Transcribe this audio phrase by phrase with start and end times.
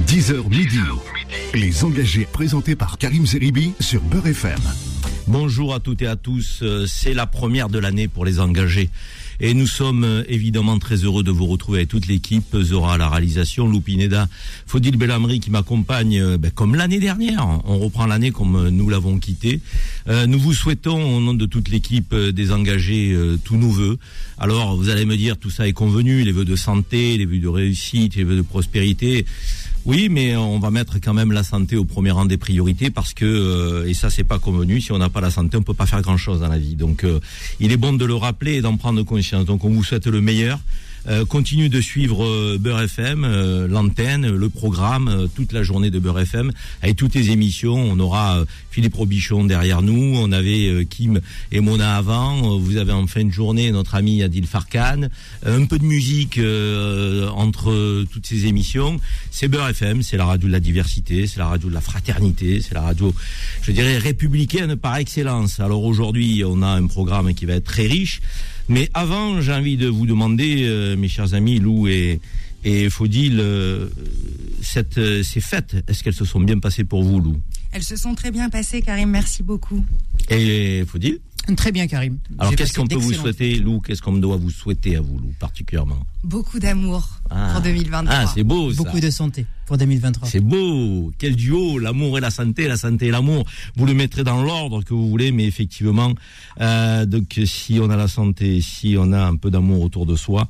[0.00, 0.78] 10h midi.
[1.54, 4.58] Les engagés présentés par Karim Zeribi sur Beurre FM.
[5.28, 6.60] Bonjour à toutes et à tous.
[6.62, 8.88] Euh, C'est la première de l'année pour les engagés.
[9.40, 12.56] Et nous sommes euh, évidemment très heureux de vous retrouver avec toute l'équipe.
[12.60, 14.28] Zora à la réalisation, Loupineda,
[14.66, 17.46] Faudil Bellamri qui m'accompagne euh, ben, comme l'année dernière.
[17.64, 19.60] On reprend l'année comme nous l'avons quitté.
[20.08, 23.98] Euh, nous vous souhaitons au nom de toute l'équipe des engagés euh, tous nos voeux.
[24.38, 27.38] Alors vous allez me dire tout ça est convenu, les vœux de santé, les vœux
[27.38, 29.24] de réussite, les vœux de prospérité.
[29.84, 33.14] Oui, mais on va mettre quand même la santé au premier rang des priorités parce
[33.14, 34.80] que euh, et ça c'est pas convenu.
[34.80, 36.76] Si on n'a pas la santé, on peut pas faire grand chose dans la vie.
[36.76, 37.18] Donc euh,
[37.58, 39.44] il est bon de le rappeler et d'en prendre conscience.
[39.44, 40.60] Donc on vous souhaite le meilleur.
[41.08, 45.98] Euh, continue de suivre euh, FM, euh, l'antenne, le programme, euh, toute la journée de
[45.98, 47.74] Beurre FM, avec toutes les émissions.
[47.74, 51.20] On aura Philippe Robichon derrière nous, on avait Kim
[51.50, 52.58] et Mona avant.
[52.58, 55.08] Vous avez en fin de journée notre ami Adil Farkan.
[55.44, 56.38] Un peu de musique
[57.36, 58.98] entre toutes ces émissions.
[59.30, 62.60] C'est Beurre FM, c'est la radio de la diversité, c'est la radio de la fraternité,
[62.60, 63.14] c'est la radio,
[63.62, 65.60] je dirais, républicaine par excellence.
[65.60, 68.20] Alors aujourd'hui, on a un programme qui va être très riche.
[68.68, 72.20] Mais avant, j'ai envie de vous demander, euh, mes chers amis Lou et,
[72.64, 73.88] et Faudil, euh,
[74.62, 77.40] cette, euh, ces fêtes, est-ce qu'elles se sont bien passées pour vous, Lou?
[77.72, 79.10] Elles se sont très bien passées, Karim.
[79.10, 79.84] Merci beaucoup.
[80.30, 81.18] Et Faudil?
[81.56, 82.18] Très bien, Karim.
[82.38, 85.32] Alors qu'est-ce qu'on peut vous souhaiter, Lou Qu'est-ce qu'on doit vous souhaiter à vous, Lou,
[85.40, 87.50] particulièrement Beaucoup d'amour Ah.
[87.52, 88.14] pour 2023.
[88.16, 90.28] Ah, c'est beau ça Beaucoup de santé pour 2023.
[90.28, 93.44] C'est beau, quel duo, l'amour et la santé, la santé et l'amour.
[93.76, 96.12] Vous le mettrez dans l'ordre que vous voulez, mais effectivement,
[96.60, 100.14] euh, donc si on a la santé, si on a un peu d'amour autour de
[100.14, 100.46] soi,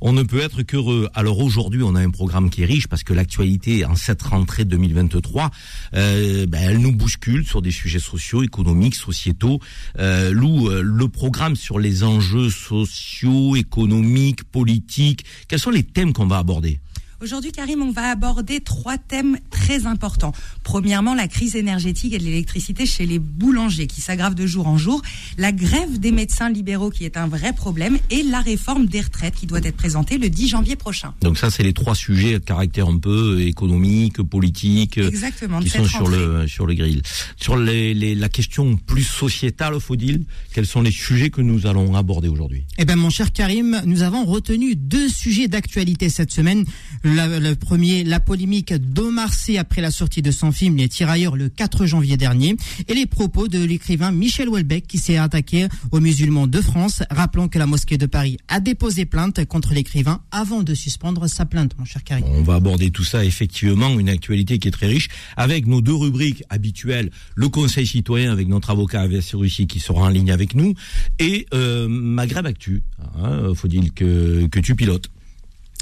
[0.00, 1.08] on ne peut être qu'heureux.
[1.14, 4.64] Alors aujourd'hui, on a un programme qui est riche parce que l'actualité en cette rentrée
[4.64, 5.50] 2023,
[5.94, 9.60] euh, ben, elle nous bouscule sur des sujets sociaux, économiques, sociétaux.
[9.98, 16.12] Euh, Lou, euh, le programme sur les enjeux sociaux, économiques, politiques, quels sont les thèmes
[16.12, 16.80] qu'on va aborder?
[17.22, 20.32] Aujourd'hui, Karim, on va aborder trois thèmes très importants.
[20.62, 24.76] Premièrement, la crise énergétique et de l'électricité chez les boulangers qui s'aggrave de jour en
[24.76, 25.00] jour,
[25.38, 29.34] la grève des médecins libéraux qui est un vrai problème et la réforme des retraites
[29.34, 31.14] qui doit être présentée le 10 janvier prochain.
[31.22, 35.60] Donc ça, c'est les trois sujets de caractère un peu économique, politique, euh, Exactement.
[35.60, 36.16] qui sont sur rentrée.
[36.18, 37.00] le sur le grill.
[37.40, 41.94] Sur les, les- la question plus sociétale, Faudil, quels sont les sujets que nous allons
[41.94, 42.64] aborder aujourd'hui?
[42.76, 46.64] Eh ben, mon cher Karim, nous avons retenu deux sujets d'actualité cette semaine.
[47.08, 51.48] Le premier, la polémique d'Omar Sy après la sortie de son film Les Tirailleurs le
[51.48, 52.56] 4 janvier dernier
[52.88, 57.04] et les propos de l'écrivain Michel Houellebecq qui s'est attaqué aux musulmans de France.
[57.08, 61.46] Rappelons que la mosquée de Paris a déposé plainte contre l'écrivain avant de suspendre sa
[61.46, 62.24] plainte, mon cher Karim.
[62.26, 65.94] On va aborder tout ça, effectivement, une actualité qui est très riche, avec nos deux
[65.94, 70.56] rubriques habituelles, le Conseil citoyen avec notre avocat AVS Russie qui sera en ligne avec
[70.56, 70.74] nous,
[71.20, 72.82] et euh, Maghreb Actu,
[73.16, 75.08] hein, Faudil, que, que tu pilotes.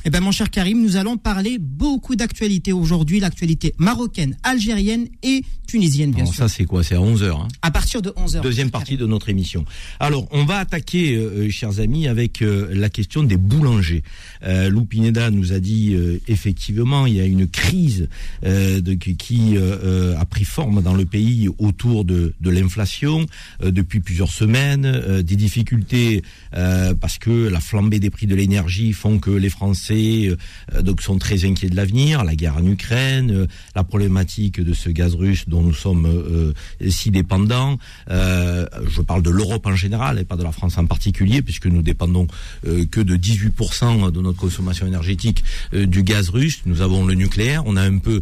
[0.07, 5.43] Eh ben, mon cher Karim, nous allons parler beaucoup d'actualités aujourd'hui, l'actualité marocaine, algérienne et
[5.67, 6.43] tunisienne, bien Alors sûr.
[6.45, 6.85] ça, c'est quoi?
[6.85, 7.31] C'est à 11h.
[7.31, 8.43] Hein À partir de 11h.
[8.43, 9.65] Deuxième partie de notre émission.
[10.01, 14.03] Alors, on va attaquer, euh, chers amis, avec euh, la question des boulangers.
[14.43, 18.11] Euh, Lou Pineda nous a dit, euh, effectivement, il y a une crise
[18.45, 19.79] euh, de, qui- euh,
[20.13, 23.25] euh, a pris forme dans le pays autour de, de l'inflation
[23.63, 26.21] euh, depuis plusieurs semaines, euh, des difficultés
[26.55, 31.03] euh, parce que la flambée des prix de l'énergie font que les Français euh, donc
[31.03, 35.15] sont très inquiets de l'avenir, la guerre en Ukraine, euh, la problématique de ce gaz
[35.15, 36.53] russe dont nous sommes euh,
[36.89, 37.79] si dépendants.
[38.09, 41.83] Je parle de l'Europe en général et pas de la France en particulier, puisque nous
[41.83, 42.27] dépendons
[42.65, 46.61] que de 18% de notre consommation énergétique du gaz russe.
[46.67, 48.21] Nous avons le nucléaire, on a un peu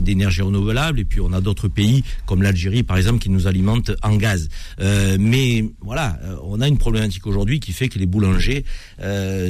[0.00, 3.92] d'énergie renouvelable, et puis on a d'autres pays comme l'Algérie, par exemple, qui nous alimentent
[4.02, 4.48] en gaz.
[4.80, 8.64] Mais voilà, on a une problématique aujourd'hui qui fait que les boulangers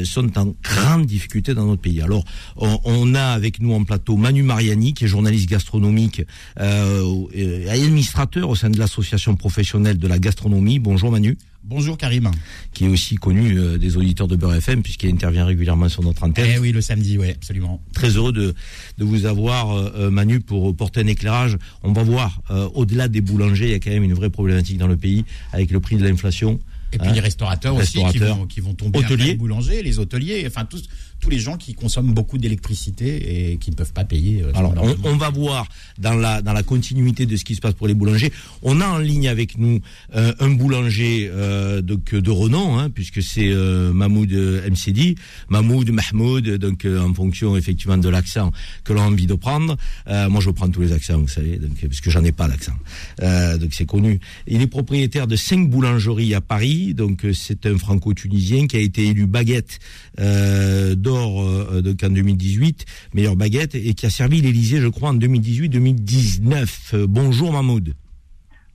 [0.04, 2.00] sont en grande difficulté dans notre pays.
[2.00, 2.24] Alors,
[2.56, 6.22] on, on a avec nous en plateau Manu Mariani, qui est journaliste gastronomique
[6.60, 10.78] euh, et administrateur au sein de l'association professionnelle de la gastronomie.
[10.78, 11.36] Bonjour Manu.
[11.66, 12.30] Bonjour Karim.
[12.74, 16.22] Qui est aussi connu euh, des auditeurs de Beurre FM, puisqu'il intervient régulièrement sur notre
[16.24, 16.50] antenne.
[16.56, 17.80] Eh oui, le samedi, oui, absolument.
[17.94, 18.54] Très heureux de,
[18.98, 21.56] de vous avoir, euh, Manu, pour porter un éclairage.
[21.82, 24.76] On va voir, euh, au-delà des boulangers, il y a quand même une vraie problématique
[24.76, 26.60] dans le pays, avec le prix de l'inflation.
[26.92, 29.34] Et puis Hein les restaurateurs, aussi qui vont, qui vont tomber Hôteliers.
[29.34, 30.84] boulangers, les hôteliers, enfin tous,
[31.24, 34.42] tous les gens qui consomment beaucoup d'électricité et qui ne peuvent pas payer.
[34.42, 34.74] euh, Alors,
[35.04, 35.66] on, va voir
[35.98, 38.30] dans la, dans la continuité de ce qui se passe pour les boulangers.
[38.62, 39.80] On a en ligne avec nous
[40.14, 45.14] euh, un boulanger euh, donc, de renom, hein, puisque c'est euh, Mahmoud euh, MCD,
[45.48, 48.52] Mahmoud, Mahmoud, donc euh, en fonction effectivement de l'accent
[48.84, 49.78] que l'on a envie de prendre.
[50.08, 52.48] Euh, moi, je prends tous les accents, vous savez, donc, parce que j'en ai pas
[52.48, 52.76] d'accent.
[53.22, 54.20] Euh, donc c'est connu.
[54.46, 56.92] Il est propriétaire de cinq boulangeries à Paris.
[56.92, 59.78] Donc euh, c'est un franco-tunisien qui a été élu baguette
[60.20, 62.84] euh, d'or d'or euh, de Cannes 2018,
[63.14, 66.94] meilleure baguette, et qui a servi l'Élysée, je crois, en 2018-2019.
[66.94, 67.94] Euh, bonjour Mahmoud.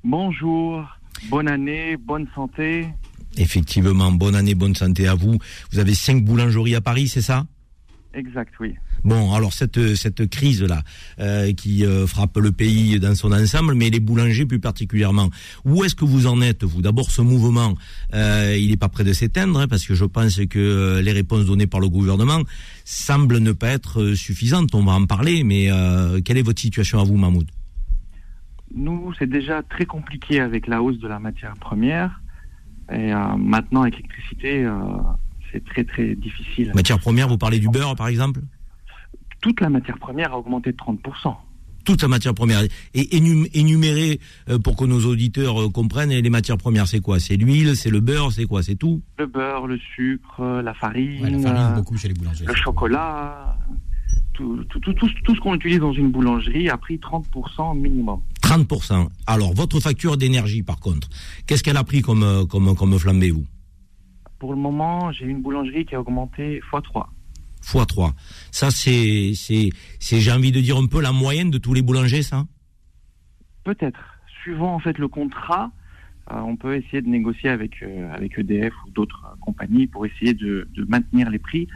[0.03, 0.85] Bonjour,
[1.29, 2.87] bonne année, bonne santé.
[3.37, 5.37] Effectivement, bonne année, bonne santé à vous.
[5.71, 7.45] Vous avez cinq boulangeries à Paris, c'est ça?
[8.13, 8.75] Exact, oui.
[9.03, 10.81] Bon, alors cette cette crise là
[11.19, 15.29] euh, qui euh, frappe le pays dans son ensemble, mais les boulangers plus particulièrement.
[15.65, 16.81] Où est-ce que vous en êtes vous?
[16.81, 17.75] D'abord, ce mouvement,
[18.13, 21.45] euh, il n'est pas prêt de s'éteindre hein, parce que je pense que les réponses
[21.45, 22.41] données par le gouvernement
[22.83, 24.75] semblent ne pas être suffisantes.
[24.75, 25.69] On va en parler, mais
[26.25, 27.49] quelle est votre situation à vous, Mahmoud?
[28.75, 32.21] Nous, c'est déjà très compliqué avec la hausse de la matière première,
[32.91, 34.67] et maintenant avec l'électricité
[35.51, 36.71] c'est très très difficile.
[36.75, 38.41] Matière première, vous parlez du beurre par exemple?
[39.41, 41.35] Toute la matière première a augmenté de 30%.
[41.85, 42.61] Toute la matière première.
[42.93, 44.19] Et énumérer,
[44.49, 47.19] euh, pour que nos auditeurs euh, comprennent, les matières premières, c'est quoi?
[47.19, 48.61] C'est l'huile, c'est le beurre, c'est quoi?
[48.63, 49.01] C'est tout?
[49.17, 51.41] Le beurre, le sucre, la farine,
[52.45, 53.57] le chocolat,
[54.33, 58.21] tout, tout, tout, tout ce qu'on utilise dans une boulangerie a pris 30% minimum.
[58.41, 59.07] 30%.
[59.27, 61.09] Alors, votre facture d'énergie, par contre,
[61.45, 63.45] qu'est-ce qu'elle a pris comme, euh, comme, comme flambé, vous?
[64.39, 67.05] Pour le moment, j'ai une boulangerie qui a augmenté x3.
[67.61, 68.13] X3.
[68.51, 69.33] Ça, c'est,
[69.99, 72.45] j'ai envie de dire un peu la moyenne de tous les boulangers, ça
[73.63, 73.99] Peut-être.
[74.41, 75.71] Suivant en fait le contrat,
[76.31, 80.05] euh, on peut essayer de négocier avec, euh, avec EDF ou d'autres euh, compagnies pour
[80.05, 81.67] essayer de, de, maintenir les prix.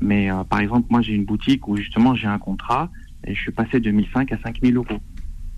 [0.00, 2.90] Mais par exemple, moi j'ai une boutique où justement j'ai un contrat
[3.26, 4.86] et je suis passé de 1005 à 5000 euros.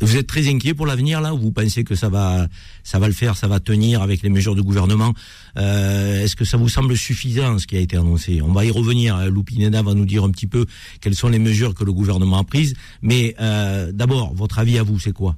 [0.03, 2.49] Vous êtes très inquiet pour l'avenir là Vous pensez que ça va,
[2.83, 5.15] ça va le faire, ça va tenir avec les mesures du gouvernement?
[5.57, 8.43] Euh, Est-ce que ça vous semble suffisant ce qui a été annoncé?
[8.43, 9.15] On va y revenir.
[9.15, 9.29] Hein.
[9.29, 10.67] Loupineda va nous dire un petit peu
[11.01, 12.75] quelles sont les mesures que le gouvernement a prises.
[13.01, 15.37] Mais euh, d'abord, votre avis à vous, c'est quoi?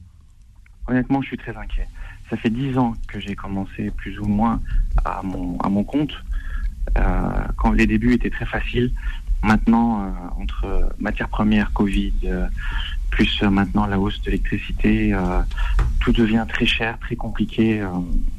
[0.89, 1.87] Honnêtement, je suis très inquiet.
[2.31, 4.63] Ça fait dix ans que j'ai commencé plus ou moins
[5.05, 6.13] à mon, à mon compte.
[6.97, 8.93] Euh, quand les débuts étaient très faciles.
[9.43, 12.15] Maintenant, entre matières premières, Covid,
[13.15, 15.41] plus euh, maintenant la hausse de l'électricité, euh,
[16.01, 17.81] tout devient très cher, très compliqué.
[17.81, 17.89] Euh,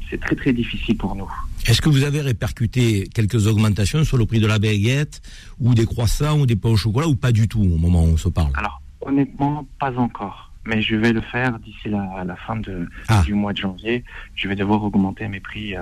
[0.08, 1.30] c'est très très difficile pour nous.
[1.66, 5.22] Est-ce que vous avez répercuté quelques augmentations sur le prix de la baguette
[5.58, 8.12] ou des croissants ou des pains au chocolat ou pas du tout au moment où
[8.12, 8.52] on se parle?
[8.54, 10.52] Alors honnêtement, pas encore.
[10.66, 13.22] Mais je vais le faire d'ici la, la, fin de, ah.
[13.24, 14.04] du mois de janvier.
[14.34, 15.74] Je vais devoir augmenter mes prix,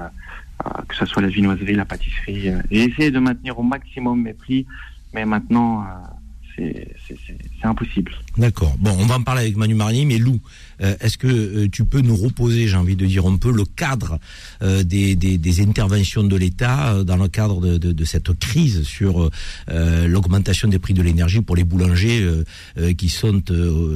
[0.88, 4.66] que ce soit la vinoiserie, la pâtisserie, et essayer de maintenir au maximum mes prix.
[5.14, 5.86] Mais maintenant,
[6.56, 8.12] c'est impossible.
[8.36, 8.74] D'accord.
[8.78, 10.38] Bon, on va en parler avec Manu Marnier, mais Lou,
[10.80, 14.18] est-ce que euh, tu peux nous reposer, j'ai envie de dire un peu, le cadre
[14.62, 19.30] euh, des, des, interventions de l'État dans le cadre de, de, cette crise sur
[19.68, 22.28] l'augmentation des prix de l'énergie pour les boulangers
[22.98, 23.42] qui sont,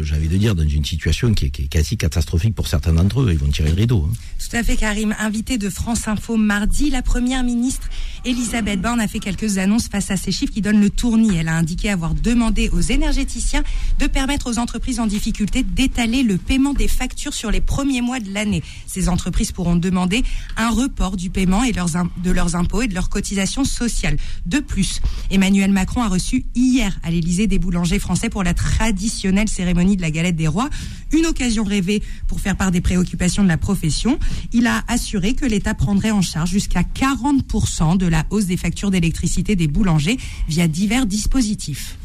[0.03, 2.93] j'ai envie de dire, dans une situation qui est, qui est, quasi catastrophique pour certains
[2.93, 3.31] d'entre eux.
[3.33, 4.09] Ils vont tirer le rideau.
[4.09, 4.15] Hein.
[4.39, 5.15] Tout à fait, Karim.
[5.19, 7.89] Invité de France Info mardi, la première ministre
[8.25, 11.37] Elisabeth Borne a fait quelques annonces face à ces chiffres qui donnent le tournis.
[11.37, 13.63] Elle a indiqué avoir demandé aux énergéticiens
[13.99, 18.21] de permettre aux entreprises en difficulté d'étaler le paiement des factures sur les premiers mois
[18.21, 18.63] de l'année.
[18.87, 20.23] Ces entreprises pourront demander
[20.57, 24.17] un report du paiement et de leurs impôts et de leurs cotisations sociales.
[24.47, 25.01] De plus,
[25.31, 30.03] Emmanuel Macron a reçu hier à l'Élysée des boulangers français pour la traditionnelle cérémonie de
[30.03, 30.69] la galette des rois,
[31.13, 34.19] une occasion rêvée pour faire part des préoccupations de la profession.
[34.53, 38.91] Il a assuré que l'État prendrait en charge jusqu'à 40% de la hausse des factures
[38.91, 40.19] d'électricité des boulangers
[40.49, 41.97] via divers dispositifs.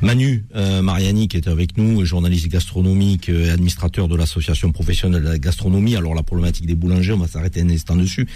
[0.00, 5.28] Manu euh, Mariani, qui est avec nous, journaliste gastronomique et administrateur de l'association professionnelle de
[5.28, 5.96] la gastronomie.
[5.96, 8.26] Alors la problématique des boulangers, on va s'arrêter un instant dessus.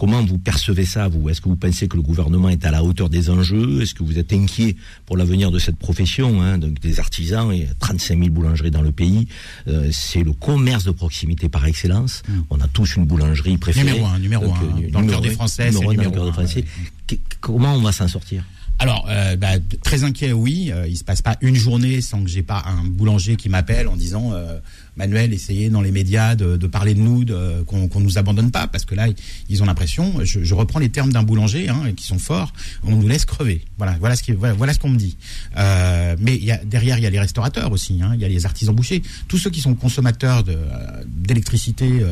[0.00, 1.28] Comment vous percevez ça, vous?
[1.28, 3.82] Est-ce que vous pensez que le gouvernement est à la hauteur des enjeux?
[3.82, 7.68] Est-ce que vous êtes inquiet pour l'avenir de cette profession hein, donc Des artisans, et
[7.80, 9.28] 35 000 boulangeries dans le pays.
[9.68, 12.22] Euh, c'est le commerce de proximité par excellence.
[12.26, 12.32] Mm.
[12.48, 13.90] On a tous une boulangerie préférée.
[13.90, 14.80] Numéro un, numéro un.
[14.80, 16.32] Euh, dans le cœur des Français, c'est numéro, un.
[16.32, 16.64] Français.
[17.42, 18.42] Comment on va s'en sortir?
[18.80, 20.70] Alors, euh, bah, très inquiet, oui.
[20.72, 23.86] Euh, il se passe pas une journée sans que j'ai pas un boulanger qui m'appelle
[23.86, 24.58] en disant euh,
[25.00, 27.24] Manuel, essayez dans les médias de, parler de nous,
[27.64, 29.06] qu'on ne nous abandonne pas, parce que là,
[29.48, 32.52] ils ont l'impression, je, reprends les termes d'un boulanger, hein, qui sont forts,
[32.84, 33.64] on nous laisse crever.
[33.78, 35.16] Voilà, ce qu'on me dit.
[35.56, 38.74] Euh, mais derrière, il y a les restaurateurs aussi, hein, il y a les artisans
[38.74, 40.44] bouchers, tous ceux qui sont consommateurs
[41.06, 42.02] d'électricité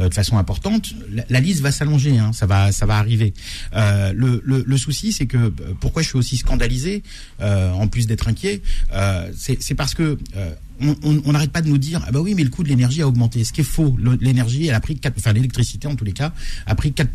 [0.00, 0.94] euh, de façon importante.
[1.30, 3.34] La, liste va s'allonger, hein, ça va, arriver.
[3.76, 7.04] Euh, le, souci, c'est que pourquoi je suis aussi scandalisé,
[7.40, 8.62] en plus d'être inquiet,
[9.36, 10.18] c'est parce que
[10.80, 13.08] on n'arrête pas de nous dire ah bah oui mais le coût de l'énergie a
[13.08, 13.44] augmenté.
[13.44, 16.32] Ce qui est faux l'énergie elle a pris 4 enfin l'électricité en tous les cas
[16.66, 17.10] a pris 4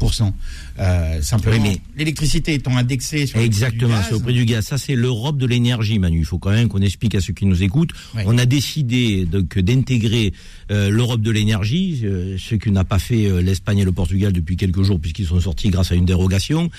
[0.79, 4.65] euh, simplement mais l'électricité étant indexée sur exactement le prix sur le prix du gaz
[4.65, 6.19] ça c'est l'Europe de l'énergie Manu.
[6.19, 7.91] Il faut quand même qu'on explique à ceux qui nous écoutent.
[8.25, 10.33] On a décidé donc d'intégrer
[10.71, 14.55] euh, l'Europe de l'énergie euh, ce que n'a pas fait l'Espagne et le Portugal depuis
[14.55, 16.69] quelques jours puisqu'ils sont sortis grâce à une dérogation.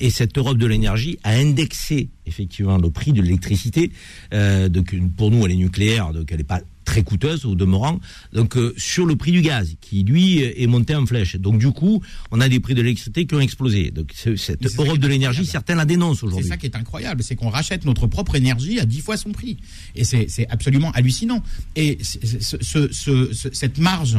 [0.00, 3.90] Et cette Europe de l'énergie a indexé effectivement le prix de l'électricité
[4.32, 8.00] donc pour nous elle est nucléaire donc elle n'est pas très coûteuse au demeurant.
[8.32, 11.36] Donc euh, sur le prix du gaz, qui lui est monté en flèche.
[11.36, 13.90] Donc du coup, on a des prix de l'électricité qui ont explosé.
[13.90, 16.44] Donc cette Europe de l'énergie, certains la dénoncent aujourd'hui.
[16.44, 19.32] C'est ça qui est incroyable, c'est qu'on rachète notre propre énergie à 10 fois son
[19.32, 19.58] prix.
[19.94, 21.42] Et c'est absolument hallucinant.
[21.76, 24.16] Et cette marge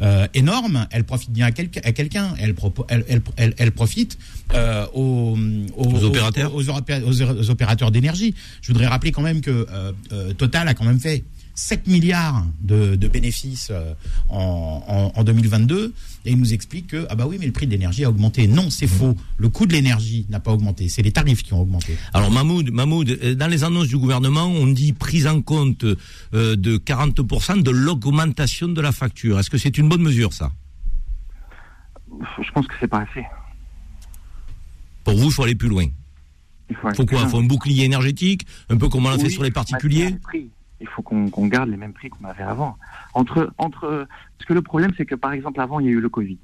[0.00, 2.34] euh, énorme, elle profite bien à, quelqu'un.
[2.38, 2.54] Elle,
[3.58, 4.16] elle, profite
[4.54, 5.36] euh, aux,
[6.04, 8.34] opérateurs, aux, opérateurs d'énergie.
[8.60, 9.66] Je voudrais rappeler quand même que
[10.38, 13.94] Total a quand même fait 7 milliards de, bénéfices euh,
[14.30, 15.92] en, 2022
[16.24, 18.46] et il nous explique que ah bah oui mais le prix de l'énergie a augmenté.
[18.46, 18.88] Non, c'est mmh.
[18.88, 19.16] faux.
[19.36, 21.96] Le coût de l'énergie n'a pas augmenté, c'est les tarifs qui ont augmenté.
[22.14, 26.56] Alors Mahmoud, Mahmoud, euh, dans les annonces du gouvernement, on dit prise en compte euh,
[26.56, 29.38] de 40% de l'augmentation de la facture.
[29.38, 30.52] Est-ce que c'est une bonne mesure ça?
[32.42, 33.24] Je pense que c'est pas assez.
[35.04, 35.86] Pour vous, il faut aller plus loin.
[36.70, 39.42] Il faut, quoi Il faut un bouclier énergétique, un peu comme on l'a fait sur
[39.42, 40.16] les particuliers
[40.82, 42.76] il faut qu'on garde les mêmes prix qu'on avait avant.
[43.14, 46.00] Entre, entre, parce que le problème, c'est que par exemple, avant, il y a eu
[46.00, 46.38] le Covid.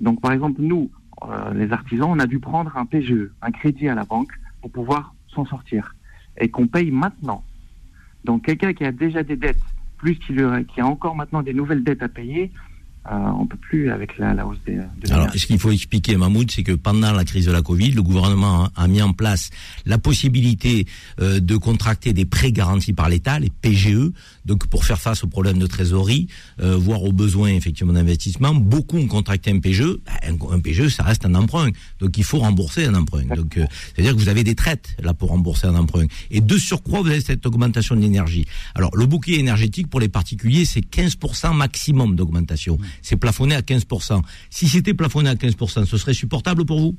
[0.00, 0.90] Donc, par exemple, nous,
[1.22, 4.70] euh, les artisans, on a dû prendre un PGE, un crédit à la banque, pour
[4.70, 5.94] pouvoir s'en sortir.
[6.38, 7.42] Et qu'on paye maintenant.
[8.24, 9.62] Donc, quelqu'un qui a déjà des dettes,
[9.96, 10.34] plus qui,
[10.68, 12.52] qui a encore maintenant des nouvelles dettes à payer,
[13.10, 14.76] euh, on peut plus avec la, hausse des.
[14.76, 17.92] De Alors, ce qu'il faut expliquer, Mahmoud, c'est que pendant la crise de la Covid,
[17.92, 19.50] le gouvernement a, mis en place
[19.84, 20.86] la possibilité
[21.20, 24.10] euh, de contracter des prêts garantis par l'État, les PGE,
[24.44, 26.28] donc pour faire face aux problèmes de trésorerie,
[26.60, 28.54] euh, voire aux besoins effectivement d'investissement.
[28.54, 29.98] Beaucoup ont contracté un PGE.
[30.06, 31.70] Ben, un, PGE, ça reste un emprunt,
[32.00, 33.24] donc il faut rembourser un emprunt.
[33.24, 36.06] Donc, euh, c'est-à-dire que vous avez des traites là pour rembourser un emprunt.
[36.30, 38.46] Et de surcroît, vous avez cette augmentation de l'énergie.
[38.74, 44.22] Alors, le bouquet énergétique pour les particuliers, c'est 15% maximum d'augmentation c'est plafonné à 15%.
[44.50, 46.96] Si c'était plafonné à 15%, ce serait supportable pour vous?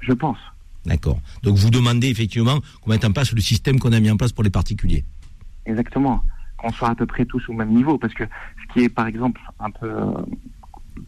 [0.00, 0.38] Je pense.
[0.84, 1.20] D'accord.
[1.42, 4.32] Donc vous demandez effectivement qu'on mette en place le système qu'on a mis en place
[4.32, 5.04] pour les particuliers.
[5.64, 6.22] Exactement.
[6.56, 7.98] Qu'on soit à peu près tous au même niveau.
[7.98, 10.12] Parce que ce qui est par exemple un peu euh,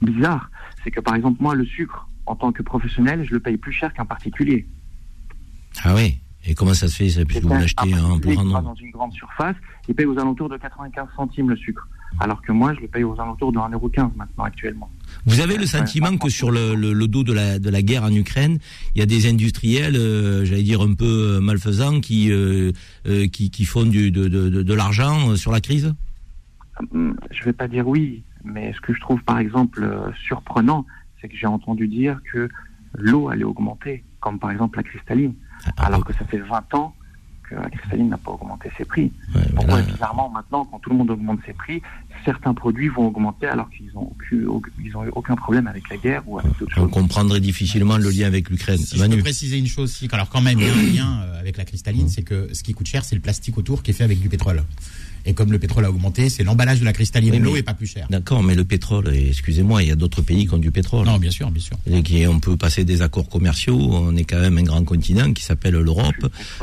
[0.03, 0.51] bizarre,
[0.83, 3.73] c'est que par exemple moi le sucre, en tant que professionnel, je le paye plus
[3.73, 4.67] cher qu'un particulier.
[5.85, 8.91] Ah oui et comment ça se fait ça, Puisque vous l'achetez en plus Dans une
[8.91, 9.57] grande surface,
[9.89, 11.87] il paye aux alentours de 95 centimes le sucre
[12.21, 14.91] alors que moi, je le paye aux alentours de 1,15€ maintenant actuellement.
[15.27, 18.59] Vous avez le sentiment que sur le, dos de la, de la guerre en Ukraine,
[18.95, 22.73] il y a des industriels, euh, j'allais dire un peu euh, malfaisants, qui, euh,
[23.05, 25.95] qui, qui, font du, de, de, de l'argent sur la crise?
[26.93, 30.87] Hum, Je ne vais pas dire oui, mais ce que je trouve par exemple surprenant,
[31.21, 32.49] c'est que j'ai entendu dire que
[32.95, 35.35] l'eau allait augmenter, comme par exemple la cristalline,
[35.67, 36.95] ah, ah, alors que ça fait 20 ans
[37.49, 39.13] que la cristalline n'a pas augmenté ses prix.
[39.55, 41.83] Pourquoi bizarrement maintenant, quand tout le monde augmente ses prix,
[42.25, 44.47] certains produits vont augmenter alors qu'ils n'ont eu
[45.13, 46.85] aucun problème avec la guerre ou avec d'autres choses?
[46.85, 48.79] On comprendrait difficilement le lien avec l'Ukraine.
[48.79, 51.21] Si je peux préciser une chose, aussi, alors quand même il y a un lien
[51.23, 53.93] euh, avec la cristalline, c'est que ce qui coûte cher, c'est le plastique autour qui
[53.93, 54.63] est fait avec du pétrole.
[55.27, 57.43] Et comme le pétrole a augmenté, c'est l'emballage de la cristalline.
[57.43, 58.07] L'eau est pas plus cher.
[58.11, 61.07] D'accord, mais le pétrole, excusez-moi, il y a d'autres pays qui ont du pétrole.
[61.07, 61.77] Non, bien sûr, bien sûr.
[61.91, 63.79] Et qui, on peut passer des accords commerciaux.
[63.79, 66.15] On est quand même un grand continent qui s'appelle l'Europe.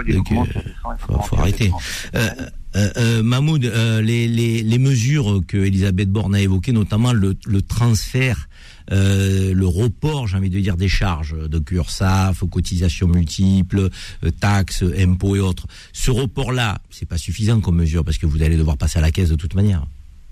[0.07, 1.71] Il faut, arrêter.
[2.15, 2.29] Euh,
[2.75, 7.35] euh, euh, Mahmoud, euh, les, les, les, mesures que Elisabeth Borne a évoquées, notamment le,
[7.45, 8.49] le transfert
[8.91, 13.89] euh, le report, j'ai envie de dire, des charges de CURSAF, cotisations multiples,
[14.23, 15.67] euh, taxes, impôts et autres.
[15.93, 19.11] Ce report-là, c'est pas suffisant comme mesure parce que vous allez devoir passer à la
[19.11, 19.85] caisse de toute manière.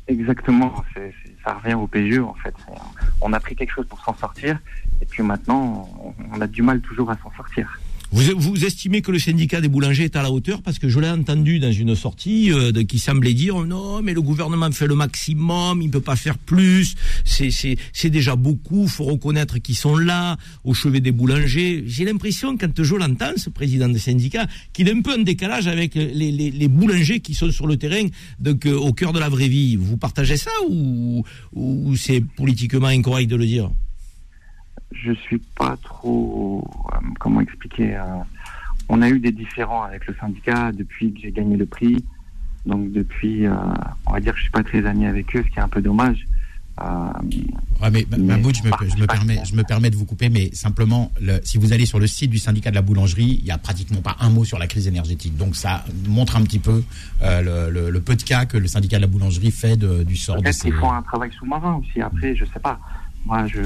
[0.08, 0.84] Exactement,
[1.46, 2.54] ça revient au PGE en fait.
[3.22, 4.60] On a pris quelque chose pour s'en sortir
[5.02, 5.90] et puis maintenant
[6.34, 7.80] on a du mal toujours à s'en sortir.
[8.16, 11.10] Vous, estimez que le syndicat des boulangers est à la hauteur parce que je l'ai
[11.10, 15.82] entendu dans une sortie euh, qui semblait dire non mais le gouvernement fait le maximum,
[15.82, 16.94] il ne peut pas faire plus,
[17.26, 21.84] c'est déjà beaucoup, faut reconnaître qu'ils sont là au chevet des boulangers.
[21.88, 25.66] J'ai l'impression quand je l'entends, ce président des syndicats, qu'il est un peu en décalage
[25.66, 28.06] avec les, les, les boulangers qui sont sur le terrain,
[28.40, 29.76] donc euh, au cœur de la vraie vie.
[29.76, 33.72] Vous partagez ça ou, ou c'est politiquement incorrect de le dire?
[35.02, 38.04] Je suis pas trop, euh, comment expliquer, euh,
[38.90, 42.04] on a eu des différends avec le syndicat depuis que j'ai gagné le prix.
[42.66, 43.56] Donc depuis, euh,
[44.06, 45.68] on va dire que je suis pas très ami avec eux, ce qui est un
[45.68, 46.26] peu dommage.
[47.82, 50.50] Ouais, mais Mahmoud, je me, je, me permets, je me permets de vous couper, mais
[50.54, 53.52] simplement, le, si vous allez sur le site du syndicat de la boulangerie, il n'y
[53.52, 55.38] a pratiquement pas un mot sur la crise énergétique.
[55.38, 56.84] Donc ça montre un petit peu
[57.22, 60.16] euh, le, le, peu de cas que le syndicat de la boulangerie fait de, du
[60.16, 60.70] sort de ces...
[60.70, 62.02] Ils font un travail sous-marin aussi.
[62.02, 62.80] Après, je sais pas.
[63.26, 63.60] Moi, je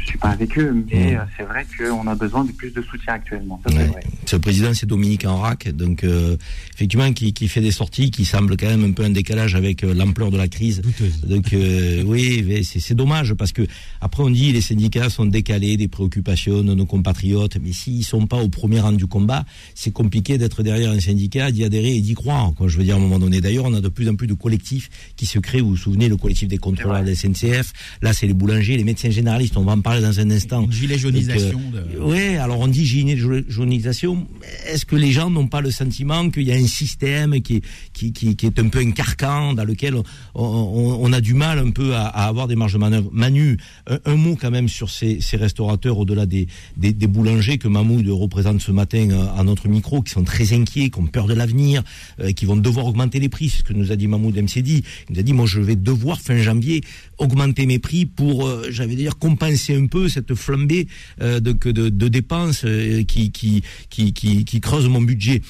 [0.00, 1.26] je suis pas avec eux, mais mm.
[1.36, 3.60] c'est vrai qu'on a besoin de plus de soutien actuellement.
[3.66, 3.90] Ça, ouais.
[4.26, 6.36] Ce président, c'est Dominique Enrac, donc euh,
[6.74, 9.82] effectivement, qui, qui, fait des sorties qui semblent quand même un peu en décalage avec
[9.82, 10.82] euh, l'ampleur de la crise.
[11.24, 13.62] Donc euh, oui, c'est dommage parce que
[14.00, 18.26] après on dit les syndicats sont décalés des préoccupations de nos compatriotes, mais s'ils sont
[18.26, 22.00] pas au premier rang du combat, c'est compliqué d'être derrière un syndicat, d'y adhérer et
[22.00, 22.52] d'y croire.
[22.54, 23.40] Quoi, je veux dire à un moment donné.
[23.40, 25.60] D'ailleurs, on a de plus en plus de collectifs qui se créent.
[25.60, 27.72] Vous vous souvenez, le collectif des contrôleurs de la SNCF.
[28.00, 29.56] Là, c'est les boulangers, les médecins généralistes.
[29.56, 30.64] On va en parler dans un instant.
[30.64, 31.60] Une gilet jaunisation.
[31.98, 33.16] Oui, alors on dit gilet
[33.48, 34.26] jaunisation.
[34.68, 37.62] Est-ce que les gens n'ont pas le sentiment qu'il y a un système qui est,
[37.92, 40.04] qui, qui, qui, est un peu un carcan dans lequel on,
[40.34, 43.10] on, a du mal un peu à, à, avoir des marges de manœuvre?
[43.12, 47.68] Manu, un, mot quand même sur ces, ces restaurateurs au-delà des, des, des, boulangers que
[47.68, 51.26] Mahmoud représente ce matin euh, à notre micro, qui sont très inquiets, qui ont peur
[51.26, 51.82] de l'avenir,
[52.20, 53.48] euh, qui vont devoir augmenter les prix.
[53.48, 54.82] C'est ce que nous a dit Mahmoud MCD.
[55.08, 56.82] Il nous a dit, moi je vais devoir fin janvier
[57.20, 60.88] augmenter mes prix pour, euh, j'avais dire, compenser un peu cette flambée
[61.20, 65.42] euh, de, de, de, dépenses euh, qui, qui, qui, qui, qui creuse mon budget.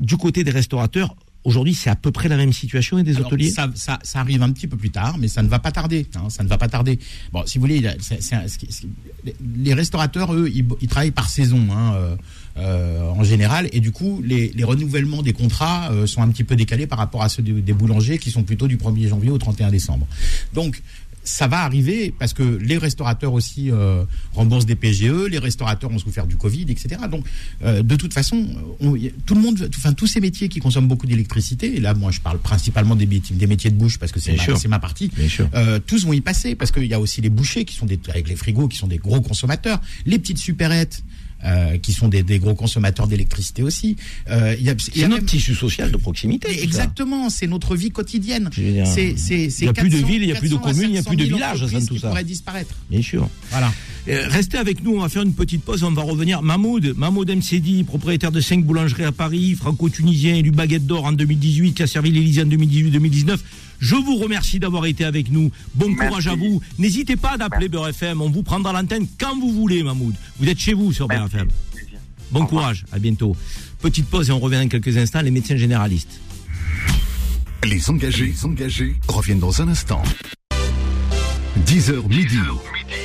[0.00, 1.14] Du côté des restaurateurs,
[1.44, 3.50] Aujourd'hui, c'est à peu près la même situation et des hôteliers.
[3.50, 6.06] Ça, ça, ça, arrive un petit peu plus tard, mais ça ne va pas tarder.
[6.14, 7.00] Hein, ça ne va pas tarder.
[7.32, 7.82] Bon, si vous voulez,
[9.56, 11.66] les restaurateurs, eux, ils, ils, travaillent par saison.
[11.72, 12.16] Hein, euh,
[12.56, 16.44] euh, en général, et du coup, les, les renouvellements des contrats euh, sont un petit
[16.44, 19.30] peu décalés par rapport à ceux des, des, boulangers qui sont plutôt du 1er janvier
[19.30, 20.06] au 31 décembre.
[20.52, 20.82] Donc,
[21.24, 24.04] ça va arriver parce que les restaurateurs aussi euh,
[24.34, 27.02] remboursent des PGE, les restaurateurs ont souffert du Covid, etc.
[27.10, 27.24] Donc,
[27.62, 28.46] euh, de toute façon,
[28.80, 32.10] on, tout le monde, enfin tous ces métiers qui consomment beaucoup d'électricité, et là, moi,
[32.10, 35.10] je parle principalement des, des métiers de bouche parce que c'est ma, ma, partie.
[35.54, 38.00] Euh, tous vont y passer parce qu'il y a aussi les bouchers qui sont des,
[38.08, 41.04] avec les frigos qui sont des gros consommateurs, les petites supérettes
[41.44, 43.96] euh, qui sont des, des, gros consommateurs d'électricité aussi.
[44.30, 46.62] Euh, y a, c'est notre tissu social de proximité.
[46.62, 48.50] Exactement, c'est notre vie quotidienne.
[48.84, 50.92] C'est, c'est, il n'y a plus de villes, il n'y a plus de communes, il
[50.92, 52.08] n'y a plus de villages, ça, tout ça.
[52.08, 52.74] pourrait disparaître.
[52.90, 53.28] Bien sûr.
[53.50, 53.72] Voilà.
[54.08, 56.42] Euh, restez avec nous, on va faire une petite pause, on va revenir.
[56.42, 61.74] Mahmoud, Mahmoud Mcedi, propriétaire de 5 boulangeries à Paris, franco-tunisien, élu baguette d'or en 2018,
[61.74, 63.38] qui a servi l'Élysée en 2018-2019.
[63.78, 65.50] Je vous remercie d'avoir été avec nous.
[65.74, 66.60] Bon courage à vous.
[66.78, 68.20] N'hésitez pas d'appeler Beurre FM.
[68.20, 70.14] On vous prendra l'antenne quand vous voulez, Mahmoud.
[70.38, 71.48] Vous êtes chez vous sur Beurre FM.
[72.30, 72.84] Bon courage.
[72.92, 73.36] À bientôt.
[73.80, 75.20] Petite pause et on revient dans quelques instants.
[75.20, 76.20] Les médecins généralistes.
[77.64, 80.02] Les engagés, les engagés reviennent dans un instant.
[81.66, 82.38] 10h midi.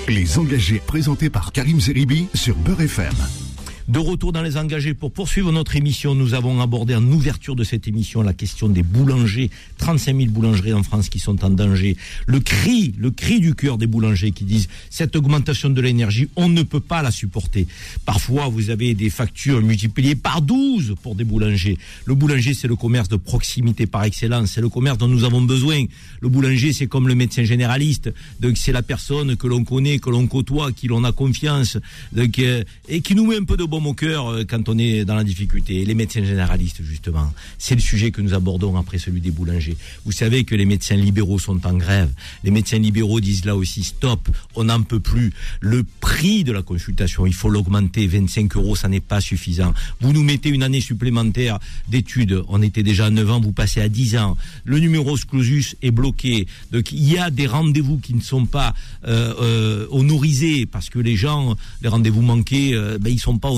[0.08, 3.47] Les engagés présentés par Karim Zeribi sur Beurre FM.
[3.88, 7.64] De retour dans les engagés pour poursuivre notre émission, nous avons abordé en ouverture de
[7.64, 9.50] cette émission la question des boulangers.
[9.78, 11.96] 35 000 boulangeries en France qui sont en danger.
[12.26, 16.50] Le cri, le cri du cœur des boulangers qui disent cette augmentation de l'énergie, on
[16.50, 17.66] ne peut pas la supporter.
[18.04, 21.78] Parfois, vous avez des factures multipliées par 12 pour des boulangers.
[22.04, 24.52] Le boulanger, c'est le commerce de proximité par excellence.
[24.52, 25.86] C'est le commerce dont nous avons besoin.
[26.20, 28.14] Le boulanger, c'est comme le médecin généraliste.
[28.42, 31.78] Donc, c'est la personne que l'on connaît, que l'on côtoie, qui l'on a confiance,
[32.12, 34.78] donc, euh, et qui nous met un peu de bon au cœur euh, quand on
[34.78, 35.86] est dans la difficulté.
[35.86, 39.78] les médecins généralistes, justement, c'est le sujet que nous abordons après celui des boulangers.
[40.06, 42.10] Vous savez que les médecins libéraux sont en grève.
[42.44, 45.34] Les médecins libéraux disent là aussi stop, on n'en peut plus.
[45.60, 48.08] Le prix de la consultation, il faut l'augmenter.
[48.08, 49.74] 25 euros, ça n'est pas suffisant.
[50.02, 52.44] Vous nous mettez une année supplémentaire d'études.
[52.48, 54.38] On était déjà à 9 ans, vous passez à 10 ans.
[54.66, 56.48] Le numéro clausus est bloqué.
[56.72, 58.74] Donc il y a des rendez-vous qui ne sont pas
[59.06, 63.50] euh, euh, honorisés parce que les gens, les rendez-vous manqués, euh, ben, ils sont pas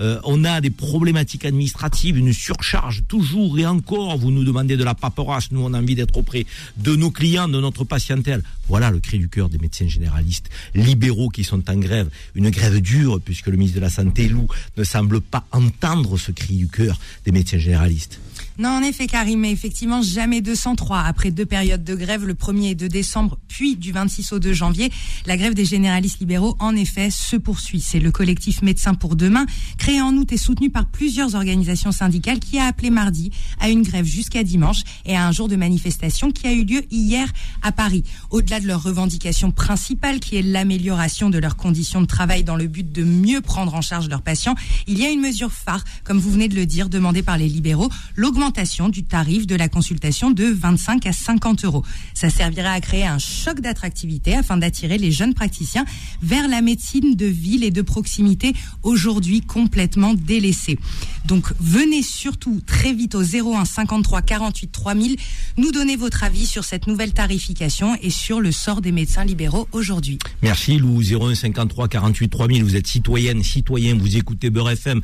[0.00, 4.16] euh, on a des problématiques administratives, une surcharge toujours et encore.
[4.18, 5.50] Vous nous demandez de la paperasse.
[5.50, 8.42] Nous, on a envie d'être auprès de nos clients, de notre patientèle.
[8.68, 12.08] Voilà le cri du cœur des médecins généralistes libéraux qui sont en grève.
[12.34, 16.32] Une grève dure puisque le ministre de la Santé, Lou, ne semble pas entendre ce
[16.32, 18.20] cri du cœur des médecins généralistes.
[18.56, 21.00] Non, en effet, Karim, mais effectivement, jamais 203.
[21.00, 24.52] Après deux périodes de grève, le 1er et 2 décembre, puis du 26 au 2
[24.52, 24.92] janvier,
[25.26, 27.80] la grève des généralistes libéraux, en effet, se poursuit.
[27.80, 29.44] C'est le collectif Médecins pour demain,
[29.76, 33.82] créé en août et soutenu par plusieurs organisations syndicales, qui a appelé mardi à une
[33.82, 37.26] grève jusqu'à dimanche et à un jour de manifestation qui a eu lieu hier
[37.60, 38.04] à Paris.
[38.30, 42.68] Au-delà de leur revendication principale, qui est l'amélioration de leurs conditions de travail dans le
[42.68, 44.54] but de mieux prendre en charge leurs patients,
[44.86, 47.48] il y a une mesure phare, comme vous venez de le dire, demandée par les
[47.48, 48.43] libéraux, l'augmentation
[48.90, 51.82] du tarif de la consultation de 25 à 50 euros.
[52.12, 55.86] Ça servira à créer un choc d'attractivité afin d'attirer les jeunes praticiens
[56.22, 58.52] vers la médecine de ville et de proximité
[58.82, 60.78] aujourd'hui complètement délaissée.
[61.24, 65.16] Donc venez surtout très vite au 01 53 48 3000
[65.56, 69.68] nous donner votre avis sur cette nouvelle tarification et sur le sort des médecins libéraux
[69.72, 70.18] aujourd'hui.
[70.42, 75.00] Merci Lou, 01 53 48 3000, vous êtes citoyenne, citoyen, vous écoutez Beurre FM.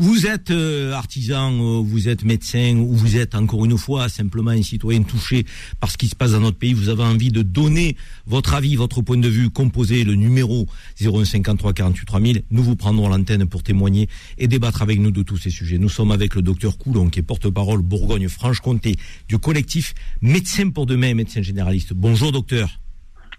[0.00, 4.52] Vous êtes euh, artisan, euh, vous êtes médecin, ou vous êtes encore une fois simplement
[4.52, 5.44] un citoyen touché
[5.80, 8.76] par ce qui se passe dans notre pays, vous avez envie de donner votre avis,
[8.76, 10.68] votre point de vue, composez le numéro
[11.00, 12.42] 01 53 48 3000.
[12.52, 14.08] Nous vous prendrons l'antenne pour témoigner
[14.38, 15.78] et débattre avec nous de tous ces sujets.
[15.78, 18.94] Nous sommes avec le docteur Coulon, qui est porte-parole Bourgogne-Franche-Comté
[19.28, 21.92] du collectif Médecins pour demain, médecin généraliste.
[21.92, 22.78] Bonjour docteur.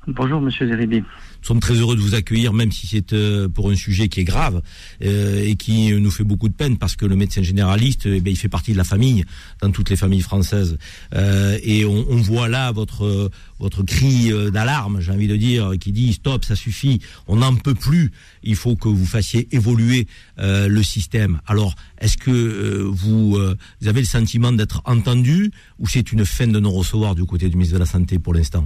[0.08, 1.00] Bonjour Monsieur Zeribi.
[1.00, 4.22] Nous sommes très heureux de vous accueillir, même si c'est euh, pour un sujet qui
[4.22, 4.62] est grave
[5.04, 8.38] euh, et qui nous fait beaucoup de peine, parce que le médecin généraliste, eh il
[8.38, 9.26] fait partie de la famille,
[9.62, 10.78] dans toutes les familles françaises.
[11.16, 15.92] Euh, et on, on, voit là votre votre cri d'alarme, j'ai envie de dire, qui
[15.92, 18.12] dit stop, ça suffit, on n'en peut plus.
[18.42, 20.08] Il faut que vous fassiez évoluer
[20.38, 21.42] le système.
[21.46, 26.60] Alors, est-ce que vous, vous avez le sentiment d'être entendu, ou c'est une fin de
[26.60, 28.66] non-recevoir du côté du ministre de la Santé pour l'instant?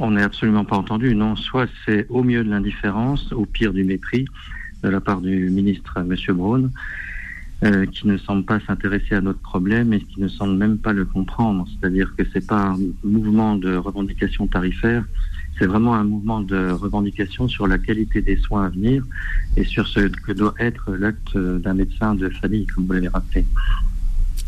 [0.00, 1.14] On n'est absolument pas entendu.
[1.14, 4.26] Non, soit c'est au mieux de l'indifférence, au pire du mépris
[4.82, 6.14] de la part du ministre M.
[6.36, 6.70] Braun,
[7.64, 10.92] euh, qui ne semble pas s'intéresser à notre problème et qui ne semble même pas
[10.92, 11.66] le comprendre.
[11.70, 15.04] C'est-à-dire que c'est pas un mouvement de revendication tarifaire,
[15.58, 19.04] c'est vraiment un mouvement de revendication sur la qualité des soins à venir
[19.56, 23.44] et sur ce que doit être l'acte d'un médecin de famille, comme vous l'avez rappelé.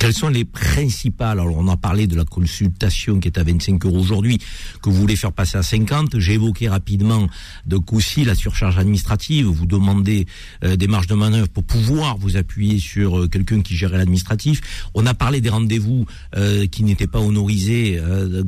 [0.06, 3.84] Quelles sont les principales Alors, on a parlé de la consultation qui est à 25
[3.86, 4.38] euros aujourd'hui,
[4.80, 6.20] que vous voulez faire passer à 50.
[6.20, 7.26] J'ai évoqué rapidement,
[7.66, 9.46] de aussi, la surcharge administrative.
[9.46, 10.26] Vous demandez
[10.62, 14.60] euh, des marges de manœuvre pour pouvoir vous appuyer sur euh, quelqu'un qui gérait l'administratif.
[14.94, 18.00] On a parlé des rendez-vous euh, qui n'étaient pas honorisés,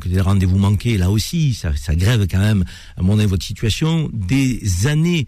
[0.07, 0.97] des rendez-vous manqués.
[0.97, 2.65] Là aussi, ça, ça, grève quand même,
[2.97, 4.09] à mon avis, votre situation.
[4.13, 5.27] Des années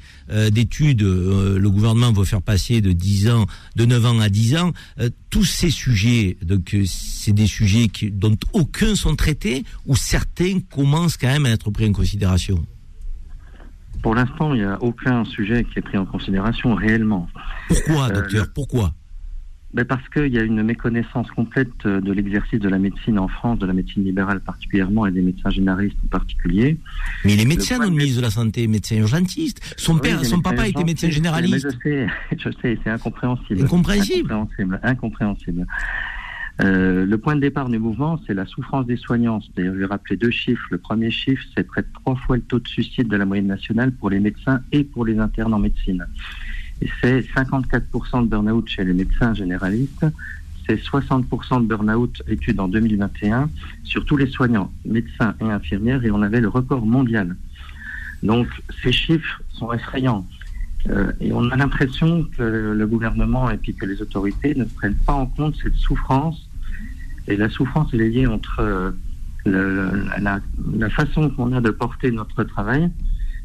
[0.52, 4.72] d'études, le gouvernement veut faire passer de 10 ans, de 9 ans à 10 ans.
[5.30, 10.60] tous ces sujets donc euh, c'est des sujets qui, dont aucun sont traités ou certains
[10.60, 12.64] commencent quand même à être pris en considération.
[14.02, 17.28] Pour l'instant, il n'y a aucun sujet qui est pris en considération réellement.
[17.68, 18.94] Pourquoi, euh, docteur Pourquoi?
[19.72, 23.58] Ben parce qu'il y a une méconnaissance complète de l'exercice de la médecine en France,
[23.58, 26.76] de la médecine libérale particulièrement et des médecins généralistes en particulier.
[27.24, 29.74] Mais les médecins, notre ministre de la Santé, médecin urgentiste.
[29.76, 31.68] Son père, son papa était médecin généraliste.
[31.70, 32.06] je sais,
[32.36, 33.62] je sais, c'est incompréhensible.
[33.62, 34.32] Incompréhensible.
[34.32, 34.80] Incompréhensible.
[34.82, 35.66] incompréhensible.
[36.62, 39.40] Euh, le point de départ du mouvement, c'est la souffrance des soignants.
[39.56, 40.66] D'ailleurs, je vais rappeler deux chiffres.
[40.70, 43.46] Le premier chiffre, c'est près de trois fois le taux de suicide de la moyenne
[43.46, 46.06] nationale pour les médecins et pour les internes en médecine.
[47.00, 50.06] C'est 54% de burn-out chez les médecins généralistes.
[50.66, 53.50] C'est 60% de burn-out études en 2021
[53.84, 57.36] sur tous les soignants, médecins et infirmières, et on avait le record mondial.
[58.22, 58.46] Donc,
[58.82, 60.26] ces chiffres sont effrayants.
[60.88, 64.94] Euh, et on a l'impression que le gouvernement et puis que les autorités ne prennent
[64.94, 66.48] pas en compte cette souffrance.
[67.28, 68.92] Et la souffrance, est liée entre euh,
[69.46, 72.90] la, façon qu'on a de porter notre travail.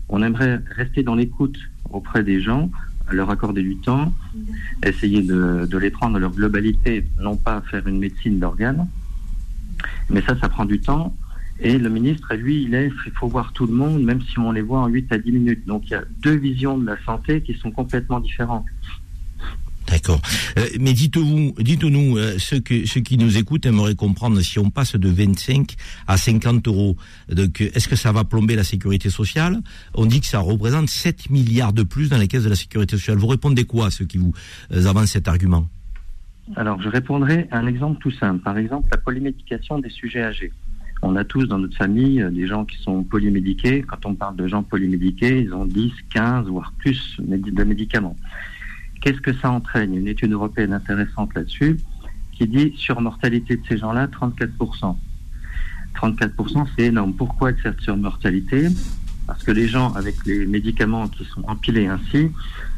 [0.10, 1.58] On aimerait rester dans l'écoute
[1.90, 2.70] auprès des gens,
[3.12, 4.14] leur accorder du temps,
[4.84, 8.88] essayer de, de les prendre leur globalité, non pas faire une médecine d'organes.
[10.10, 11.16] Mais ça, ça prend du temps.
[11.60, 14.52] Et le ministre, lui, il est, il faut voir tout le monde, même si on
[14.52, 15.66] les voit en 8 à 10 minutes.
[15.66, 18.66] Donc il y a deux visions de la santé qui sont complètement différentes.
[19.88, 20.20] D'accord.
[20.58, 24.96] Euh, mais dites-vous, dites-nous, euh, ceux, que, qui nous écoutent aimeraient comprendre si on passe
[24.96, 25.76] de 25
[26.08, 26.96] à 50 euros.
[27.32, 29.60] Donc, est-ce que ça va plomber la sécurité sociale?
[29.94, 32.98] On dit que ça représente 7 milliards de plus dans les caisses de la sécurité
[32.98, 33.18] sociale.
[33.18, 34.34] Vous répondez quoi à ceux qui vous
[34.72, 35.68] euh, avancent cet argument?
[36.56, 38.42] Alors, je répondrai à un exemple tout simple.
[38.44, 40.52] Par exemple, la polymédication des sujets âgés.
[41.02, 43.84] On a tous dans notre famille euh, des gens qui sont polymédiqués.
[43.84, 48.16] Quand on parle de gens polymédiqués, ils ont 10, 15, voire plus de médicaments.
[49.06, 49.94] Qu'est-ce que ça entraîne?
[49.94, 51.78] Une étude européenne intéressante là-dessus
[52.32, 54.98] qui dit sur mortalité de ces gens-là, 34%.
[55.96, 57.14] 34%, c'est énorme.
[57.14, 58.68] Pourquoi cette surmortalité
[59.28, 62.32] Parce que les gens avec les médicaments qui sont empilés ainsi,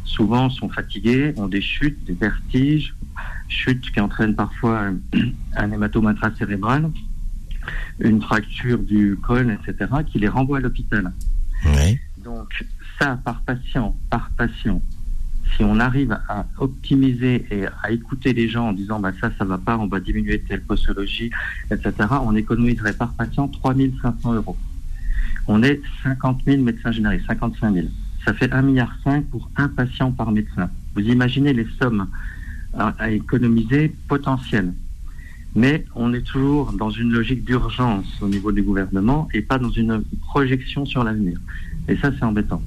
[0.04, 2.94] souvent sont fatigués, ont des chutes, des vertiges,
[3.48, 4.90] chutes qui entraînent parfois
[5.56, 6.92] un hématome intracérébral,
[8.02, 11.14] une fracture du col, etc., qui les renvoie à l'hôpital.
[12.22, 12.66] Donc
[13.00, 14.82] ça, par patient, par patient,
[15.56, 19.46] si on arrive à optimiser et à écouter les gens en disant bah ça ça
[19.46, 21.32] va pas, on va diminuer telle posologie,
[21.72, 21.94] etc.
[22.24, 24.58] On économiserait par patient 3500 euros.
[25.48, 27.88] On est 50 000 médecins généraux, 55 000.
[28.26, 28.98] Ça fait 1,5 milliard
[29.32, 30.70] pour un patient par médecin.
[30.96, 32.08] Vous imaginez les sommes
[32.74, 34.74] à, à économiser potentielles.
[35.56, 39.72] Mais on est toujours dans une logique d'urgence au niveau du gouvernement et pas dans
[39.72, 41.40] une projection sur l'avenir.
[41.88, 42.62] Et ça, c'est embêtant.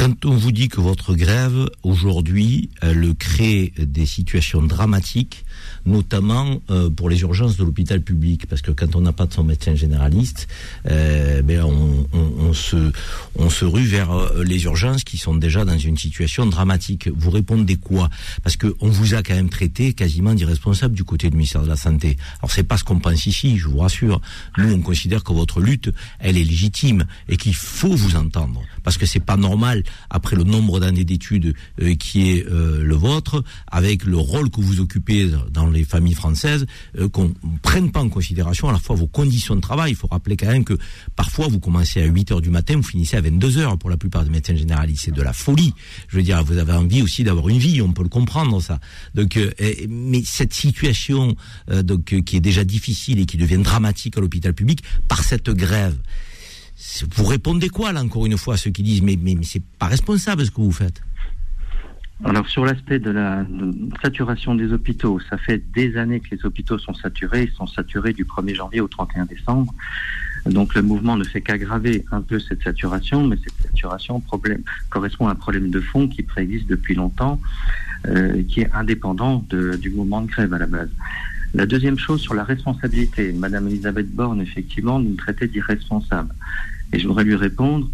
[0.00, 5.44] Quand on vous dit que votre grève, aujourd'hui, elle crée des situations dramatiques,
[5.84, 9.34] notamment euh, pour les urgences de l'hôpital public, parce que quand on n'a pas de
[9.34, 10.48] son médecin généraliste,
[10.90, 16.46] euh, ben on, se, rue vers euh, les urgences qui sont déjà dans une situation
[16.46, 17.10] dramatique.
[17.14, 18.08] Vous répondez quoi?
[18.42, 21.68] Parce que on vous a quand même traité quasiment d'irresponsable du côté du ministère de
[21.68, 22.16] la Santé.
[22.38, 24.22] Alors c'est pas ce qu'on pense ici, je vous rassure.
[24.56, 28.98] Nous, on considère que votre lutte, elle est légitime et qu'il faut vous entendre, parce
[28.98, 33.42] que c'est pas normal après le nombre d'années d'études euh, qui est euh, le vôtre,
[33.66, 36.66] avec le rôle que vous occupez dans les familles françaises,
[36.98, 39.92] euh, qu'on prenne pas en considération à la fois vos conditions de travail.
[39.92, 40.76] Il faut rappeler quand même que
[41.16, 43.96] parfois vous commencez à 8 heures du matin, vous finissez à 22 heures pour la
[43.96, 45.04] plupart des médecins généralistes.
[45.04, 45.74] C'est de la folie.
[46.08, 48.80] Je veux dire, vous avez envie aussi d'avoir une vie, on peut le comprendre ça.
[49.14, 49.38] Donc,
[49.88, 51.34] mais cette situation
[51.68, 55.96] donc qui est déjà difficile et qui devient dramatique à l'hôpital public par cette grève.
[57.14, 59.62] Vous répondez quoi là encore une fois à ceux qui disent mais mais, mais c'est
[59.78, 61.02] pas responsable ce que vous faites?
[62.22, 63.46] Alors sur l'aspect de la
[64.02, 68.12] saturation des hôpitaux, ça fait des années que les hôpitaux sont saturés, ils sont saturés
[68.12, 69.72] du 1er janvier au 31 décembre.
[70.44, 74.22] Donc le mouvement ne fait qu'aggraver un peu cette saturation, mais cette saturation
[74.90, 77.40] correspond à un problème de fond qui préexiste depuis longtemps,
[78.06, 80.90] euh, qui est indépendant du mouvement de grève à la base.
[81.52, 86.32] La deuxième chose sur la responsabilité, Madame Elisabeth Borne effectivement nous traitait d'irresponsables.
[86.92, 87.90] Et je voudrais lui répondre,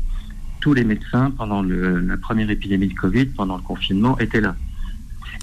[0.61, 4.57] tous les médecins pendant la première épidémie de Covid, pendant le confinement, étaient là.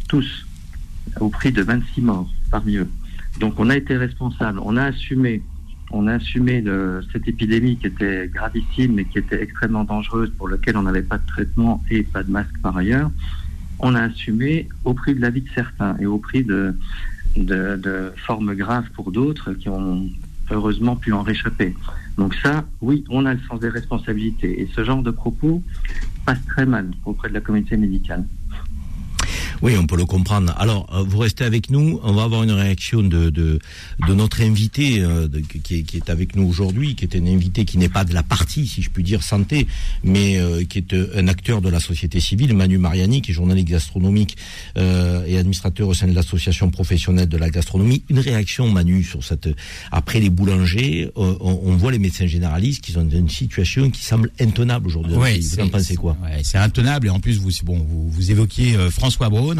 [0.07, 0.45] Tous,
[1.19, 2.89] au prix de 26 morts parmi eux.
[3.39, 5.41] Donc on a été responsable, on a assumé,
[5.89, 6.63] on a assumé
[7.11, 11.17] cette épidémie qui était gravissime et qui était extrêmement dangereuse, pour laquelle on n'avait pas
[11.17, 13.09] de traitement et pas de masque par ailleurs.
[13.79, 16.75] On a assumé au prix de la vie de certains et au prix de,
[17.35, 20.09] de, de formes graves pour d'autres qui ont
[20.51, 21.73] heureusement pu en réchapper.
[22.17, 24.61] Donc ça, oui, on a le sens des responsabilités.
[24.61, 25.63] Et ce genre de propos
[26.25, 28.25] passe très mal auprès de la communauté médicale.
[29.63, 30.53] Oui, on peut le comprendre.
[30.57, 31.97] Alors, euh, vous restez avec nous.
[32.03, 33.59] On va avoir une réaction de, de,
[34.05, 37.25] de notre invité euh, de, qui, est, qui, est, avec nous aujourd'hui, qui est un
[37.25, 39.65] invité qui n'est pas de la partie, si je puis dire, santé,
[40.03, 43.69] mais euh, qui est un acteur de la société civile, Manu Mariani, qui est journaliste
[43.69, 44.35] gastronomique
[44.77, 48.03] euh, et administrateur au sein de l'association professionnelle de la gastronomie.
[48.09, 49.47] Une réaction, Manu, sur cette...
[49.93, 54.03] Après les boulangers, on, on, voit les médecins généralistes qui sont dans une situation qui
[54.03, 55.15] semble intenable aujourd'hui.
[55.15, 56.17] Oui, vous en pensez quoi?
[56.21, 59.52] ouais, C'est intenable et en plus, vous, bon, vous, vous évoquiez François Braun,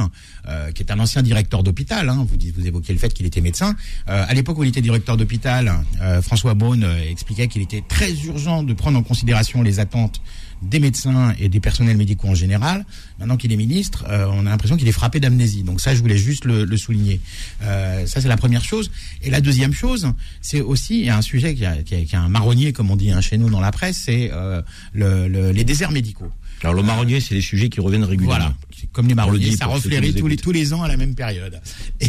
[0.47, 2.09] euh, qui est un ancien directeur d'hôpital.
[2.09, 3.75] Hein, vous, vous évoquiez le fait qu'il était médecin.
[4.09, 8.11] Euh, à l'époque où il était directeur d'hôpital, euh, François Beaune expliquait qu'il était très
[8.23, 10.21] urgent de prendre en considération les attentes
[10.61, 12.85] des médecins et des personnels médicaux en général.
[13.19, 15.63] Maintenant qu'il est ministre, on a l'impression qu'il est frappé d'amnésie.
[15.63, 17.19] Donc ça, je voulais juste le, souligner.
[17.59, 18.89] Ça, c'est la première chose.
[19.21, 20.07] Et la deuxième chose,
[20.39, 21.65] c'est aussi il y a un sujet qui
[22.15, 24.31] a un marronnier, comme on dit hein, chez nous dans la presse, c'est
[24.93, 26.31] le, le, les déserts médicaux.
[26.63, 28.37] Alors le marronnier, c'est les sujets qui reviennent régulièrement.
[28.37, 28.55] Voilà,
[28.93, 31.59] comme les marronniers, ça reflairait tous les tous les ans à la même période.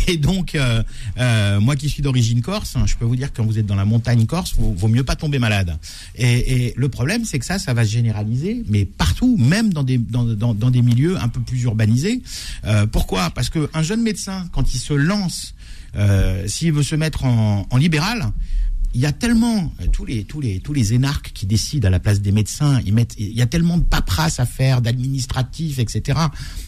[0.06, 0.82] Et donc, euh,
[1.18, 3.74] euh, moi qui suis d'origine corse, je peux vous dire que quand vous êtes dans
[3.74, 5.76] la montagne corse, vaut, vaut mieux pas tomber malade.
[6.16, 9.82] Et, et le problème, c'est que ça, ça va se généraliser, mais partout, même dans
[9.82, 12.22] des dans, dans, dans des milieux un peu plus urbanisés.
[12.64, 13.30] Euh, pourquoi?
[13.30, 15.54] Parce que un jeune médecin, quand il se lance,
[15.96, 18.30] euh, s'il veut se mettre en, en libéral,
[18.94, 21.98] il y a tellement tous les tous les tous les énarques qui décident à la
[21.98, 26.18] place des médecins, ils mettent il y a tellement de paperasse à faire, d'administratifs, etc.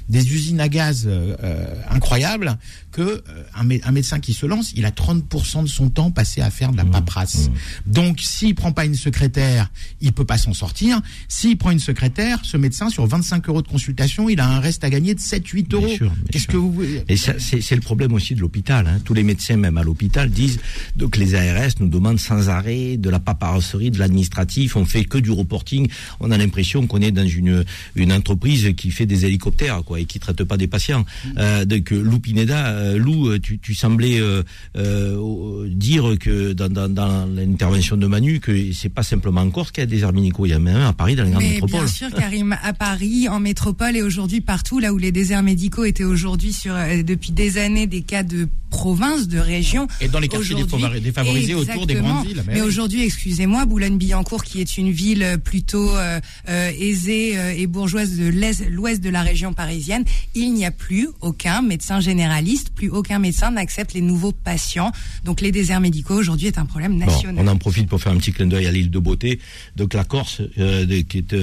[0.08, 2.58] Des usines à gaz euh, incroyables
[2.90, 3.22] que euh,
[3.54, 6.72] un, un, médecin qui se lance, il a 30% de son temps passé à faire
[6.72, 7.48] de la paperasse.
[7.48, 7.92] Mmh.
[7.92, 11.00] Donc s'il prend pas une secrétaire, il peut pas s'en sortir.
[11.28, 14.82] S'il prend une secrétaire, ce médecin sur 25 euros de consultation, il a un reste
[14.82, 16.10] à gagner de 7-8 euros.
[16.32, 18.86] Qu'est-ce que vous Et c'est le problème aussi de l'hôpital.
[18.86, 18.98] Hein.
[19.04, 20.58] Tous les médecins, même à l'hôpital, disent
[20.96, 24.76] donc les ARS nous demandent sans arrêt de la paperasserie, de l'administratif.
[24.76, 25.88] On fait que du reporting.
[26.20, 30.04] On a l'impression qu'on est dans une une entreprise qui fait des hélicoptères, quoi, et
[30.04, 31.00] qui traite pas des patients.
[31.04, 31.28] Mmh.
[31.38, 34.42] Euh, donc Lou Pineda, euh, Lou, tu, tu semblais euh,
[34.76, 39.70] euh, dire que dans, dans, dans l'intervention de Manu que c'est pas simplement en Corse
[39.70, 41.42] qu'il y a des déserts médicaux, il y a même à Paris dans les grandes
[41.42, 41.80] Mais métropoles.
[41.80, 45.84] Bien sûr, Karim, à Paris, en métropole et aujourd'hui partout, là où les déserts médicaux
[45.84, 49.86] étaient aujourd'hui sur euh, depuis des années des cas de province, de région.
[50.00, 50.56] Et dans les quartiers
[51.00, 52.42] défavorisés autour des villes.
[52.46, 57.66] Mais, mais aujourd'hui, excusez-moi, Boulogne-Billancourt, qui est une ville plutôt euh, euh, aisée euh, et
[57.66, 58.28] bourgeoise de
[58.68, 63.50] l'ouest de la région parisienne, il n'y a plus aucun médecin généraliste, plus aucun médecin
[63.50, 64.92] n'accepte les nouveaux patients.
[65.24, 67.36] Donc les déserts médicaux aujourd'hui est un problème national.
[67.36, 69.38] Bon, on en profite pour faire un petit clin d'œil à l'île de Beauté,
[69.76, 71.34] donc la Corse, de, qui est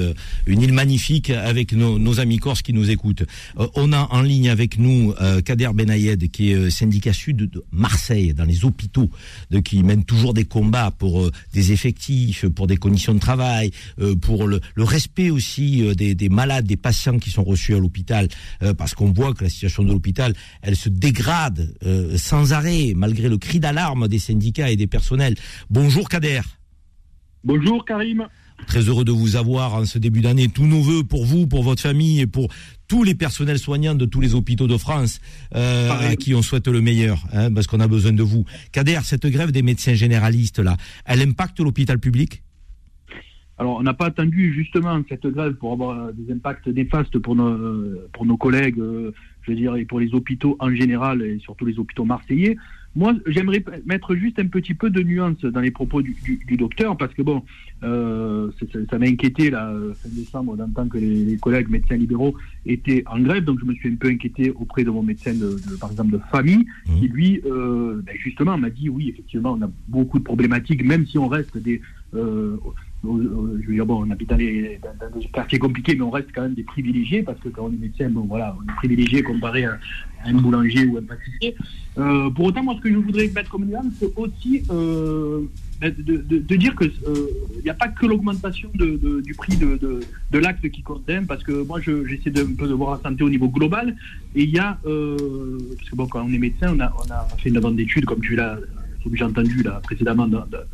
[0.46, 3.24] une île magnifique avec nos, nos, amis corses qui nous écoutent.
[3.74, 8.44] on a en ligne avec nous Kader Benayed, qui est syndicat sud de Marseille, dans
[8.44, 9.10] les hôpitaux,
[9.50, 13.72] de, qui mènent toujours des combats pour euh, des effectifs, pour des conditions de travail,
[13.98, 17.74] euh, pour le, le, respect aussi euh, des, des, malades, des patients qui sont reçus
[17.74, 18.28] à l'hôpital,
[18.78, 21.74] parce qu'on voit que la situation de l'hôpital, elle se dégrade
[22.16, 25.34] sans arrêt, malgré le cri d'alarme des syndicats et des personnels.
[25.70, 26.42] Bonjour Kader.
[27.42, 28.28] Bonjour Karim.
[28.66, 30.48] Très heureux de vous avoir en ce début d'année.
[30.48, 32.48] Tous nos voeux pour vous, pour votre famille et pour
[32.88, 35.20] tous les personnels soignants de tous les hôpitaux de France
[35.54, 38.44] euh, à qui on souhaite le meilleur, hein, parce qu'on a besoin de vous.
[38.72, 42.42] Kader, cette grève des médecins généralistes là, elle impacte l'hôpital public?
[43.56, 47.96] Alors, on n'a pas attendu justement cette grève pour avoir des impacts néfastes pour nos,
[48.12, 51.64] pour nos collègues, euh, je veux dire, et pour les hôpitaux en général, et surtout
[51.64, 52.56] les hôpitaux marseillais.
[52.96, 56.14] Moi, j'aimerais mettre juste un petit peu de nuance dans les propos du,
[56.56, 57.42] docteur, parce que bon,
[57.82, 58.50] euh,
[58.88, 62.34] ça m'a inquiété là, fin décembre, d'entendre que les, collègues médecins libéraux
[62.66, 65.58] étaient en grève, donc je me suis un peu inquiété auprès de mon médecin, de,
[65.80, 67.00] par exemple, de famille, mmh.
[67.00, 71.06] qui lui, euh, ben justement, m'a dit oui, effectivement, on a beaucoup de problématiques, même
[71.06, 71.80] si on reste des
[72.14, 72.56] euh,
[73.04, 74.80] je veux dire, bon, on habite dans, des
[75.32, 78.08] quartiers compliqués, mais on reste quand même des privilégiés, parce que quand on est médecin,
[78.08, 79.78] bon, voilà, on est privilégié comparé à,
[80.26, 81.54] un boulanger ou un pâtissier.
[81.98, 85.42] Euh, pour autant, moi, ce que je voudrais mettre comme nuance, c'est aussi euh,
[85.82, 87.26] de, dire qu'il euh,
[87.62, 92.30] n'y a pas que l'augmentation du prix de, l'acte qui compte, parce que moi, j'essaie
[92.30, 93.94] de, un peu de voir la santé au niveau global,
[94.34, 97.28] et il y a, parce que bon, quand on est médecin, on a, on a
[97.36, 98.58] fait une demande d'études, comme tu l'as
[99.10, 100.28] que j'ai entendu là précédemment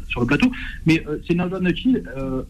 [0.08, 0.50] sur le plateau.
[0.86, 2.42] Mais euh, ces Navanachi, euh,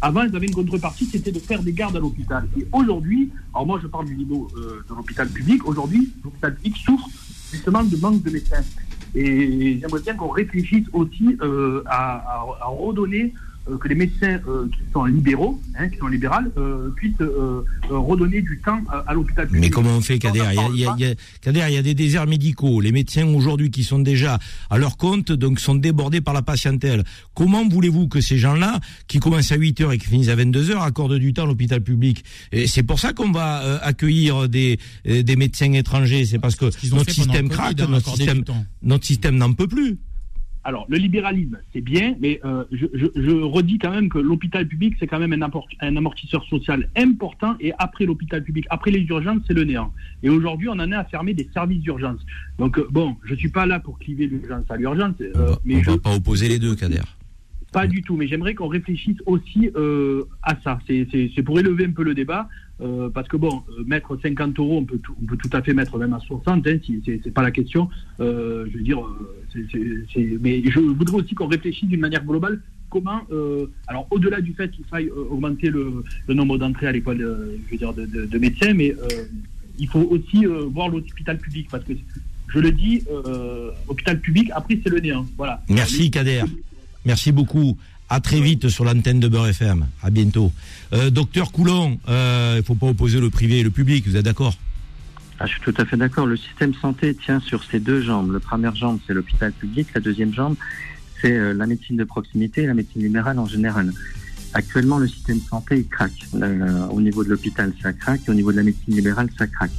[0.00, 2.46] avant, ils avaient une contrepartie, c'était de faire des gardes à l'hôpital.
[2.58, 6.76] Et aujourd'hui, alors moi je parle du niveau euh, de l'hôpital public, aujourd'hui, l'hôpital public
[6.76, 7.08] souffre
[7.50, 8.64] justement de manque de médecins.
[9.14, 11.38] Et j'aimerais bien qu'on réfléchisse aussi
[11.86, 16.90] à, redonner euh, que les médecins euh, qui sont libéraux, hein, qui sont libérales, euh,
[16.90, 17.14] puissent
[17.88, 19.62] redonner du temps à, l'hôpital public.
[19.62, 22.80] Mais comment on fait, Kader il y, a, il y a des déserts médicaux.
[22.80, 24.38] Les médecins aujourd'hui qui sont déjà
[24.70, 27.04] à leur compte, donc sont débordés par la patientèle.
[27.34, 30.70] Comment voulez-vous que ces gens-là, qui commencent à 8 heures et qui finissent à 22
[30.70, 34.78] heures, accordent du temps à l'hôpital public Et c'est pour ça qu'on va accueillir des,
[35.04, 36.24] des médecins étrangers.
[36.24, 38.42] C'est parce que notre système craque, notre système,
[38.82, 39.98] notre système n'en peut plus.
[40.66, 45.06] Alors, le libéralisme, c'est bien, mais euh, je, redis quand même que l'hôpital public, c'est
[45.06, 45.48] quand même un,
[45.80, 47.54] un, amortisseur social important.
[47.60, 49.92] Et après l'hôpital public, après les urgences, c'est le néant.
[50.24, 52.18] Et aujourd'hui, on en est à fermer des services d'urgence.
[52.58, 55.14] Donc, euh, bon, je ne suis pas là pour cliver l'urgence à l'urgence.
[55.20, 57.02] Euh, mais je ne pas opposer les deux, Kader.
[57.72, 59.70] Pas du tout, mais j'aimerais qu'on réfléchisse aussi
[60.42, 60.78] à ça.
[60.86, 62.48] C'est pour élever un peu le débat.
[62.82, 65.62] Euh, parce que bon, euh, mettre 50 euros, on peut, tout, on peut tout à
[65.62, 67.88] fait mettre même à 60, hein, si, c'est pas la question.
[68.20, 69.00] Euh, je veux dire,
[70.40, 73.22] mais je voudrais aussi qu'on réfléchisse d'une manière globale comment,
[73.88, 77.92] alors au-delà du fait qu'il faille augmenter le, nombre d'entrées à l'école, je veux dire,
[77.92, 78.94] de, médecins, mais
[79.78, 81.94] il faut aussi voir l'hôpital public, parce que
[82.48, 83.02] je le dis,
[83.88, 85.26] hôpital public, après c'est le néant.
[85.36, 85.62] Voilà.
[85.68, 86.42] Merci Kader.
[87.06, 87.78] Merci beaucoup.
[88.08, 89.86] À très vite sur l'antenne de Beurre FM.
[90.02, 90.52] À bientôt.
[90.92, 94.16] Euh, docteur Coulon, euh, il ne faut pas opposer le privé et le public, vous
[94.16, 94.54] êtes d'accord?
[95.38, 96.26] Ah, Je suis tout à fait d'accord.
[96.26, 98.32] Le système santé tient sur ses deux jambes.
[98.32, 99.88] La première jambe, c'est l'hôpital public.
[99.94, 100.56] La deuxième jambe,
[101.20, 103.92] c'est euh, la médecine de proximité et la médecine libérale en général.
[104.52, 106.26] Actuellement, le système santé, il craque.
[106.90, 108.22] au niveau de l'hôpital, ça craque.
[108.26, 109.72] Et au niveau de la médecine libérale, ça craque.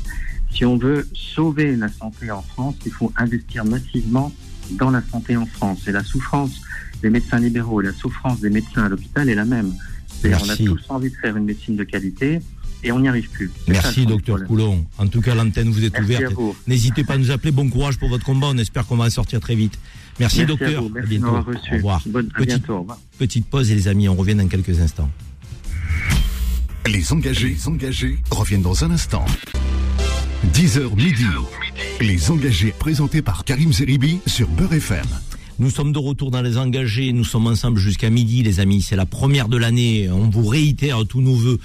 [0.52, 4.32] Si on veut sauver la santé en France, il faut investir massivement
[4.72, 5.88] dans la santé en France.
[5.88, 6.62] Et la souffrance
[7.02, 9.74] des médecins libéraux et la souffrance des médecins à l'hôpital est la même.
[10.24, 12.42] On a tous envie de faire une médecine de qualité
[12.84, 13.52] et on n'y arrive plus.
[13.68, 14.86] Merci, docteur Coulon.
[14.98, 16.34] En tout cas, l'antenne vous est ouverte.
[16.68, 17.52] N'hésitez pas à nous appeler.
[17.52, 18.48] Bon courage pour votre combat.
[18.48, 19.78] On espère qu'on va en sortir très vite.
[20.20, 20.84] Merci, docteur.
[20.84, 21.28] À, bientôt.
[21.28, 22.02] Au revoir.
[22.36, 22.66] petite,
[23.18, 25.10] petite pause et les amis, on revient dans quelques instants.
[26.88, 29.26] Les engagés, les engagés reviennent dans un instant.
[30.54, 31.26] 10h midi.
[32.00, 35.06] Les engagés présentés par Karim Zeribi sur Beurre FM.
[35.60, 37.12] Nous sommes de retour dans les engagés.
[37.14, 38.84] Nous sommes ensemble jusqu'à midi, les amis.
[38.84, 40.08] C'est la première de l'année.
[40.08, 41.58] On vous réitère tous nos voeux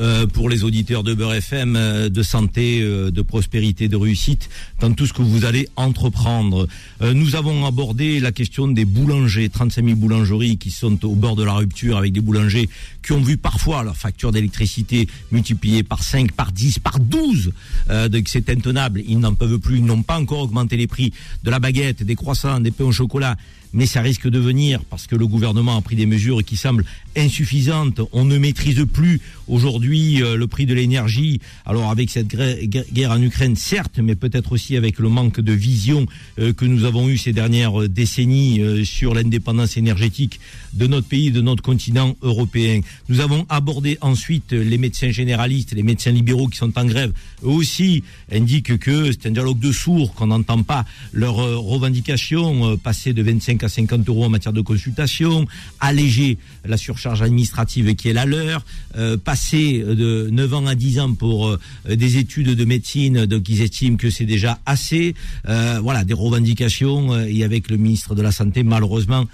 [0.00, 4.48] euh, pour les auditeurs de Beurre FM, euh, de santé, euh, de prospérité, de réussite
[4.80, 6.66] dans tout ce que vous allez entreprendre.
[7.02, 11.44] nous avons abordé la question des boulangers, 35 000 boulangeries qui sont au bord de
[11.44, 12.68] la rupture avec des boulangers
[13.02, 17.52] qui ont vu parfois leur facture d'électricité multipliée par 5, par 10, par 12.
[18.10, 19.02] donc c'est intenable.
[19.06, 19.78] Ils n'en peuvent plus.
[19.78, 21.12] Ils n'ont pas encore augmenté les prix
[21.44, 23.36] de la baguette, des croissants, des pains au chocolat
[23.72, 26.84] mais ça risque de venir parce que le gouvernement a pris des mesures qui semblent
[27.16, 28.00] insuffisantes.
[28.12, 33.22] On ne maîtrise plus aujourd'hui euh, le prix de l'énergie, alors avec cette guerre en
[33.22, 36.06] Ukraine, certes, mais peut-être aussi avec le manque de vision
[36.38, 40.40] euh, que nous avons eu ces dernières décennies sur l'indépendance énergétique
[40.72, 42.80] de notre pays, de notre continent européen.
[43.08, 47.12] Nous avons abordé ensuite les médecins généralistes, les médecins libéraux qui sont en grève.
[47.44, 48.02] Eux aussi
[48.32, 53.59] indiquent que c'est un dialogue de sourds, qu'on n'entend pas leurs revendications, passer de 25
[53.64, 55.46] à 50 euros en matière de consultation,
[55.80, 58.64] alléger la surcharge administrative qui est la leur,
[58.96, 63.48] euh, passer de 9 ans à 10 ans pour euh, des études de médecine, donc
[63.48, 65.14] ils estiment que c'est déjà assez.
[65.48, 69.26] Euh, voilà, des revendications, et avec le ministre de la Santé, malheureusement,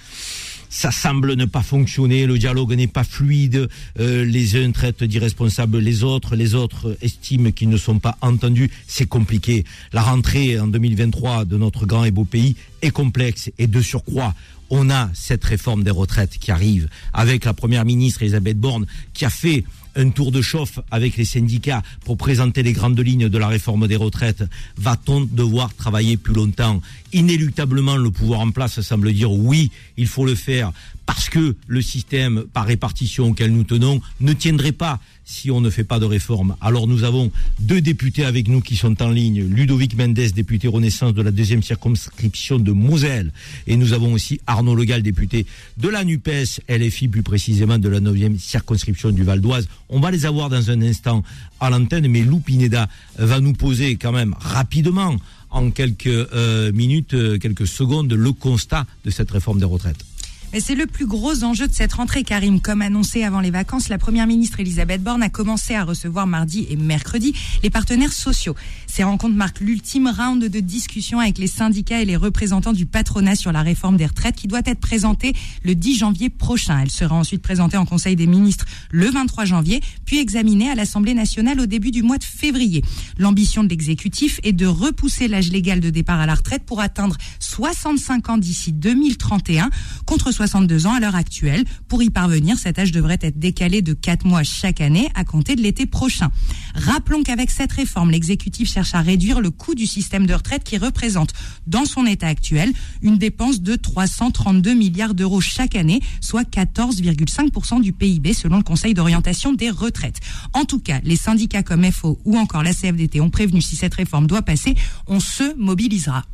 [0.76, 3.66] ça semble ne pas fonctionner, le dialogue n'est pas fluide,
[3.98, 9.06] les uns traitent d'irresponsables les autres, les autres estiment qu'ils ne sont pas entendus, c'est
[9.06, 9.64] compliqué.
[9.94, 14.34] La rentrée en 2023 de notre grand et beau pays est complexe et de surcroît,
[14.68, 19.24] on a cette réforme des retraites qui arrive avec la première ministre Elisabeth Borne qui
[19.24, 19.64] a fait
[19.96, 23.88] un tour de chauffe avec les syndicats pour présenter les grandes lignes de la réforme
[23.88, 24.44] des retraites,
[24.76, 26.80] va-t-on devoir travailler plus longtemps?
[27.12, 30.72] Inéluctablement, le pouvoir en place semble dire oui, il faut le faire
[31.06, 35.68] parce que le système par répartition auquel nous tenons ne tiendrait pas si on ne
[35.68, 36.56] fait pas de réforme.
[36.60, 39.44] Alors nous avons deux députés avec nous qui sont en ligne.
[39.44, 43.32] Ludovic Mendes, député Renaissance de la deuxième circonscription de Moselle.
[43.66, 45.44] Et nous avons aussi Arnaud Legal, député
[45.76, 49.68] de la NUPES, LFI plus précisément de la neuvième circonscription du Val d'Oise.
[49.88, 51.24] On va les avoir dans un instant
[51.58, 55.16] à l'antenne, mais Lou Pineda va nous poser quand même rapidement,
[55.50, 60.04] en quelques euh, minutes, euh, quelques secondes, le constat de cette réforme des retraites.
[60.52, 62.60] Mais c'est le plus gros enjeu de cette rentrée, Karim.
[62.60, 66.66] Comme annoncé avant les vacances, la première ministre Elisabeth Borne a commencé à recevoir mardi
[66.70, 68.54] et mercredi les partenaires sociaux.
[68.86, 73.34] Ces rencontres marquent l'ultime round de discussion avec les syndicats et les représentants du patronat
[73.34, 75.34] sur la réforme des retraites qui doit être présentée
[75.64, 76.80] le 10 janvier prochain.
[76.80, 81.14] Elle sera ensuite présentée en Conseil des ministres le 23 janvier, puis examinée à l'Assemblée
[81.14, 82.82] nationale au début du mois de février.
[83.18, 87.16] L'ambition de l'exécutif est de repousser l'âge légal de départ à la retraite pour atteindre
[87.40, 89.70] 65 ans d'ici 2031
[90.06, 91.64] contre 62 ans à l'heure actuelle.
[91.88, 95.56] Pour y parvenir, cet âge devrait être décalé de 4 mois chaque année à compter
[95.56, 96.30] de l'été prochain.
[96.74, 100.76] Rappelons qu'avec cette réforme, l'exécutif cherche à réduire le coût du système de retraite qui
[100.76, 101.32] représente,
[101.66, 107.92] dans son état actuel, une dépense de 332 milliards d'euros chaque année, soit 14,5% du
[107.92, 110.20] PIB selon le Conseil d'orientation des retraites.
[110.52, 113.94] En tout cas, les syndicats comme FO ou encore la CFDT ont prévenu si cette
[113.94, 114.74] réforme doit passer,
[115.06, 116.24] on se mobilisera.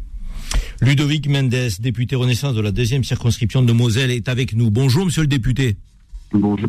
[0.80, 4.70] Ludovic Mendes, député Renaissance de la deuxième circonscription de Moselle, est avec nous.
[4.70, 5.76] Bonjour, monsieur le député.
[6.32, 6.68] Bonjour.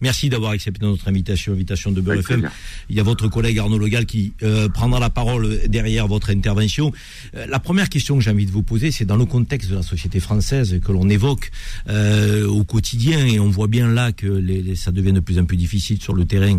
[0.00, 2.48] Merci d'avoir accepté notre invitation, invitation de Beurre FM.
[2.88, 6.90] Il y a votre collègue Arnaud Legal qui euh, prendra la parole derrière votre intervention.
[7.36, 9.74] Euh, la première question que j'ai envie de vous poser, c'est dans le contexte de
[9.74, 11.50] la société française que l'on évoque
[11.88, 15.44] euh, au quotidien, et on voit bien là que les, ça devient de plus en
[15.44, 16.58] plus difficile sur le terrain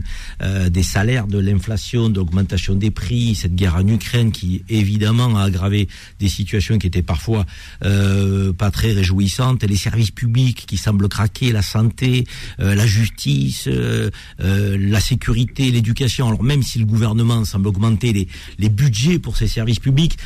[0.70, 5.44] des salaires, de l'inflation, de l'augmentation des prix, cette guerre en Ukraine qui évidemment a
[5.44, 5.88] aggravé
[6.20, 7.46] des situations qui étaient parfois
[7.82, 12.26] pas très réjouissantes, les services publics qui semblent craquer, la santé,
[12.58, 13.31] la justice
[13.68, 14.10] euh,
[14.40, 16.28] euh, la sécurité, l'éducation.
[16.28, 18.28] Alors même si le gouvernement semble augmenter
[18.58, 20.18] les, budgets pour ces services publics,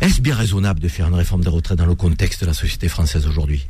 [0.00, 2.88] est-ce bien raisonnable de faire une réforme des retraites dans le contexte de la société
[2.88, 3.66] française aujourd'hui?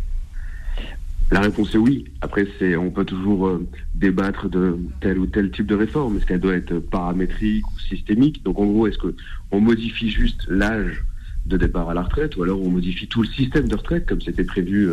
[1.30, 2.06] La réponse est oui.
[2.22, 6.16] Après, c'est, on peut toujours euh, débattre de tel ou tel type de réforme.
[6.16, 8.42] Est-ce qu'elle doit être paramétrique ou systémique?
[8.44, 9.14] Donc, en gros, est-ce que
[9.50, 11.04] on modifie juste l'âge
[11.44, 14.20] de départ à la retraite, ou alors on modifie tout le système de retraite, comme
[14.20, 14.90] c'était prévu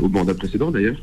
[0.00, 1.00] au mandat précédent d'ailleurs?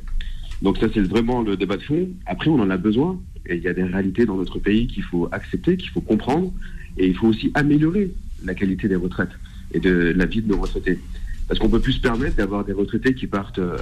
[0.61, 2.09] Donc ça, c'est vraiment le débat de fond.
[2.25, 3.19] Après, on en a besoin.
[3.47, 6.53] Et il y a des réalités dans notre pays qu'il faut accepter, qu'il faut comprendre.
[6.97, 8.11] Et il faut aussi améliorer
[8.43, 9.31] la qualité des retraites
[9.73, 10.99] et de la vie de nos retraités.
[11.47, 13.77] Parce qu'on peut plus se permettre d'avoir des retraités qui partent euh,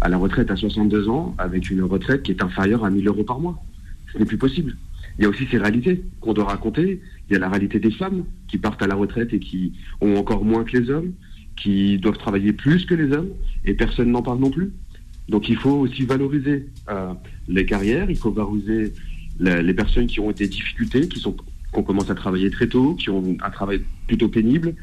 [0.00, 3.24] à la retraite à 62 ans avec une retraite qui est inférieure à 1000 euros
[3.24, 3.62] par mois.
[4.12, 4.76] Ce n'est plus possible.
[5.18, 7.00] Il y a aussi ces réalités qu'on doit raconter.
[7.28, 10.16] Il y a la réalité des femmes qui partent à la retraite et qui ont
[10.16, 11.12] encore moins que les hommes,
[11.56, 13.30] qui doivent travailler plus que les hommes,
[13.64, 14.72] et personne n'en parle non plus.
[15.28, 17.12] Donc il faut aussi valoriser euh,
[17.48, 18.92] les carrières, il faut valoriser
[19.40, 21.36] les, personnes qui ont des difficultés, qui sont
[21.72, 24.74] qu'on commence à travailler très tôt, qui ont un travail plutôt pénible.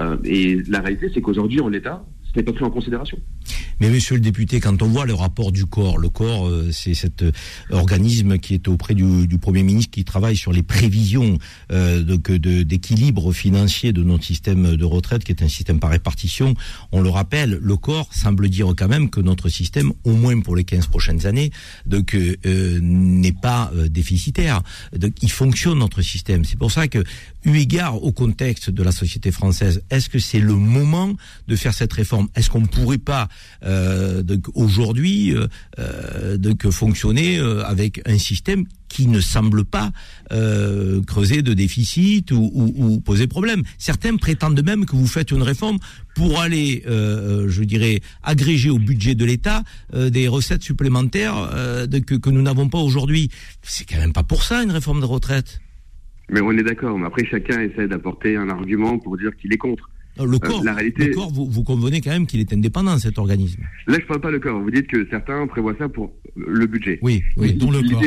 [0.00, 2.04] Euh, et la réalité, c'est qu'aujourd'hui, en l'état,
[2.36, 3.18] n'est pas pris en considération.
[3.80, 6.94] Mais monsieur le député, quand on voit le rapport du corps, le corps, euh, c'est
[6.94, 7.32] cet euh,
[7.70, 11.36] organisme qui est auprès du, Premier ministre qui travaille sur les prévisions
[11.72, 16.54] euh, d'équilibre financier de notre système de retraite, qui est un système par répartition.
[16.92, 20.54] On le rappelle, le corps semble dire quand même que notre système, au moins pour
[20.54, 21.50] les 15 prochaines années,
[22.44, 24.62] n'est pas déficitaire.
[24.96, 26.44] Donc il fonctionne notre système.
[26.44, 27.02] C'est pour ça que,
[27.44, 31.14] eu égard au contexte de la société française, est-ce que c'est le moment
[31.48, 32.21] de faire cette réforme?
[32.34, 33.28] Est-ce qu'on ne pourrait pas
[33.64, 34.22] euh,
[34.54, 35.46] aujourd'hui euh,
[35.78, 39.90] euh, fonctionner avec un système qui ne semble pas
[41.06, 43.62] creuser de déficit ou, poser problème?
[43.78, 45.78] Certains prétendent même que vous faites une réforme
[46.14, 49.62] pour aller, je dirais, agréger au budget de l'État
[49.94, 51.50] des recettes supplémentaires
[52.06, 53.30] que, que nous n'avons pas aujourd'hui.
[53.62, 55.60] C'est quand même pas pour ça une réforme de retraite.
[56.30, 56.98] Mais on est d'accord.
[56.98, 59.90] Mais après, chacun essaie d'apporter un argument pour dire qu'il est contre.
[60.20, 62.52] Euh, Le Euh, corps, la réalité- le corps vous, vous convenez quand même qu'il est
[62.52, 63.62] indépendant cet organisme.
[63.86, 64.60] Là, je parle pas le corps.
[64.60, 66.98] Vous dites que certains prévoient ça pour le budget.
[67.02, 67.54] Oui, oui.
[67.54, 68.02] dont le corps.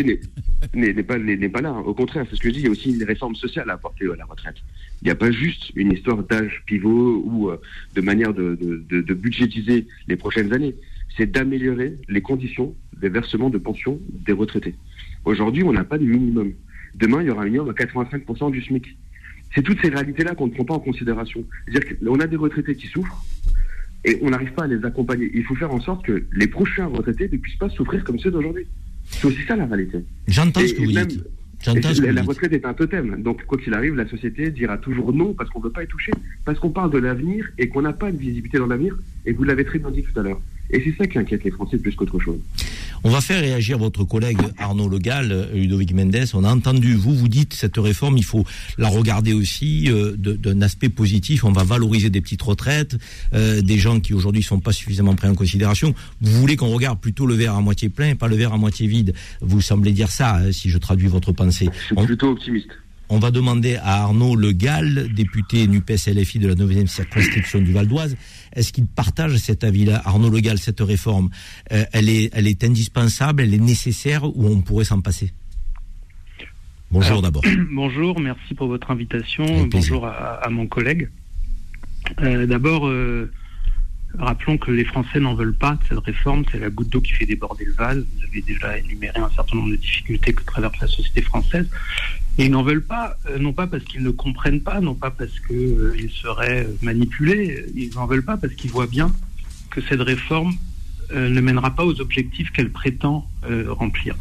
[0.74, 1.74] N'est- pas, là.
[1.74, 2.60] Au contraire, c'est ce que je dis.
[2.60, 4.56] Il y a aussi une réforme sociale à apporter à la retraite.
[5.02, 7.58] Il n'y a pas juste une histoire d'âge pivot ou euh,
[7.96, 10.76] de manière de, de, de, de budgétiser les prochaines années.
[11.18, 14.76] C'est d'améliorer les conditions des versements de pension des retraités.
[15.24, 16.52] Aujourd'hui, on n'a pas de minimum.
[16.96, 18.96] Demain, il y aura un minimum à 85% du SMIC.
[19.56, 21.44] C'est toutes ces réalités-là qu'on ne prend pas en considération.
[21.68, 23.24] C'est-à-dire qu'on a des retraités qui souffrent
[24.04, 25.32] et on n'arrive pas à les accompagner.
[25.34, 28.32] Il faut faire en sorte que les prochains retraités ne puissent pas souffrir comme ceux
[28.32, 28.68] d'aujourd'hui.
[29.06, 30.04] C'est aussi ça la réalité.
[30.28, 31.24] J'entends ce que vous même- dites.
[31.66, 33.24] La, retraite est un totem.
[33.24, 35.88] Donc, quoi qu'il arrive, la société dira toujours non parce qu'on ne veut pas y
[35.88, 36.12] toucher.
[36.44, 38.96] Parce qu'on parle de l'avenir et qu'on n'a pas de visibilité dans l'avenir.
[39.26, 40.40] Et vous l'avez très bien dit tout à l'heure.
[40.72, 42.40] Et c'est ça qui inquiète les Français plus qu'autre chose.
[43.04, 46.26] On va faire réagir votre collègue Arnaud Legal, Ludovic Mendes.
[46.34, 48.46] On a entendu, vous, vous dites, cette réforme, il faut
[48.80, 51.44] la regarder aussi euh, d'un aspect positif.
[51.44, 52.98] On va valoriser des petites retraites,
[53.34, 55.94] euh, des gens qui aujourd'hui sont pas suffisamment pris en considération.
[56.22, 58.58] Vous voulez qu'on regarde plutôt le verre à moitié plein et pas le verre à
[58.58, 59.14] moitié vide.
[59.42, 61.70] Vous semblez dire ça, hein, si je traduis votre pensée.
[61.82, 62.72] Je suis On- plutôt optimiste.
[63.10, 67.72] On va demander à Arnaud Le Gall, député NUPES LFI de la 9e circonscription du
[67.72, 68.18] Val d'Oise,
[68.54, 71.30] est-ce qu'il partage cet avis-là Arnaud Le Gall, cette réforme,
[71.72, 75.32] euh, elle, est, elle est indispensable, elle est nécessaire ou on pourrait s'en passer?
[76.90, 77.44] Bonjour d'abord.
[77.72, 79.68] Bonjour, merci pour votre invitation.
[79.68, 81.10] Bonjour à, à mon collègue.
[82.22, 83.32] Euh, D'abord, euh,
[84.18, 86.44] rappelons que les Français n'en veulent pas de cette réforme.
[86.52, 87.98] C'est la goutte d'eau qui fait déborder le vase.
[87.98, 91.68] Vous avez déjà énuméré un certain nombre de difficultés que traverse la société française.
[92.38, 95.12] Et ils n'en veulent pas, euh, non pas parce qu'ils ne comprennent pas, non pas
[95.12, 97.66] parce qu'ils seraient manipulés.
[97.76, 99.12] Ils n'en veulent pas parce qu'ils voient bien
[99.70, 100.54] que cette réforme
[101.12, 104.16] euh, ne mènera pas aux objectifs qu'elle prétend euh, remplir.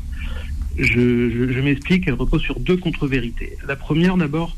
[0.76, 3.56] Je, m'explique, elle repose sur deux contre-vérités.
[3.66, 4.56] La première, d'abord,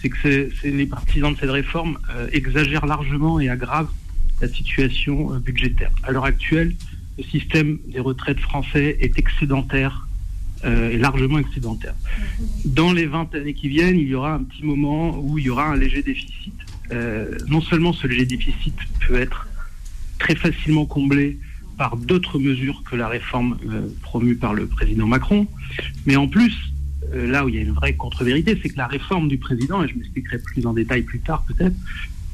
[0.00, 3.92] c'est que les partisans de cette réforme euh, exagèrent largement et aggravent
[4.40, 5.90] la situation euh, budgétaire.
[6.02, 6.76] À l'heure actuelle,
[7.16, 10.05] le système des retraites français est excédentaire,
[10.64, 11.94] euh, est largement excédentaire.
[12.64, 15.50] Dans les 20 années qui viennent, il y aura un petit moment où il y
[15.50, 16.54] aura un léger déficit.
[16.92, 18.74] Euh, non seulement ce léger déficit
[19.06, 19.46] peut être
[20.18, 21.38] très facilement comblé
[21.76, 25.46] par d'autres mesures que la réforme euh, promue par le président Macron,
[26.06, 26.54] mais en plus,
[27.12, 29.88] là où il y a une vraie contre-vérité, c'est que la réforme du président, et
[29.88, 31.76] je m'expliquerai plus en détail plus tard peut-être,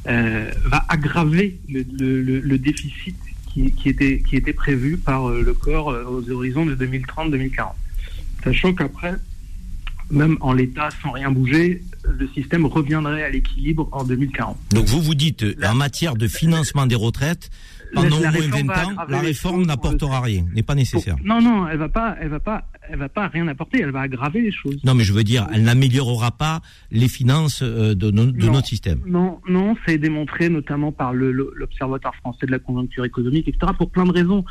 [0.07, 3.17] va aggraver le, déficit
[3.53, 7.73] qui, était, qui était prévu par le corps aux horizons de 2030-2040.
[8.45, 9.15] Sachant qu'après,
[10.11, 14.57] même en l'état, sans rien bouger, le système reviendrait à l'équilibre en 2040.
[14.71, 17.51] Donc vous vous dites, en matière de financement des retraites,
[17.95, 20.75] pendant La- la au moins réforme 20 va ans, la réforme n'apportera rien, n'est pas
[20.75, 21.17] nécessaire.
[21.25, 23.81] Non, non, elle va pas, elle va pas, elle va pas rien apporter.
[23.81, 24.77] Elle va aggraver les choses.
[24.85, 28.53] Non, mais je veux dire, elle n'améliorera pas les finances euh, de, no- de Non.
[28.53, 29.01] notre système.
[29.07, 33.73] Non, non, c'est démontré notamment par l'Observatoire français de la conjoncture économique, etc.
[33.77, 34.45] Pour plein de raisons.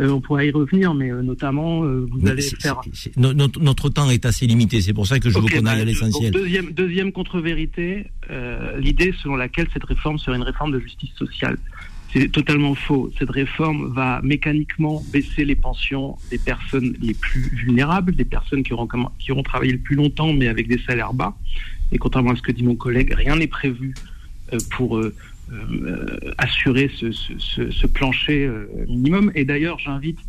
[0.00, 2.80] Euh, on pourrait y revenir, mais euh, notamment, euh, vous Mais allez faire.
[3.16, 5.76] notre, notre temps est assez limité, c'est pour ça que je Ok, veux qu'on aille
[5.76, 6.32] bah, à l'essentiel.
[6.32, 11.56] deuxième, deuxième contre-vérité, euh, l'idée selon laquelle cette réforme serait une réforme de justice sociale.
[12.14, 13.10] C'est totalement faux.
[13.18, 18.72] Cette réforme va mécaniquement baisser les pensions des personnes les plus vulnérables, des personnes qui
[18.72, 21.36] auront, travaillé le plus longtemps mais avec des salaires bas.
[21.90, 23.94] Et contrairement à ce que dit mon collègue, rien n'est prévu
[24.52, 25.12] euh, pour euh,
[25.52, 28.48] euh, assurer ce, plancher
[28.86, 29.32] minimum.
[29.34, 30.20] Et d'ailleurs, j'invite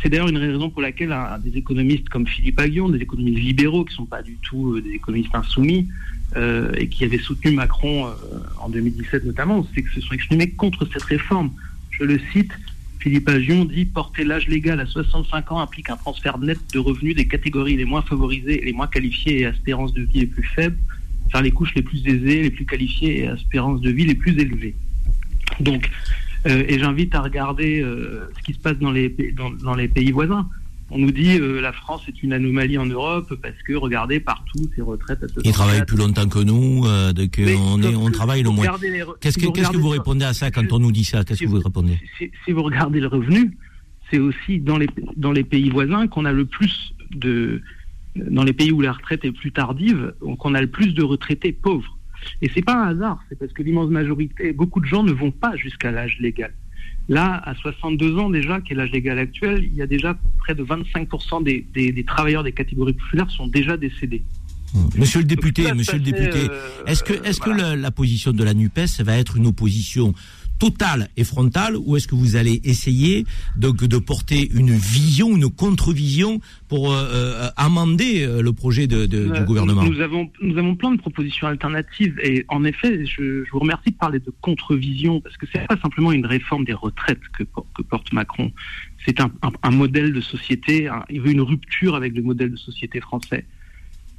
[0.00, 1.14] c'est d'ailleurs une raison pour laquelle
[1.44, 4.80] des économistes comme Philippe Aguillon, des économistes libéraux qui ne sont pas du tout euh,
[4.80, 5.88] des économistes insoumis
[6.36, 8.10] euh, et qui avaient soutenu Macron euh,
[8.60, 11.50] en 2017 notamment, c'est que se sont exprimés contre cette réforme.
[11.90, 12.52] Je le cite,
[13.00, 17.14] Philippe Agion dit porter l'âge légal à 65 ans implique un transfert net de revenus
[17.14, 20.44] des catégories les moins favorisées, les moins qualifiées et à espérance de vie les plus
[20.44, 20.78] faibles,
[21.32, 24.14] vers les couches les plus aisées, les plus qualifiées et à espérance de vie les
[24.14, 24.74] plus élevées.
[25.60, 25.90] Donc,
[26.44, 30.10] et j'invite à regarder euh, ce qui se passe dans les, dans, dans les pays
[30.10, 30.48] voisins.
[30.94, 34.68] On nous dit euh, la France est une anomalie en Europe parce que regardez partout
[34.76, 35.46] ces retraites à 64.
[35.46, 38.66] Ils travaillent plus longtemps que nous, euh, euh, on, est, travaille le moins.
[39.18, 41.24] Qu'est-ce si que, que vous répondez à ça quand on nous dit ça?
[41.24, 41.98] Qu'est-ce que vous répondez?
[42.18, 43.56] si, si vous regardez le revenu,
[44.10, 47.62] c'est aussi dans les, dans les pays voisins qu'on a le plus de.
[48.14, 51.52] Dans les pays où la retraite est plus tardive, qu'on a le plus de retraités
[51.52, 51.96] pauvres.
[52.40, 55.30] Et c'est pas un hasard, c'est parce que l'immense majorité, beaucoup de gens ne vont
[55.30, 56.52] pas jusqu'à l'âge légal.
[57.08, 60.54] Là, à 62 ans déjà, qui est l'âge légal actuel, il y a déjà près
[60.54, 64.22] de 25% des, des, des travailleurs des catégories populaires sont déjà décédés.
[64.96, 68.42] Monsieur le député, monsieur le député, euh, est-ce que, est-ce que la, la position de
[68.42, 70.14] la NUPES va être une opposition
[70.66, 76.40] totale et frontale ou est-ce que vous allez essayer de porter une vision, une contre-vision
[76.68, 79.82] pour euh, euh, amender euh, le projet de, de- du gouvernement?
[79.84, 83.90] Nous avons, nous avons plein de propositions alternatives et en effet, je, je vous remercie
[83.90, 87.66] de parler de contre-vision parce que c'est pas simplement une réforme des retraites que, por-
[87.76, 88.52] que porte Macron.
[89.04, 92.52] C'est un, un- un modèle de société, un- il veut une rupture avec le modèle
[92.52, 93.44] de société français.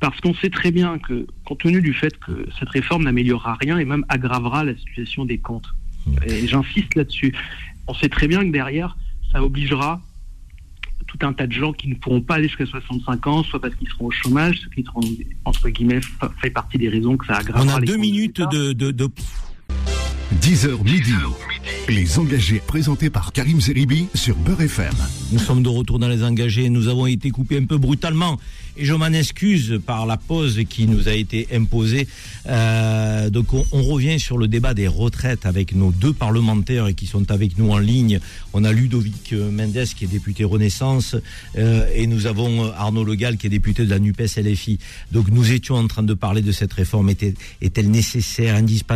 [0.01, 3.77] Parce qu'on sait très bien que, compte tenu du fait que cette réforme n'améliorera rien
[3.77, 5.69] et même aggravera la situation des comptes,
[6.25, 7.33] et j'insiste là-dessus,
[7.87, 8.97] on sait très bien que derrière,
[9.31, 10.01] ça obligera
[11.07, 13.75] tout un tas de gens qui ne pourront pas aller jusqu'à 65 ans, soit parce
[13.75, 15.01] qu'ils seront au chômage, ce qui seront,
[15.45, 17.65] entre guillemets, fa- fait partie des raisons que ça aggravera.
[17.65, 19.09] On a les deux minutes de, de
[20.41, 21.13] 10h midi.
[21.89, 24.93] Les engagés présentés par Karim Zeribi sur Beurre FM.
[25.31, 26.69] Nous sommes de retour dans les engagés.
[26.69, 28.39] Nous avons été coupés un peu brutalement.
[28.77, 32.07] Et je m'en excuse par la pause qui nous a été imposée.
[32.47, 37.29] Euh, donc on, revient sur le débat des retraites avec nos deux parlementaires qui sont
[37.31, 38.19] avec nous en ligne.
[38.53, 41.15] On a Ludovic Mendes qui est député Renaissance
[41.57, 44.79] euh, et nous avons Arnaud Legal qui est député de la NUPES LFI.
[45.11, 47.09] Donc nous étions en train de parler de cette réforme.
[47.09, 48.93] Est-elle nécessaire, indispensable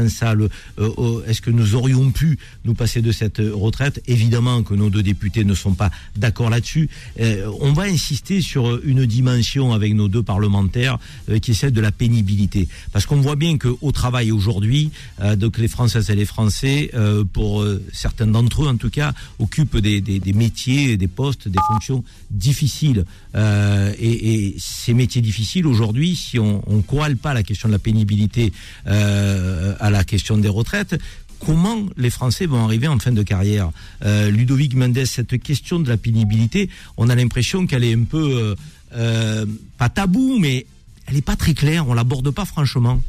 [0.79, 4.01] Euh, euh, Est-ce que nous aurions pu nous passer de cette retraite?
[4.07, 6.89] Évidemment que nos deux députés ne sont pas d'accord là-dessus.
[7.19, 10.99] Euh, on va insister sur une dimension avec nos deux parlementaires
[11.29, 12.67] euh, qui est celle de la pénibilité.
[12.91, 14.91] Parce qu'on voit bien qu'au travail aujourd'hui,
[15.21, 19.13] euh, donc les Françaises et les Français, euh, pour certains d'entre eux en tout cas,
[19.39, 23.05] occupent des, métiers, des postes, des fonctions difficiles.
[23.35, 28.51] Et, ces métiers difficiles aujourd'hui, si on ne corrèle pas la question de la pénibilité
[28.85, 30.95] à la question des retraites,
[31.39, 33.69] comment les Français vont arriver en fin de carrière?
[34.03, 38.55] Ludovic Mendes, cette question de la pénibilité, on a l'impression qu'elle est un peu,
[38.95, 39.45] euh,
[39.77, 40.65] pas tabou, mais
[41.07, 43.01] elle n'est pas très claire, on l'aborde pas franchement.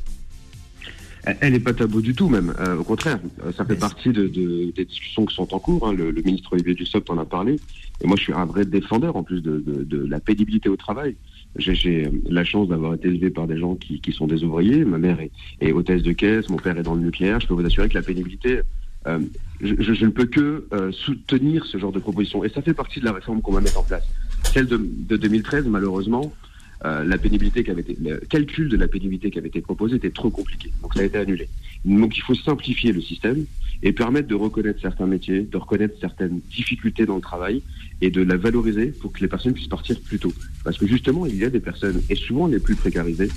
[1.40, 2.54] Elle n'est pas tabou du tout, même.
[2.58, 5.86] Euh, au contraire, euh, ça fait partie de, de- des discussions qui sont en cours.
[5.86, 5.92] hein.
[5.92, 7.56] Le, le ministre Olivier Dussopt en a parlé.
[8.00, 9.62] Et moi, je suis un vrai défendeur, en plus, de,
[10.08, 11.16] la pénibilité au travail.
[11.56, 14.84] J'ai- la chance d'avoir été élevé par des gens qui, qui sont des ouvriers.
[14.86, 17.40] Ma mère est, est hôtesse de caisse, mon père est dans le nucléaire.
[17.40, 18.60] Je peux vous assurer que la pénibilité,
[19.06, 19.18] euh,
[19.60, 22.44] je, ne peux que euh, soutenir ce genre de proposition.
[22.44, 24.04] Et ça fait partie de la réforme qu'on va mettre en place.
[24.52, 26.32] Celle de, de 2013, malheureusement,
[26.84, 29.96] euh, la pénibilité qui avait été, le calcul de la pénibilité qui avait été proposé
[29.96, 30.72] était trop compliqué.
[30.80, 31.48] Donc ça a été annulé.
[31.84, 33.46] Donc il faut simplifier le système
[33.82, 37.62] et permettre de reconnaître certains métiers, de reconnaître certaines difficultés dans le travail
[38.00, 40.32] et de la valoriser pour que les personnes puissent partir plus tôt.
[40.62, 43.28] Parce que justement, il y a des personnes, et souvent les plus précarisées,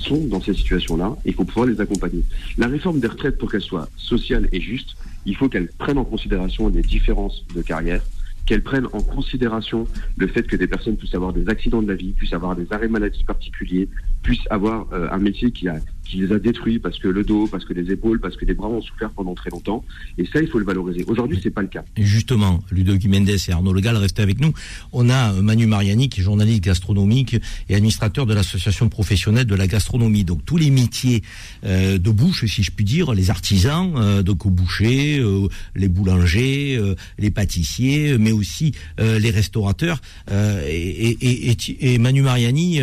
[0.00, 2.22] sont dans ces situations-là et il faut pouvoir les accompagner.
[2.58, 6.04] La réforme des retraites, pour qu'elle soit sociale et juste, il faut qu'elle prenne en
[6.04, 8.02] considération les différences de carrière,
[8.46, 9.86] qu'elle prenne en considération
[10.16, 12.70] le fait que des personnes puissent avoir des accidents de la vie, puissent avoir des
[12.72, 13.88] arrêts maladie particuliers,
[14.22, 17.48] puissent avoir euh, un métier qui, a, qui les a détruits parce que le dos,
[17.48, 19.84] parce que les épaules, parce que les bras ont souffert pendant très longtemps.
[20.18, 21.04] Et ça, il faut le valoriser.
[21.06, 21.84] Aujourd'hui, c'est pas le cas.
[21.96, 24.52] Justement, Ludovic Mendes et Arnaud Legal, restez avec nous.
[24.92, 27.36] On a euh, Manu Mariani, qui est journaliste gastronomique
[27.68, 30.24] et administrateur de l'association professionnelle de la gastronomie.
[30.24, 31.22] Donc tous les métiers
[31.64, 35.88] euh, de bouche, si je puis dire, les artisans, euh, donc au boucher, euh, les
[35.88, 36.80] boulangers,
[37.18, 40.00] les pâtissiers, mais aussi les restaurateurs.
[40.30, 42.80] Et, et, Manu Mariani,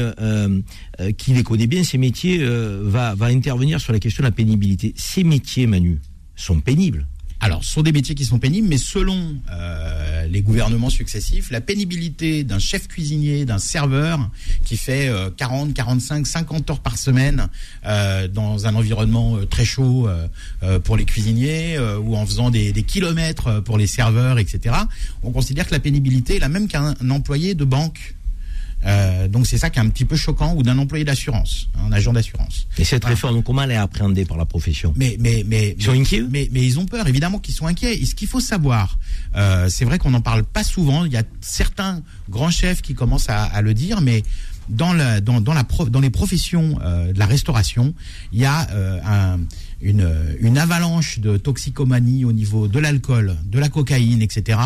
[1.17, 2.81] qui les connaît bien, ces métiers, euh,
[3.15, 4.93] va, intervenir sur la question de la pénibilité.
[4.97, 5.99] Ces métiers, Manu,
[6.35, 7.07] sont pénibles.
[7.43, 11.59] Alors, ce sont des métiers qui sont pénibles, mais selon euh, les gouvernements successifs, la
[11.59, 14.29] pénibilité d'un chef cuisinier, d'un serveur
[14.63, 17.47] qui fait euh, 40, 45, 50 heures par semaine
[17.85, 20.07] euh, dans un environnement euh, très chaud
[20.83, 24.75] pour les cuisiniers ou en faisant des, kilomètres pour les serveurs, etc.,
[25.23, 28.15] on considère que la pénibilité est la même qu'un un employé de banque.
[28.85, 31.91] Euh, donc c'est ça qui est un petit peu choquant ou d'un employé d'assurance, un
[31.91, 32.67] agent d'assurance.
[32.77, 34.93] Et cette réforme, comment elle est appréhendée par la profession?
[34.95, 37.95] Mais, mais, mais, Ils sont inquiets mais, mais ils ont peur, évidemment qu'ils sont inquiets.
[37.95, 38.97] Et ce qu'il faut savoir,
[39.35, 41.05] euh, c'est vrai qu'on n'en parle pas souvent.
[41.05, 44.23] Il y a certains grands chefs qui commencent à, à le dire, mais
[44.71, 47.93] dans, la, dans, dans, la prof, dans les professions euh, de la restauration,
[48.31, 49.39] il y a euh, un,
[49.81, 50.09] une,
[50.39, 54.59] une avalanche de toxicomanie au niveau de l'alcool, de la cocaïne, etc.,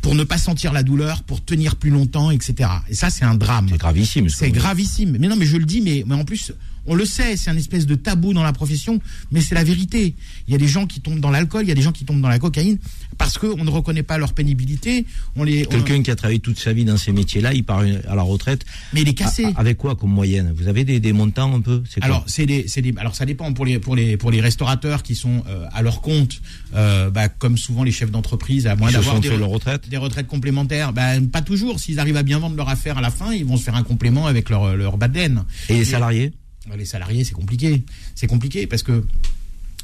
[0.00, 2.70] pour ne pas sentir la douleur, pour tenir plus longtemps, etc.
[2.88, 3.68] Et ça, c'est un drame.
[3.70, 4.28] C'est gravissime.
[4.28, 5.16] C'est gravissime.
[5.18, 6.52] Mais non, mais je le dis, mais, mais en plus,
[6.86, 9.00] On le sait, c'est un espèce de tabou dans la profession,
[9.32, 10.14] mais c'est la vérité.
[10.46, 12.04] Il y a des gens qui tombent dans l'alcool, il y a des gens qui
[12.04, 12.78] tombent dans la cocaïne
[13.18, 15.06] parce qu'on ne reconnaît pas leur pénibilité.
[15.36, 17.80] On les, on- Quelqu'un qui a travaillé toute sa vie dans ces métiers-là, il part
[17.80, 18.64] à la retraite.
[18.92, 19.44] Mais il est cassé.
[19.46, 20.52] A- Avec quoi comme moyenne?
[20.56, 21.82] Vous avez des, des montants un peu?
[22.02, 25.02] Alors c'est des, c'est des, alors ça dépend pour les pour les pour les restaurateurs
[25.02, 26.40] qui sont euh, à leur compte,
[26.74, 29.88] euh, bah, comme souvent les chefs d'entreprise, à moins d'avoir des, retraite?
[29.88, 30.92] des retraites complémentaires.
[30.92, 31.80] Bah, pas toujours.
[31.80, 33.82] S'ils arrivent à bien vendre leur affaire à la fin, ils vont se faire un
[33.84, 35.44] complément avec leur leur bas de laine.
[35.68, 36.32] Et les salariés?
[36.76, 37.82] Les salariés, c'est compliqué.
[38.14, 39.04] C'est compliqué parce que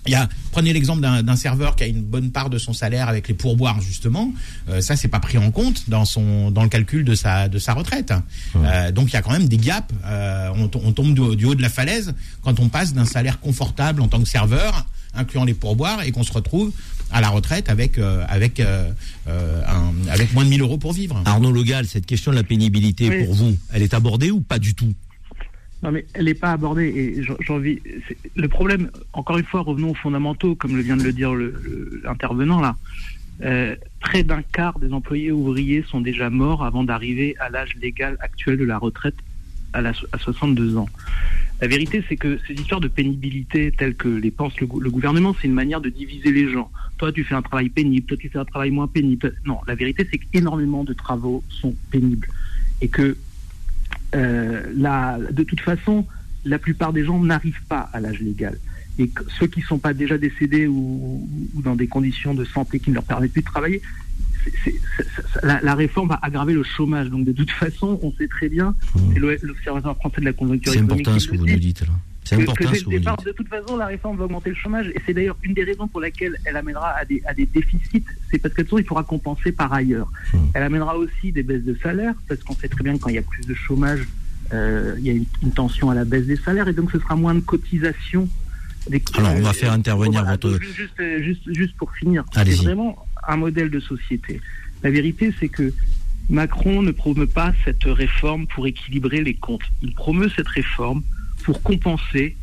[0.06, 3.06] il y a, prenez l'exemple d'un serveur qui a une bonne part de son salaire
[3.10, 4.32] avec les pourboires justement.
[4.70, 7.58] Euh, ça, c'est pas pris en compte dans son dans le calcul de sa de
[7.58, 8.14] sa retraite.
[8.56, 9.92] Euh, donc il y a quand même des gaps.
[10.06, 13.04] Euh, on, to- on tombe du, du haut de la falaise quand on passe d'un
[13.04, 16.72] salaire confortable en tant que serveur, incluant les pourboires, et qu'on se retrouve
[17.10, 18.90] à la retraite avec euh, avec euh,
[19.28, 21.20] euh, un- avec moins de 1000 euros pour vivre.
[21.26, 23.24] Arnaud Legal, cette question de la pénibilité Oui.
[23.26, 24.94] pour vous, elle est abordée ou pas du tout?
[25.82, 26.88] Non, mais elle n'est pas abordée.
[26.88, 27.82] Et j'ai
[28.36, 31.32] Le problème, encore une fois, revenons aux fondamentaux, comme le vient de le dire
[32.04, 32.76] l'intervenant là.
[33.42, 38.18] Euh, près d'un quart des employés ouvriers sont déjà morts avant d'arriver à l'âge légal
[38.20, 39.14] actuel de la retraite
[39.72, 40.88] à, la, à 62 ans.
[41.62, 45.34] La vérité, c'est que ces histoires de pénibilité, telles que les pense le, le gouvernement,
[45.40, 46.70] c'est une manière de diviser les gens.
[46.98, 49.34] Toi, tu fais un travail pénible, toi, tu fais un travail moins pénible.
[49.46, 52.28] Non, la vérité, c'est qu'énormément de travaux sont pénibles.
[52.82, 53.16] Et que
[54.12, 56.06] la, de toute façon,
[56.44, 58.58] la plupart des gens n'arrivent pas à l'âge légal.
[58.98, 62.80] Et ceux qui ne sont pas déjà décédés ou, ou dans des conditions de santé
[62.80, 63.80] qui ne leur permettent plus de travailler,
[64.44, 67.08] c'est- c'est- c'est- c'est- la, la réforme va aggraver le chômage.
[67.08, 68.74] Donc de toute façon, on sait très bien,
[69.12, 71.58] c'est l'O- l'Observatoire français de la conjoncture C'est économique important qui ce que vous nous
[71.58, 71.92] dites là.
[72.24, 73.26] C'est important ce que vous nous départ, dites.
[73.26, 74.86] de toute façon, la réforme va augmenter le chômage.
[74.88, 78.04] Et c'est d'ailleurs une des raisons pour laquelle elle amènera à des, à des déficits.
[78.30, 80.08] C'est parce que de toute façon, il faudra compenser par ailleurs.
[80.32, 80.38] Hmm.
[80.54, 83.16] Elle amènera aussi des baisses de salaire, parce qu'on sait très bien que quand il
[83.16, 84.06] y a plus de chômage,
[84.52, 86.68] euh, il y a une, une tension à la baisse des salaires.
[86.68, 88.28] Et donc, ce sera moins de cotisations.
[88.88, 92.24] Des- Alors, on va euh, faire intervenir voilà, votre- juste, juste, juste, juste pour finir,
[92.32, 94.40] c'est vraiment un modèle de société.
[94.82, 95.72] La vérité, c'est que
[96.28, 99.62] Macron ne promeut pas cette réforme pour équilibrer les comptes.
[99.82, 101.02] Il promeut cette réforme
[101.42, 102.36] pour compenser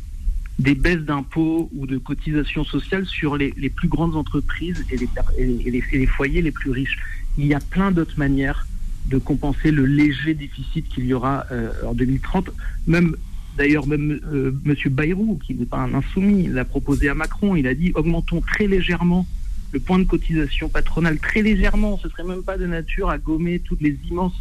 [0.58, 5.08] des baisses d'impôts ou de cotisations sociales sur les, les plus grandes entreprises et les,
[5.38, 6.98] et les- et les foyers les plus riches.
[7.36, 8.66] Il y a plein d'autres manières
[9.06, 12.50] de compenser le léger déficit qu'il y aura euh, en 2030.
[12.88, 13.14] Même
[13.56, 17.54] d'ailleurs, même euh, Monsieur Bayrou, qui n'est pas un insoumis, l'a proposé à Macron.
[17.54, 19.26] Il a dit augmentons très légèrement
[19.72, 21.98] le point de cotisation patronale, très légèrement.
[22.02, 24.34] Ce serait même pas de nature à gommer toutes les immenses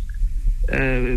[0.73, 1.15] euh,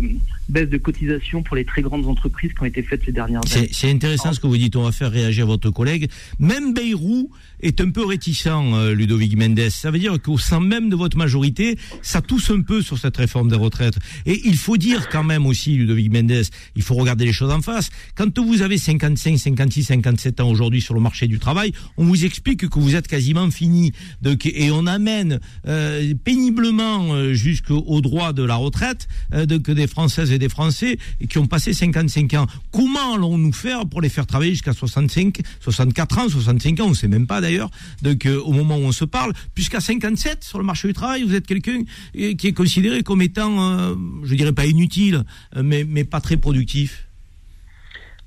[0.51, 3.69] baisses de cotisation pour les très grandes entreprises qui ont été faites ces dernières années.
[3.71, 4.75] C'est intéressant ce que vous dites.
[4.75, 6.09] On va faire réagir votre collègue.
[6.39, 7.29] Même Bayrou
[7.61, 9.69] est un peu réticent, euh, Ludovic Mendes.
[9.69, 13.17] Ça veut dire qu'au sein même de votre majorité, ça tousse un peu sur cette
[13.17, 13.97] réforme des retraites.
[14.25, 16.43] Et il faut dire quand même aussi, Ludovic Mendes,
[16.75, 17.89] il faut regarder les choses en face.
[18.15, 22.25] Quand vous avez 55, 56, 57 ans aujourd'hui sur le marché du travail, on vous
[22.25, 23.91] explique que vous êtes quasiment fini.
[24.21, 29.87] Donc, et on amène euh, péniblement euh, jusqu'au droit de la retraite euh, donc des
[29.87, 30.97] Françaises et des Français
[31.29, 32.47] qui ont passé 55 ans.
[32.71, 36.93] Comment allons-nous faire pour les faire travailler jusqu'à 65, 64 ans, 65 ans On ne
[36.95, 37.71] sait même pas d'ailleurs.
[38.01, 41.23] Donc euh, au moment où on se parle, puisqu'à 57 sur le marché du travail,
[41.23, 41.83] vous êtes quelqu'un
[42.17, 45.23] euh, qui est considéré comme étant, euh, je dirais pas inutile,
[45.55, 47.07] euh, mais mais pas très productif.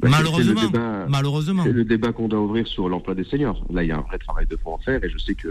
[0.00, 1.62] Bah, malheureusement, c'est le débat- malheureusement.
[1.64, 3.64] C'est le débat qu'on doit ouvrir sur l'emploi des seniors.
[3.72, 5.48] Là, il y a un vrai travail de fond à faire et je sais que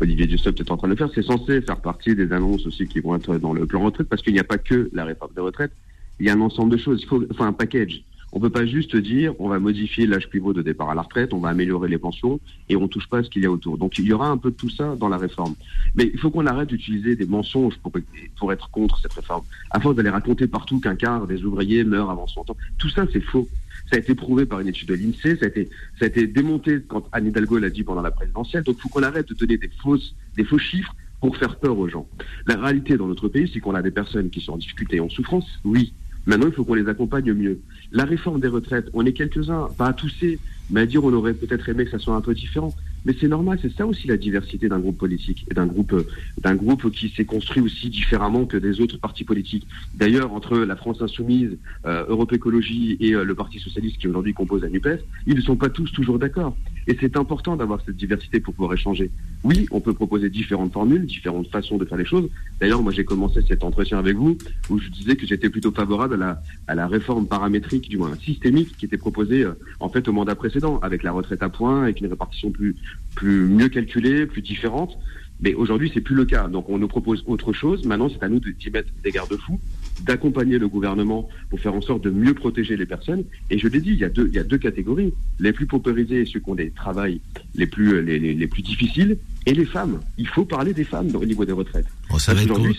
[0.00, 1.10] Olivier Dussopt est en train de le faire.
[1.14, 4.22] C'est censé faire partie des annonces aussi qui vont être dans le plan retraite parce
[4.22, 5.72] qu'il n'y a pas que la réforme des retraites.
[6.20, 7.06] Il y a un ensemble de choses.
[7.30, 8.04] Enfin, un package.
[8.34, 11.34] On peut pas juste dire on va modifier l'âge pivot de départ à la retraite,
[11.34, 12.40] on va améliorer les pensions
[12.70, 13.76] et on touche pas à ce qu'il y a autour.
[13.76, 15.54] Donc il y aura un peu de tout ça dans la réforme.
[15.94, 17.92] Mais il faut qu'on arrête d'utiliser des mensonges pour,
[18.38, 19.44] pour être contre cette réforme.
[19.70, 22.56] À force d'aller raconter partout qu'un quart des ouvriers meurent avant son temps.
[22.78, 23.46] Tout ça, c'est faux.
[23.90, 26.26] Ça a été prouvé par une étude de l'INSEE, ça a été, ça a été
[26.26, 28.62] démonté quand Anne Hidalgo l'a dit pendant la présidentielle.
[28.62, 31.78] Donc il faut qu'on arrête de donner des fausses, des faux chiffres pour faire peur
[31.78, 32.08] aux gens.
[32.46, 35.00] La réalité dans notre pays, c'est qu'on a des personnes qui sont en difficulté et
[35.00, 35.92] en souffrance, oui.
[36.26, 37.60] Maintenant, il faut qu'on les accompagne mieux.
[37.90, 40.38] La réforme des retraites, on est quelques-uns, pas à tousser,
[40.72, 42.74] mais à dire on aurait peut-être aimé que ça soit un peu différent.
[43.04, 46.06] Mais c'est normal, c'est ça aussi la diversité d'un groupe politique et d'un groupe, euh,
[46.38, 49.66] d'un groupe qui s'est construit aussi différemment que des autres partis politiques.
[49.94, 54.34] D'ailleurs, entre la France insoumise, euh, Europe Écologie et euh, le Parti socialiste qui aujourd'hui
[54.34, 56.56] compose la Nupes, ils ne sont pas tous toujours d'accord.
[56.86, 59.10] Et c'est important d'avoir cette diversité pour pouvoir échanger.
[59.44, 62.28] Oui, on peut proposer différentes formules, différentes façons de faire les choses.
[62.60, 64.38] D'ailleurs, moi j'ai commencé cet entretien avec vous
[64.70, 68.14] où je disais que j'étais plutôt favorable à la, à la réforme paramétrique, du moins
[68.16, 71.82] systémique, qui était proposée euh, en fait au mandat précédent, avec la retraite à points,
[71.82, 72.76] avec une répartition plus,
[73.14, 74.98] plus mieux calculée, plus différente.
[75.40, 76.46] Mais aujourd'hui, c'est plus le cas.
[76.46, 77.84] Donc, on nous propose autre chose.
[77.84, 79.58] Maintenant, c'est à nous d'y mettre des garde-fous,
[80.04, 83.24] d'accompagner le gouvernement pour faire en sorte de mieux protéger les personnes.
[83.50, 85.12] Et je l'ai dit, il y a deux, catégories.
[85.40, 87.20] Les plus paupérisés, ceux qui ont des travails
[87.56, 90.00] les plus, les plus difficiles, et les femmes.
[90.18, 91.86] Il faut parler des femmes au niveau des retraites.
[92.12, 92.72] Bon, ça va être com-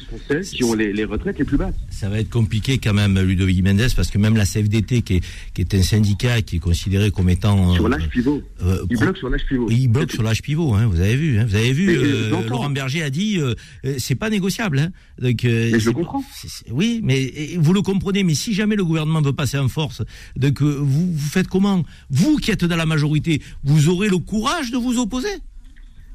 [0.44, 1.74] qui ont les, les retraites les plus basses.
[1.90, 5.22] Ça va être compliqué quand même, Ludovic Mendes, parce que même la CFDT, qui est,
[5.54, 7.74] qui est un syndicat qui est considéré comme étant...
[7.74, 8.42] Sur euh, l'âge pivot.
[8.62, 9.68] euh, Ils pro- bloquent sur l'âge pivot.
[9.72, 11.40] Il bloque sur l'âge pivot, hein, vous avez vu.
[11.40, 12.48] Hein, vous avez vu, euh, euh.
[12.50, 13.56] Laurent Berger a dit, euh,
[13.86, 14.78] euh, c'est pas négociable.
[14.80, 16.24] Hein, donc, euh, Mais je le comprends.
[16.72, 18.24] oui, mais vous le comprenez.
[18.24, 20.04] Mais si jamais le gouvernement veut passer en force,
[20.36, 21.84] donc euh, vous, vous faites comment?
[22.12, 25.30] Vous qui êtes dans la majorité, vous aurez le courage de vous opposer?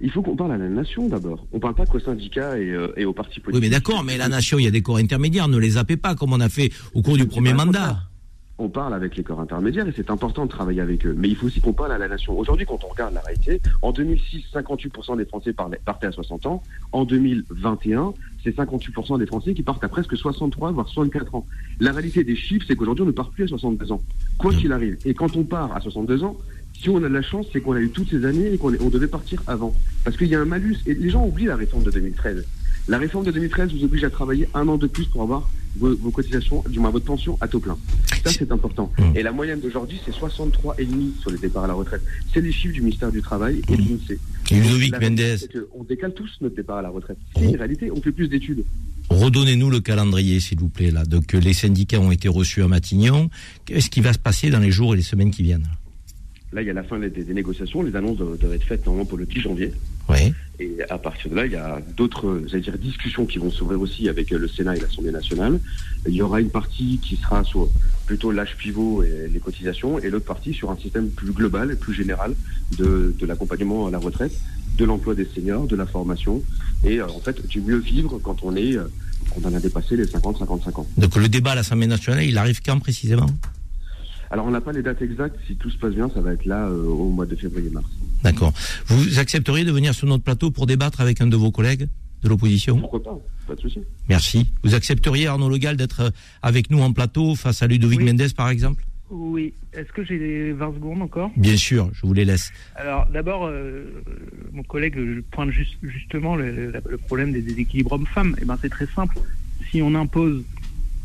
[0.01, 1.47] Il faut qu'on parle à la nation d'abord.
[1.53, 3.63] On parle pas qu'aux syndicats et, euh, et aux partis politiques.
[3.63, 4.05] Oui, mais d'accord.
[4.05, 5.49] Mais la nation, il y a des corps intermédiaires.
[5.49, 7.99] Ne les zappez pas comme on a fait au cours du premier mandat.
[8.61, 11.15] on parle avec les corps intermédiaires et c'est important de travailler avec eux.
[11.17, 12.37] Mais il faut aussi qu'on parle à la nation.
[12.37, 16.63] Aujourd'hui, quand on regarde la réalité, en 2006, 58% des Français partaient à 60 ans.
[16.93, 21.47] En 2021, c'est 58% des Français qui partent à presque 63, voire 64 ans.
[21.81, 24.01] La réalité des chiffres, c'est qu'aujourd'hui, on ne part plus à 62 ans.
[24.39, 24.97] Quoi qu'il arrive.
[25.05, 26.37] Et quand on part à 62 ans,
[26.81, 28.73] si on a de la chance, c'est qu'on a eu toutes ces années et qu'on
[28.81, 29.75] on devait partir avant.
[30.05, 30.77] Parce qu'il y a un malus.
[30.87, 32.45] Et les gens oublient la réforme de 2013.
[32.89, 35.95] La réforme de 2013 vous oblige à travailler un an de plus pour avoir vos,
[35.97, 37.77] vos cotisations, du moins votre pension à taux plein.
[38.25, 38.93] Ça, c'est important.
[39.15, 42.03] Et la moyenne d'aujourd'hui, c'est 63,5 sur les départs à la retraite.
[42.33, 44.19] C'est les chiffres du ministère du Travail et de l'INSEE.
[44.51, 47.19] Et Ludovic que On décale tous notre départ à la retraite.
[47.37, 48.65] C'est une réalité, on fait plus d'études.
[49.11, 50.91] Redonnez-nous le calendrier, s'il vous plaît.
[50.91, 53.31] Là, donc euh, les syndicats ont été reçus à Matignon.
[53.65, 55.69] Qu'est-ce qui va se passer dans les jours et les semaines qui viennent?
[56.53, 57.83] Là, il y a la fin des, des négociations.
[57.83, 59.73] Les annonces doivent, doivent être faites normalement pour le 10 janvier.
[60.09, 60.33] Oui.
[60.61, 64.09] Et à partir de là, il y a d'autres, dire, discussions qui vont s'ouvrir aussi
[64.09, 65.61] avec euh, le Sénat et l'Assemblée nationale.
[66.07, 67.69] Il y aura une partie qui sera sur
[68.07, 71.77] plutôt l'âge pivot et les cotisations, et l'autre partie sur un système plus global et
[71.77, 72.35] plus général
[72.79, 74.33] de, de l'accompagnement à la retraite,
[74.79, 76.43] de l'emploi des seniors, de la formation,
[76.85, 78.85] et euh, en fait du mieux vivre quand on est, euh,
[79.35, 80.87] quand on a dépassé les 50-55 ans.
[80.97, 83.27] Donc le débat à l'Assemblée nationale, il arrive quand précisément?
[84.31, 85.37] Alors on n'a pas les dates exactes.
[85.47, 87.87] Si tout se passe bien, ça va être là euh, au mois de février-mars.
[88.23, 88.53] D'accord.
[88.87, 91.89] Vous accepteriez de venir sur notre plateau pour débattre avec un de vos collègues
[92.23, 92.79] de l'opposition?
[92.79, 93.19] Pourquoi pas?
[93.47, 93.81] Pas de souci.
[94.09, 94.47] Merci.
[94.65, 96.11] Vous accepteriez, Arnaud Legal, d'être euh,
[96.43, 98.05] avec nous en plateau face à Ludovic Oui.
[98.07, 98.85] Mendes, par exemple?
[99.11, 99.55] Oui.
[99.73, 101.31] Est-ce que j'ai 20 secondes encore?
[101.37, 102.51] Bien sûr, je vous les laisse.
[102.77, 104.03] Alors d'abord, euh,
[104.53, 104.99] mon collègue
[105.31, 108.37] pointe juste- justement le, le- le problème des déséquilibres hommes-femmes.
[108.43, 109.17] Eh ben, c'est très simple.
[109.71, 110.43] Si on impose,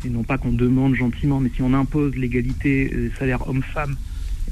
[0.04, 3.96] et non pas qu'on demande gentiment, mais si on impose l'égalité euh, salaire homme-femme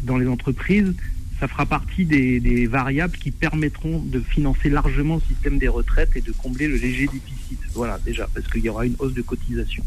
[0.03, 0.94] dans les entreprises,
[1.42, 6.20] ça fera partie des, variables qui permettront de financer largement le système des retraites et
[6.20, 7.59] de combler le léger déficit.
[7.74, 9.84] Voilà, déjà, parce qu'il y aura une hausse de cotisation.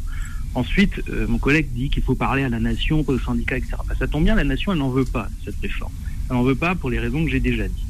[0.53, 3.77] Ensuite, euh, mon collègue dit qu'il faut parler à la nation, aux syndicats, etc.
[3.87, 5.93] Bah, ça tombe bien, la nation, elle n'en veut pas, cette réforme.
[6.29, 7.85] Elle n'en veut pas pour les raisons que j'ai déjà dit.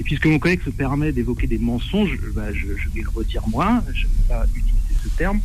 [0.00, 3.48] Et puisque mon collègue se permet d'évoquer des mensonges, bah, je, je vais le redire
[3.48, 5.40] moi, je ne vais pas utiliser ce terme.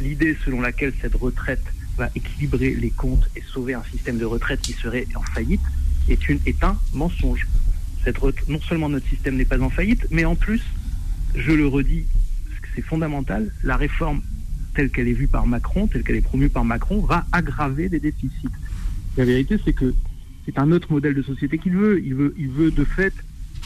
[0.00, 1.64] L'idée selon laquelle cette retraite
[1.96, 5.60] va équilibrer les comptes et sauver un système de retraite qui serait en faillite
[6.08, 7.46] est, un mensonge.
[8.48, 10.62] Non seulement notre système n'est pas en faillite, mais en plus,
[11.34, 12.06] je le redis,
[12.74, 14.22] c'est fondamental, la réforme
[14.74, 18.00] telle qu'elle est vue par Macron, telle qu'elle est promue par Macron, va aggraver des
[18.00, 18.48] déficits.
[19.16, 19.94] La vérité, c'est que
[20.46, 22.00] c'est un autre modèle de société qu'il veut.
[22.02, 23.12] Il veut, il veut de fait,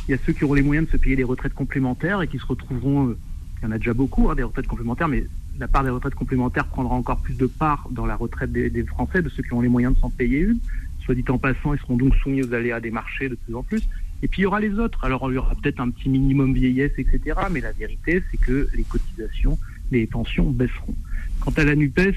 [0.09, 2.29] il y a ceux qui auront les moyens de se payer des retraites complémentaires et
[2.29, 3.19] qui se retrouveront, euh,
[3.59, 5.27] il y en a déjà beaucoup, hein, des retraites complémentaires, mais
[5.59, 9.23] la part des retraites complémentaires prendra encore plus de part dans la retraite des, Français,
[9.23, 10.59] de ceux qui ont les moyens de s'en payer une.
[11.05, 13.63] Soit dit en passant, ils seront donc soumis aux aléas des marchés de plus en
[13.63, 13.83] plus.
[14.23, 15.05] Et puis il y aura les autres.
[15.05, 17.39] Alors il y aura peut-être un petit minimum vieillesse, etc.
[17.51, 19.59] Mais la vérité, c'est que les cotisations,
[19.91, 20.95] les pensions baisseront.
[21.41, 22.15] Quant à la NUPES,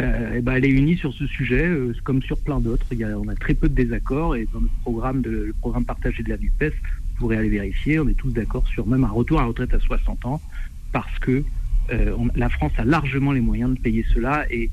[0.00, 2.86] euh, eh ben, elle est unie sur ce sujet, euh, comme sur plein d'autres.
[2.92, 6.38] On a très peu de désaccords et dans notre programme, le programme partagé de la
[6.38, 9.48] NUPES, vous pourrez aller vérifier, on est tous d'accord sur même un retour à la
[9.48, 10.40] retraite à 60 ans
[10.92, 11.44] parce que
[11.90, 14.70] euh, on- la France a largement les moyens de payer cela et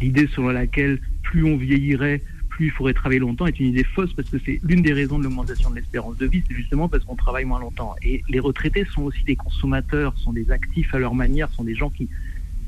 [0.00, 4.12] l'idée selon laquelle plus on vieillirait, plus il faudrait travailler longtemps est une idée fausse
[4.14, 7.04] parce que c'est l'une des raisons de l'augmentation de l'espérance de vie, c'est justement parce
[7.04, 7.94] qu'on travaille moins longtemps.
[8.02, 11.74] Et les retraités sont aussi des consommateurs, sont des actifs à leur manière, sont des
[11.74, 12.08] gens qui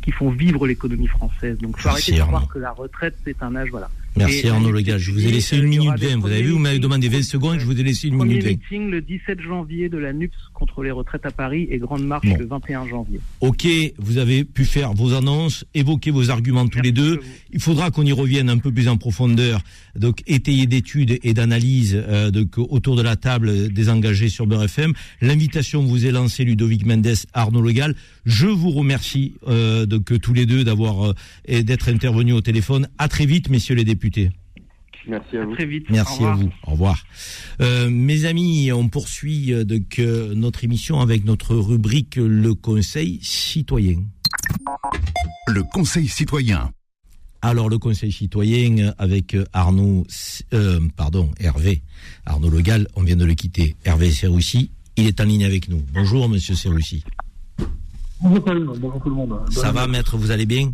[0.02, 1.56] qui font vivre l'économie française.
[1.60, 3.88] Donc, faut Merci, arrêter de croire que la retraite c'est un âge, voilà.
[4.18, 4.98] Merci Et Arnaud la Legal.
[4.98, 6.18] Je vous ai laissé une il minute des 20.
[6.20, 8.42] Vous avez vu, vous m'avez demandé 20 meetings- secondes, je vous ai laissé une minute
[8.42, 8.50] 20.
[8.50, 12.26] meeting le 17 janvier de la NUPS contre les retraites à Paris et grande marche
[12.26, 12.36] Bon.
[12.38, 13.20] le 21 janvier.
[13.42, 13.66] Ok,
[13.98, 17.20] vous avez pu faire vos annonces, évoquer vos arguments tous les deux.
[17.52, 19.60] Il faudra qu'on y revienne un peu plus en profondeur,
[19.94, 24.64] donc étayer d'études et d'analyses euh, donc, autour de la table des engagés sur Beurre
[24.64, 24.94] FM.
[25.20, 27.94] L'invitation vous est lancée, Ludovic Mendes, Arnaud Legal.
[28.24, 32.88] Je vous remercie euh, donc tous les deux d'avoir euh, et d'être intervenus au téléphone.
[32.96, 34.30] À très vite, messieurs les députés.
[35.06, 35.54] Merci à, vous.
[35.54, 35.86] Très vite.
[35.90, 36.36] Merci Au à revoir.
[36.38, 36.52] vous.
[36.66, 37.04] Au revoir.
[37.60, 44.02] Euh, mes amis, on poursuit euh, donc, notre émission avec notre rubrique Le Conseil citoyen.
[45.46, 46.70] Le Conseil citoyen.
[47.44, 50.06] Alors le Conseil citoyen avec euh, Arnaud,
[50.54, 51.82] euh, pardon, Hervé,
[52.24, 53.76] Arnaud Legal, on vient de le quitter.
[53.84, 55.82] Hervé Serroussi, il est en ligne avec nous.
[55.92, 57.04] Bonjour Monsieur Serroussi.
[58.22, 58.40] Bonjour
[58.80, 59.38] bonjour tout le monde.
[59.50, 60.72] Ça va maître, vous allez bien?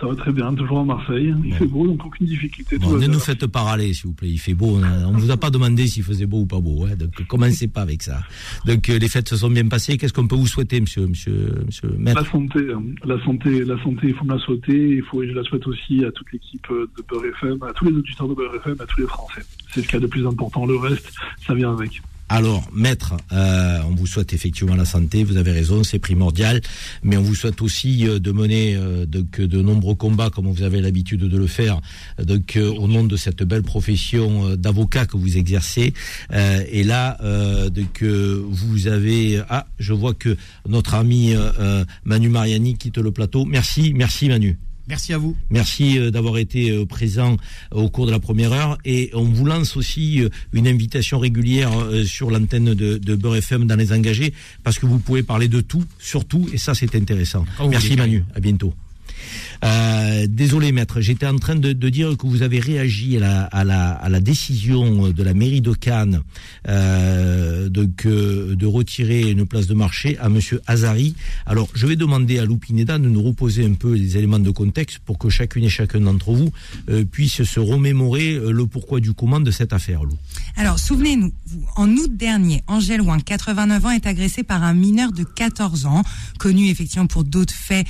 [0.00, 1.32] Ça va très bien, toujours à Marseille.
[1.44, 1.56] Il Bon.
[1.56, 2.78] fait beau, donc aucune difficulté.
[2.78, 4.76] Bon, Ne nous faites pas râler s'il vous plaît, il fait beau.
[5.06, 6.84] On ne vous a pas demandé s'il faisait beau ou pas beau.
[6.84, 8.22] Hein, donc commencez pas avec ça.
[8.66, 9.96] Donc euh, les fêtes se sont bien passées.
[9.96, 12.82] Qu'est-ce qu'on peut vous souhaiter Monsieur, monsieur, monsieur Maître La santé, hein.
[13.04, 14.96] la santé, la santé, il faut me la souhaiter.
[14.96, 17.84] Il faut, je la souhaite aussi à toute l'équipe euh, de Beurre FM, à tous
[17.84, 19.42] les auditeurs de Beurre FM, à tous les Français.
[19.72, 20.66] C'est ce qu'il y a de plus important.
[20.66, 21.12] Le reste,
[21.46, 22.02] ça vient avec.
[22.28, 26.62] Alors, maître, euh, on vous souhaite effectivement la santé, vous avez raison, c'est primordial,
[27.02, 30.80] mais on vous souhaite aussi euh, de mener euh, de nombreux combats comme vous avez
[30.80, 31.80] l'habitude de le faire,
[32.22, 35.92] donc au nom de cette belle profession euh, d'avocat que vous exercez.
[36.32, 37.18] Et là,
[37.70, 40.36] donc vous avez ah, je vois que
[40.68, 41.34] notre ami
[42.04, 43.44] Manu Mariani quitte le plateau.
[43.44, 44.58] Merci, merci Manu.
[44.88, 45.36] Merci à vous.
[45.50, 47.36] Merci euh, d'avoir été euh, présent
[47.72, 50.22] euh, au cours de la première heure et on vous lance aussi
[50.52, 51.70] une invitation régulière
[52.04, 55.60] sur l'antenne de, de Beurre FM dans les engagés parce que vous pouvez parler de
[55.60, 57.44] tout, surtout et ça c'est intéressant.
[57.58, 57.96] Vous Merci.
[57.96, 58.74] Manu, à bientôt.
[59.64, 65.10] Euh, désolé maître, j'étais en train de, dire que vous avez réagi à la, décision
[65.10, 66.22] de la mairie de Cannes
[66.68, 71.14] euh, de, retirer une place de marché à monsieur Azari.
[71.46, 74.98] Alors je vais demander à Loupineda de nous reposer un peu les éléments de contexte
[74.98, 76.50] pour que chacune et chacun d'entre vous
[76.88, 80.16] euh, puisse se remémorer euh, le pourquoi du comment de cette affaire, Lou.
[80.56, 81.32] Alors, souvenez-nous,
[81.76, 86.02] en août dernier, Angèle Ouin, 89 ans, est agressé par un mineur de 14 ans,
[86.38, 87.86] connu effectivement pour d'autres faits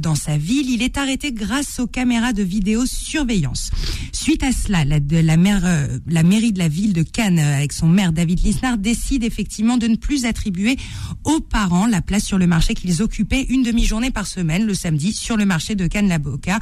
[0.00, 0.70] dans sa ville.
[0.96, 3.70] Arrêté grâce aux caméras de vidéosurveillance.
[4.12, 8.12] Suite à cela, la, euh, mairie de la ville de Cannes, euh, avec son maire
[8.12, 10.76] David Lisnard, décide effectivement de ne plus attribuer
[11.24, 15.12] aux parents la place sur le marché qu'ils occupaient une demi-journée par semaine, le samedi,
[15.12, 16.60] sur le marché de Cannes-la-Boca,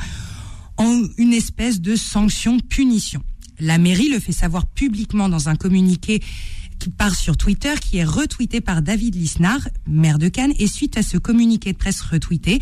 [0.76, 3.22] en une espèce de sanction-punition.
[3.60, 6.22] La mairie le fait savoir publiquement dans un communiqué
[6.82, 10.96] qui part sur Twitter, qui est retweeté par David Lisnard, maire de Cannes, et suite
[10.96, 12.58] à ce communiqué de presse retweeté,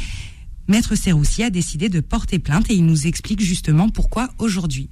[0.71, 4.89] Maître Serroussi a décidé de porter plainte et il nous explique justement pourquoi aujourd'hui.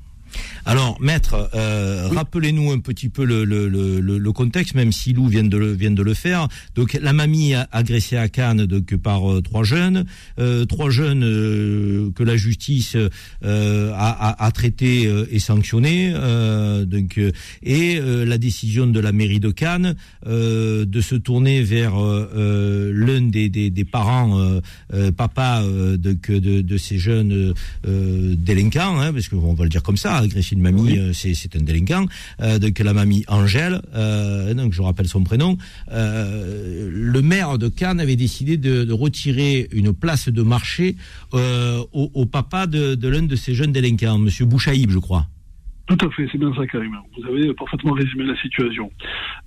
[0.64, 5.12] Alors, maître, euh, rappelez-nous un petit peu le, le, le, le- le contexte, même si
[5.12, 6.48] Lou vient de le, vient de le faire.
[6.74, 10.04] Donc, la mamie agressée à Cannes donc, par euh, trois jeunes,
[10.38, 16.12] euh, trois jeunes euh, que la justice euh, a, a, a traités euh, et sanctionnés.
[16.14, 19.94] euh, donc, euh, et euh, la décision de la mairie de Cannes
[20.26, 24.38] euh, de se tourner vers l'un des, des, des parents,
[25.16, 27.54] papa euh, de, de, de ces jeunes
[27.84, 31.56] délinquants, hein, parce qu'on va le dire comme ça, agresser une mamie, euh, c'est c'est
[31.56, 32.06] un délinquant.
[32.40, 35.56] Euh, donc la mamie Angèle, euh, donc je rappelle son prénom.
[35.92, 40.96] Euh, le maire de Cannes avait décidé de, de retirer une place de marché
[41.32, 45.26] au, au papa de, de l'un de ces jeunes délinquants, Monsieur Bouchaïb, je crois.
[45.88, 46.98] Tout à fait, c'est bien ça, Karim.
[47.16, 48.90] Vous avez parfaitement résumé la situation.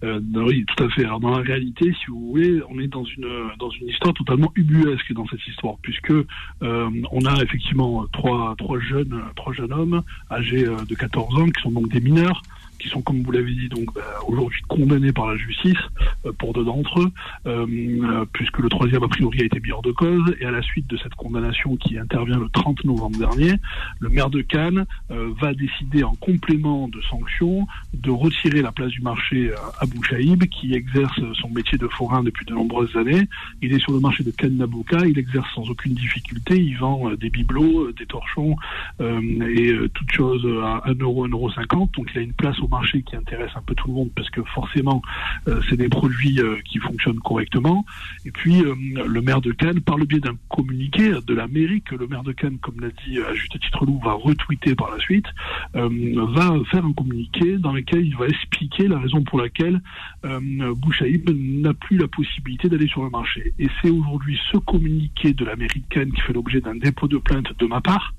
[0.04, 1.06] Euh, oui, tout à fait.
[1.06, 3.30] Alors, dans la réalité, si vous voulez, on est dans une
[3.60, 8.80] dans une histoire totalement ubuesque dans cette histoire, puisque euh, on a effectivement trois trois
[8.80, 12.42] jeunes trois jeunes hommes âgés euh, de 14 ans qui sont donc des mineurs
[12.82, 15.78] qui sont, comme vous l'avez dit, donc bah, aujourd'hui condamnés par la justice
[16.26, 17.12] euh, pour deux d'entre eux,
[17.46, 20.36] euh, euh, puisque le troisième a priori a été mis de cause.
[20.40, 23.54] Et à la suite de cette condamnation qui intervient le 30 novembre dernier,
[24.00, 28.90] le maire de Cannes euh, va décider en complément de sanctions de retirer la place
[28.90, 33.28] du marché à Abou Chaïb, qui exerce son métier de forain depuis de nombreuses années.
[33.62, 37.10] Il est sur le marché de Cannes Nabuka, il exerce sans aucune difficulté, il vend
[37.10, 38.56] euh, des bibelots, euh, des torchons
[39.00, 41.92] euh, et euh, toutes choses à 1 euro, 1 euro 50.
[41.94, 44.30] Donc il a une place au marché qui intéresse un peu tout le monde parce
[44.30, 45.02] que forcément
[45.48, 47.86] euh, c'est des produits euh, qui fonctionnent correctement.
[48.26, 48.74] Et puis euh,
[49.06, 52.24] le maire de Cannes, par le biais d'un communiqué de la mairie que le maire
[52.24, 55.26] de Cannes, comme l'a dit à juste titre Lou, va retweeter par la suite,
[55.74, 59.82] va faire un communiqué dans lequel il va expliquer la raison pour laquelle
[60.24, 63.54] Bouchaïb n'a plus la possibilité d'aller sur le marché.
[63.60, 67.66] Et c'est aujourd'hui ce communiqué de l'Américaine qui fait l'objet d'un dépôt de plainte de
[67.66, 68.14] ma part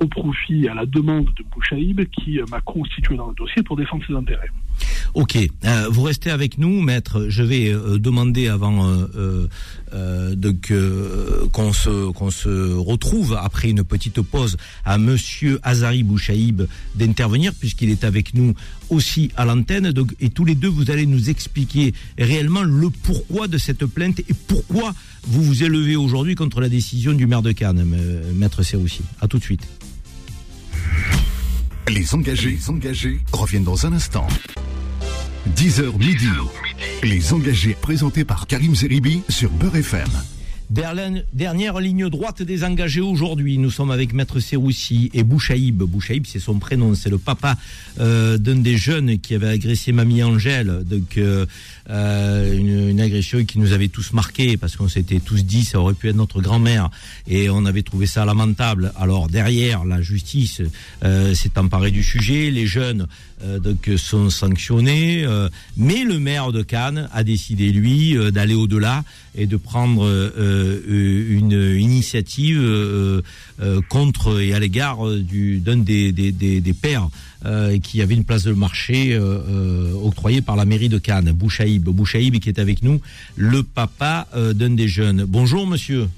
[0.00, 3.95] au profit à la demande de Bouchaïb qui m'a constitué dans le dossier pour défendre
[5.14, 7.26] Ok, euh, vous restez avec nous, maître.
[7.28, 9.48] Je vais euh, demander avant euh,
[9.94, 16.62] euh, qu'on se qu'on se retrouve après une petite pause à Monsieur Azari Bouchaïb
[16.94, 18.54] d'intervenir puisqu'il est avec nous
[18.90, 19.92] aussi à l'antenne.
[20.20, 24.34] Et tous les deux vous allez nous expliquer réellement le pourquoi de cette plainte et
[24.48, 24.94] pourquoi
[25.26, 27.84] vous vous élevez aujourd'hui contre la décision du maire de Cannes,
[28.34, 29.00] maître Serroussi.
[29.20, 29.66] À tout de suite.
[31.88, 34.26] Les engagés, les engagés reviennent dans un instant.
[35.54, 36.26] 10h midi.
[37.04, 40.08] Les engagés présentés par Karim Zeribi sur Beurre FM.
[40.68, 43.56] Berlin, dernière ligne droite des engagés aujourd'hui.
[43.56, 45.84] Nous sommes avec Maître Seroussi et Bouchaïb.
[45.84, 47.56] Bouchaïb, c'est son prénom, c'est le papa
[48.00, 50.82] euh, d'un des jeunes qui avait agressé Mamie Angèle.
[50.84, 51.46] Donc, euh,
[51.90, 55.78] euh, une, une, agression qui nous avait tous marqués parce qu'on s'était tous dit ça
[55.80, 56.90] aurait pu être notre grand-mère.
[57.28, 58.92] Et on avait trouvé ça lamentable.
[58.96, 60.62] Alors derrière, la justice
[61.04, 63.06] euh, s'est emparée du sujet, les jeunes
[63.44, 68.54] euh, donc sont sanctionnés, euh, mais le maire de Cannes a décidé lui euh, d'aller
[68.54, 70.10] au-delà et de prendre
[70.88, 73.22] une initiative
[73.90, 77.10] contre et à l'égard du d'un des, des pères
[77.44, 81.32] euh, qui avait une place de marché euh, euh, octroyée par la mairie de Cannes,
[81.32, 81.84] Bouchaïb.
[81.84, 83.00] Bouchaïb qui est avec nous,
[83.36, 85.24] le papa d'un des jeunes.
[85.26, 86.08] Bonjour monsieur.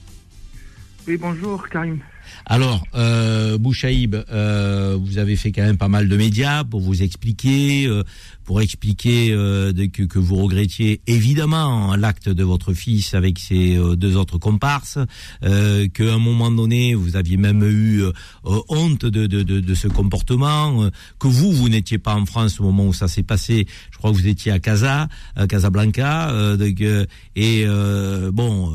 [1.07, 2.01] Oui, bonjour Karim.
[2.47, 7.03] Alors, euh, Bouchaïb, euh, vous avez fait quand même pas mal de médias pour vous
[7.03, 8.03] expliquer, euh,
[8.49, 13.95] pour expliquer euh, que, que, vous regrettiez évidemment l'acte de votre fils avec ses euh,
[13.95, 14.99] deux autres comparses,
[15.45, 18.05] euh, qu'à un moment donné vous aviez même eu
[18.45, 20.89] honte de, de, de, de, ce comportement,
[21.19, 23.67] que vous, vous n'étiez pas en France au moment où ça s'est passé.
[23.91, 26.33] Je crois que vous étiez à Casa, à Casablanca,
[27.37, 27.67] et
[28.33, 28.73] bon,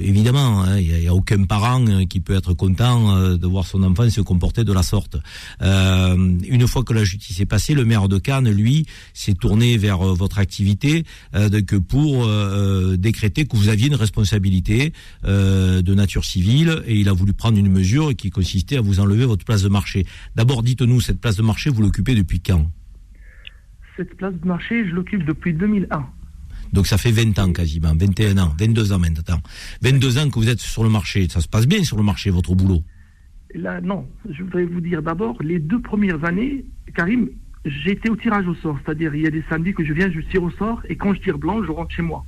[0.00, 3.46] évidemment, hein, il hein, n'y a, a, aucun parent qui peut être content euh, de
[3.46, 5.16] voir son enfant se comporter de la sorte.
[5.62, 6.16] Euh,
[6.48, 8.59] une fois que la justice est passée, le maire de Cannes, lui,
[9.14, 12.28] s'est tourné vers euh, votre activité que pour
[12.96, 14.92] décréter que vous aviez une responsabilité
[15.24, 19.24] de nature civile et il a voulu prendre une mesure qui consistait à vous enlever
[19.24, 20.06] votre place de marché.
[20.36, 22.70] D'abord, dites-nous, cette place de marché, vous l'occupez depuis quand?
[23.96, 26.06] Cette place de marché, je l'occupe depuis 2001.
[26.72, 29.40] Donc ça fait 20 ans quasiment, 21 ans, 22 ans maintenant.
[29.82, 31.28] 22 ans que vous êtes sur le marché.
[31.28, 32.82] Ça se passe bien sur le marché, votre boulot?
[33.54, 34.06] Là, non.
[34.28, 37.28] Je voudrais vous dire d'abord, les deux premières années, Karim,
[37.64, 38.78] j'étais au tirage au sort.
[38.84, 41.14] C'est-à-dire, il y a des samedis que je viens, je tire au sort, et quand
[41.14, 42.24] je tire blanc, je rentre chez moi.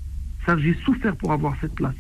[0.47, 1.95] Ça, j'ai souffert pour avoir cette place.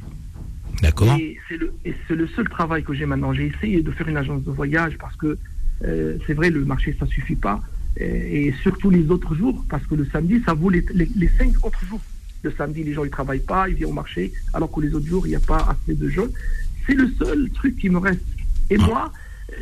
[0.80, 1.16] D'accord.
[1.18, 1.72] Et c'est le,
[2.10, 3.32] le, seul travail que j'ai maintenant.
[3.32, 5.38] J'ai essayé de faire une agence de voyage parce que
[5.84, 7.60] euh, c'est vrai, le marché, ça suffit pas.
[7.96, 11.28] Et, et, surtout les autres jours, parce que le samedi, ça vaut les, les, les
[11.28, 12.00] cinq autres jours.
[12.42, 15.06] Le samedi, les gens ne travaillent pas, ils viennent au marché, alors que les autres
[15.06, 16.26] jours, il n'y a pas assez de gens.
[16.86, 18.24] C'est le seul truc qui me reste.
[18.70, 19.12] Et moi,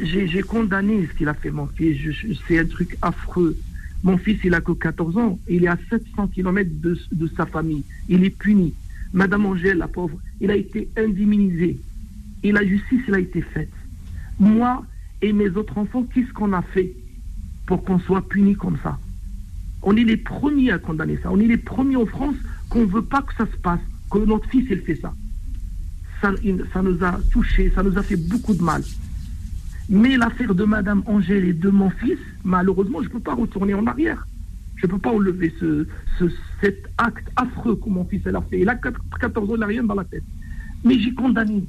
[0.02, 1.98] j'ai condamné ce qu'il a fait, mon fils.
[2.46, 3.56] C'est un truc affreux.
[4.02, 5.38] Mon fils, il a que 14 ans.
[5.48, 7.84] Il est à 700 km de, sa famille.
[8.08, 8.74] Il est puni.
[9.12, 11.78] Madame Angèle, la pauvre, il a été indemnisé.
[12.42, 13.72] Et la justice, elle a été faite.
[14.38, 14.84] Moi
[15.20, 16.94] et mes autres enfants, qu'est-ce qu'on a fait
[17.66, 18.98] pour qu'on soit puni comme ça?
[19.82, 21.30] On est les premiers à condamner ça.
[21.30, 22.36] On est les premiers en France
[22.70, 23.80] qu'on ne veut pas que ça se passe,
[24.10, 25.12] que notre fils, il fait ça.
[26.22, 26.32] ça.
[26.72, 28.82] Ça nous a touchés, ça nous a fait beaucoup de mal.
[29.92, 33.74] Mais l'affaire de Madame Angèle et de mon fils, malheureusement, je ne peux pas retourner
[33.74, 34.24] en arrière.
[34.76, 35.84] Je ne peux pas enlever ce,
[36.16, 36.26] ce,
[36.60, 38.60] cet acte affreux que mon fils a fait.
[38.60, 40.22] Il a 14 ans, il n'a rien dans la tête.
[40.84, 41.64] Mais j'ai condamné.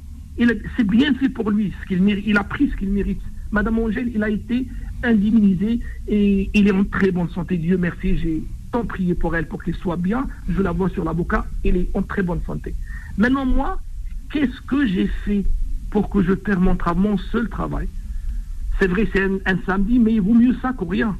[0.76, 2.08] C'est bien fait pour lui, ce qu'il.
[2.24, 3.20] Il a pris ce qu'il mérite.
[3.50, 4.68] Madame Angèle, il a été
[5.02, 7.56] indemnisé et il est en très bonne santé.
[7.56, 10.28] Dieu merci, j'ai tant prié pour elle pour qu'elle soit bien.
[10.48, 12.72] Je la vois sur l'avocat, elle est en très bonne santé.
[13.18, 13.80] Maintenant, moi,
[14.32, 15.44] qu'est-ce que j'ai fait
[15.90, 17.88] pour que je perde mon, mon seul travail?
[18.78, 21.16] C'est vrai, c'est un, samedi, mais il vaut mieux ça que rien.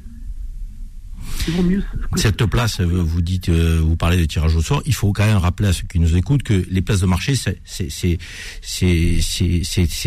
[2.15, 4.81] Cette place, vous dites, euh, vous parlez de tirage au sort.
[4.85, 7.35] Il faut quand même rappeler à ceux qui nous écoutent que les places de marché,
[7.35, 8.19] c'est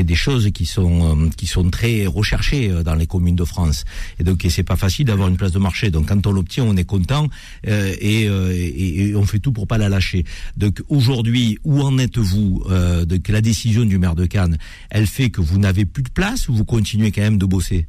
[0.02, 3.84] des choses qui sont euh, qui sont très recherchées euh, dans les communes de France.
[4.18, 5.90] Et donc c'est pas facile d'avoir une place de marché.
[5.90, 7.28] Donc quand on l'obtient, on est content
[7.66, 10.24] euh, et, et, on fait tout pour pas la lâcher.
[10.56, 14.58] Donc aujourd'hui, où en êtes-vous euh, de la décision du maire de Cannes,
[14.90, 17.86] elle fait que vous n'avez plus de place ou vous continuez quand même de bosser?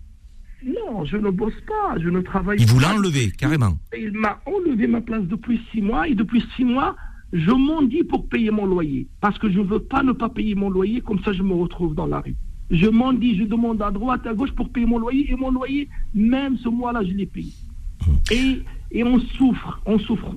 [0.68, 2.72] Non, je ne bosse pas, je ne travaille il pas.
[2.72, 3.78] Il vous l'a enlevé, carrément.
[3.98, 6.96] Il m'a enlevé ma place depuis six mois et depuis six mois,
[7.32, 9.08] je m'en dis pour payer mon loyer.
[9.22, 11.54] Parce que je ne veux pas ne pas payer mon loyer, comme ça je me
[11.54, 12.36] retrouve dans la rue.
[12.70, 15.52] Je m'en dis, je demande à droite, à gauche pour payer mon loyer et mon
[15.52, 17.54] loyer, même ce mois-là, je l'ai payé.
[18.30, 18.62] Et,
[18.92, 20.36] et on souffre, on souffre,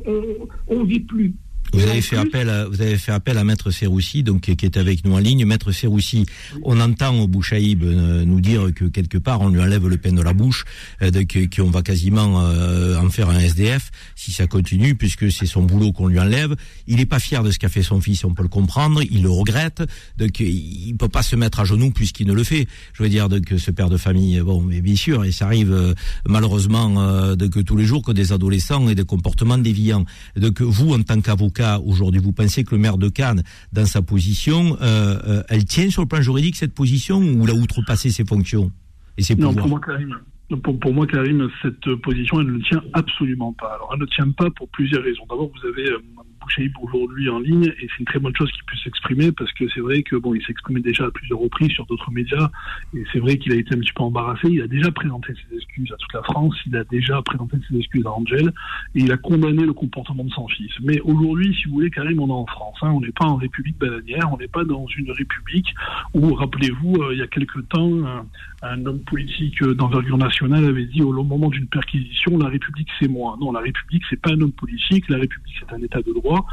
[0.68, 1.34] on ne vit plus.
[1.72, 4.76] Vous avez fait appel à, vous avez fait appel à Maître Serroussi, donc qui est
[4.76, 5.44] avec nous en ligne.
[5.44, 6.26] Maître Serroussi,
[6.64, 10.12] on entend au Bouchaïb euh, nous dire que quelque part on lui enlève le pain
[10.12, 10.64] de la bouche,
[11.02, 11.10] euh,
[11.54, 15.92] qu'on va quasiment euh, en faire un SDF si ça continue, puisque c'est son boulot
[15.92, 16.56] qu'on lui enlève.
[16.86, 19.02] Il n'est pas fier de ce qu'a fait son fils, on peut le comprendre.
[19.10, 19.82] Il le regrette,
[20.18, 22.66] donc il peut pas se mettre à genoux puisqu'il ne le fait.
[22.94, 25.94] Je veux dire donc ce père de famille, bon, mais bien sûr, et ça arrive
[26.28, 30.04] malheureusement euh, que tous les jours que des adolescents et des comportements déviants.
[30.36, 33.42] Donc vous, en tant qu'avocat aujourd'hui, vous pensez que le maire de Cannes,
[33.72, 37.50] dans sa position, euh, euh, elle tient sur le plan juridique cette position ou il
[37.50, 38.70] a outrepassé ses fonctions
[39.16, 40.16] et ses non, pour moi, Karim,
[40.62, 43.74] Pour, pour, moi, Karim, cette position, elle ne tient absolument pas.
[43.74, 45.22] Alors, elle ne tient pas pour plusieurs raisons.
[45.28, 45.98] D'abord, vous avez euh,
[46.82, 49.80] Aujourd'hui en ligne et c'est une très bonne chose qu'il puisse s'exprimer parce que c'est
[49.80, 52.50] vrai que bon, il s'exprimait déjà à plusieurs reprises sur d'autres médias
[52.92, 54.48] et c'est vrai qu'il a été un petit peu embarrassé.
[54.48, 57.76] Il a déjà présenté ses excuses à toute la France, il a déjà présenté ses
[57.76, 58.52] excuses à Angel
[58.94, 60.72] et il a condamné le comportement de son fils.
[60.82, 62.76] Mais aujourd'hui, si vous voulez, Karim, on est en France.
[62.82, 65.72] Hein, on n'est pas en République bananière, on n'est pas dans une République
[66.14, 67.90] où, rappelez-vous, euh, il y a quelque temps,
[68.62, 73.36] un, homme politique d'envergure nationale avait dit au moment d'une perquisition, la République c'est moi.
[73.40, 76.46] Non, la République c'est pas un homme politique, la République c'est un État de droit.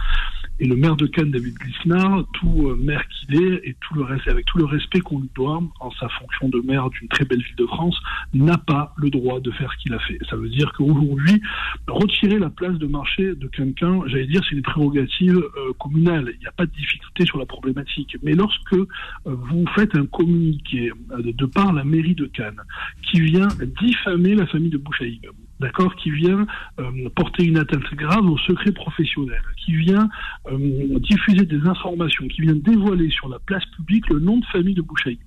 [0.59, 4.03] Et le maire de Cannes, David Glissner, tout euh, maire qu'il est, et tout le
[4.03, 7.25] reste, avec tout le respect qu'on lui doit en sa fonction de maire d'une très
[7.25, 7.97] belle ville de France,
[8.33, 10.17] n'a pas le droit de faire ce qu'il a fait.
[10.29, 11.41] Ça veut dire qu'aujourd'hui,
[11.87, 16.31] retirer la place de marché de quelqu'un, j'allais dire, c'est une prérogative euh, communale.
[16.33, 18.17] Il n'y a pas de difficulté sur la problématique.
[18.23, 18.87] Mais lorsque euh,
[19.25, 22.61] vous faites un communiqué de par la mairie de Cannes
[23.03, 23.47] qui vient
[23.81, 25.25] diffamer la famille de Bouchaïb,
[25.59, 26.45] d'accord, qui vient
[26.79, 30.09] euh, porter une atteinte grave au secret professionnel, qui vient
[30.51, 34.75] euh, diffuser des informations, qui vient dévoiler sur la place publique le nom de famille
[34.75, 35.19] de Bouchaïb,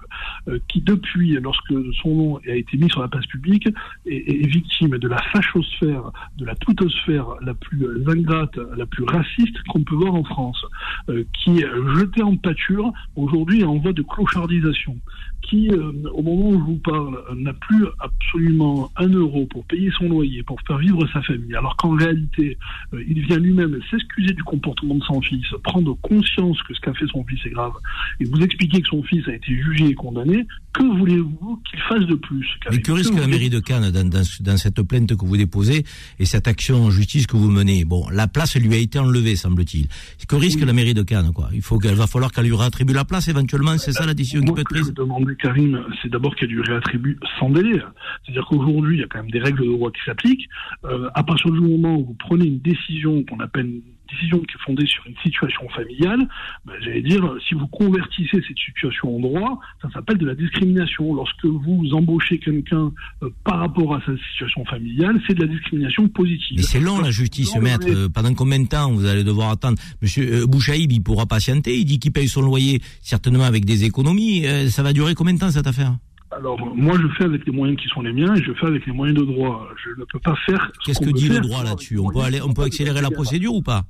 [0.48, 3.68] euh, qui depuis, lorsque son nom a été mis sur la place publique,
[4.06, 9.62] est, est victime de la fachosphère, de la toutosphère la plus ingrate, la plus raciste
[9.68, 10.64] qu'on peut voir en France,
[11.08, 14.96] qui est jeté en pâture aujourd'hui en voie de clochardisation,
[15.42, 20.08] qui, au moment où je vous parle, n'a plus absolument un euro pour payer son
[20.08, 22.58] loyer, pour faire vivre sa famille, alors qu'en réalité,
[22.92, 26.94] euh, il vient lui-même s'excuser du comportement de son fils, prendre conscience que ce qu'a
[26.94, 27.72] fait son fils est grave,
[28.20, 32.06] et vous expliquer que son fils a été jugé et condamné, que voulez-vous qu'il fasse
[32.06, 35.24] de plus Mais que risque la mairie de Cannes dans, dans, dans, cette plainte que
[35.24, 35.84] vous déposez
[36.18, 37.84] et cette action en justice que vous menez?
[37.84, 39.88] Bon, la place lui a été enlevée, semble-t-il.
[40.28, 41.48] Que risque la mairie de Cannes quoi?
[41.52, 44.42] Il faut qu'elle va falloir qu'elle lui réattribue la place éventuellement, c'est ça la décision
[44.42, 44.84] qui peut être prise.
[44.84, 47.80] Ce que je demandais, Karim, c'est d'abord qu'elle lui réattribue sans délai.
[48.24, 50.48] C'est-à-dire qu'aujourd'hui, il y a quand même des règles de droit qui s'appliquent.
[50.84, 54.56] Euh, à partir du moment où vous prenez une décision qu'on appelle une décision qui
[54.56, 56.26] est fondée sur une situation familiale,
[56.64, 61.14] ben, j'allais dire, si vous convertissez cette situation en droit, ça s'appelle de la discrimination.
[61.14, 62.90] Lorsque vous embauchez quelqu'un
[63.22, 66.56] euh, par rapport à sa situation familiale, c'est de la discrimination positive.
[66.56, 67.86] Mais c'est long la justice, maître.
[67.86, 69.78] mais- Euh, Pendant combien de temps vous allez devoir attendre?
[70.02, 71.78] Monsieur euh, Bouchaïb, il pourra patienter.
[71.78, 74.44] Il dit qu'il paye son loyer certainement avec des économies.
[74.46, 75.94] Euh, ça va durer combien de temps cette affaire?
[76.32, 78.86] Alors, moi, je fais avec les moyens qui sont les miens et je fais avec
[78.86, 79.68] les moyens de droit.
[79.84, 80.70] Je ne peux pas faire.
[80.80, 81.98] ce Qu'est-ce que dit le droit là-dessus?
[81.98, 83.82] On peut aller, on peut accélérer la procédure ou pas?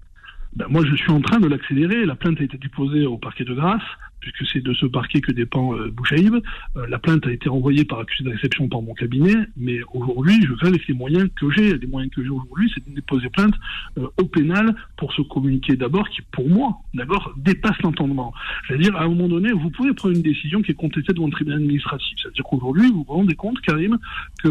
[0.57, 2.05] Ben, moi, je suis en train de l'accélérer.
[2.07, 3.83] La plainte a été déposée au parquet de Grasse,
[4.21, 6.35] puisque c'est de ce parquet que dépend euh, Bouchaïb.
[6.77, 10.41] Euh, la plainte a été envoyée par accusé de réception par mon cabinet, mais aujourd'hui,
[10.47, 11.77] je fais avec les moyens que j'ai.
[11.79, 13.55] Les moyens que j'ai aujourd'hui, c'est de déposer plainte
[13.99, 18.33] euh, au pénal pour ce communiqué d'abord, qui, pour moi, d'abord, dépasse l'entendement.
[18.67, 21.33] C'est-à-dire, à un moment donné, vous pouvez prendre une décision qui est contestée devant le
[21.33, 22.19] tribunal administratif.
[22.21, 23.99] C'est-à-dire qu'aujourd'hui, vous vous rendez compte, Karim,
[24.43, 24.49] que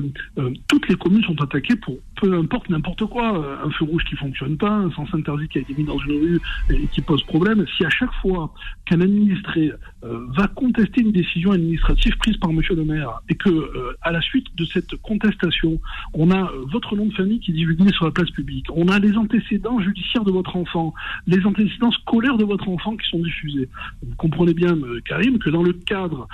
[0.68, 3.60] toutes les communes sont attaquées pour peu importe n'importe quoi.
[3.64, 6.12] Un feu rouge qui fonctionne pas, un sens interdit qui a été mis dans une
[6.12, 6.40] rue
[6.70, 7.66] et qui pose problème.
[7.78, 8.54] Si à chaque fois
[8.86, 13.50] qu'un administré euh, va contester une décision administrative prise par Monsieur le maire et que
[13.50, 15.80] euh, à la suite de cette contestation,
[16.14, 18.88] on a euh, votre nom de famille qui est divulgué sur la place publique, on
[18.88, 20.94] a les antécédents judiciaires de votre enfant,
[21.28, 23.70] les antécédents scolaires de votre enfant qui sont diffusés.
[24.04, 26.28] Vous comprenez bien, Karim, que dans le cadre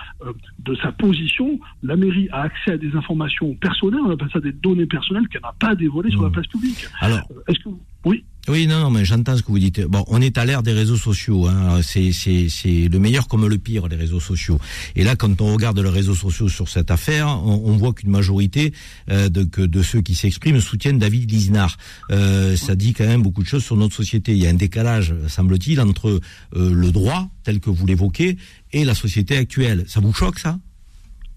[0.59, 4.51] de sa position, la mairie a accès à des informations personnelles, on appelle ça des
[4.51, 6.85] données personnelles qu'elle n'a pas à dévoiler sur la place publique.
[6.99, 9.81] Alors, Est-ce que vous- oui Oui, non, non, mais j'entends ce que vous dites.
[9.81, 11.47] Bon, on est à l'ère des réseaux sociaux.
[11.47, 11.81] Hein.
[11.81, 14.59] C'est, c'est, c'est le meilleur comme le pire, les réseaux sociaux.
[14.95, 18.11] Et là, quand on regarde les réseaux sociaux sur cette affaire, on, on voit qu'une
[18.11, 18.71] majorité
[19.09, 21.77] euh, de, de ceux qui s'expriment soutiennent David Lisnard.
[22.11, 24.33] Euh, ça dit quand même beaucoup de choses sur notre société.
[24.33, 26.09] Il y a un décalage, semble-t-il, entre
[26.55, 28.37] euh, le droit, tel que vous l'évoquez,
[28.73, 29.85] et la société actuelle.
[29.87, 30.59] Ça vous choque, ça?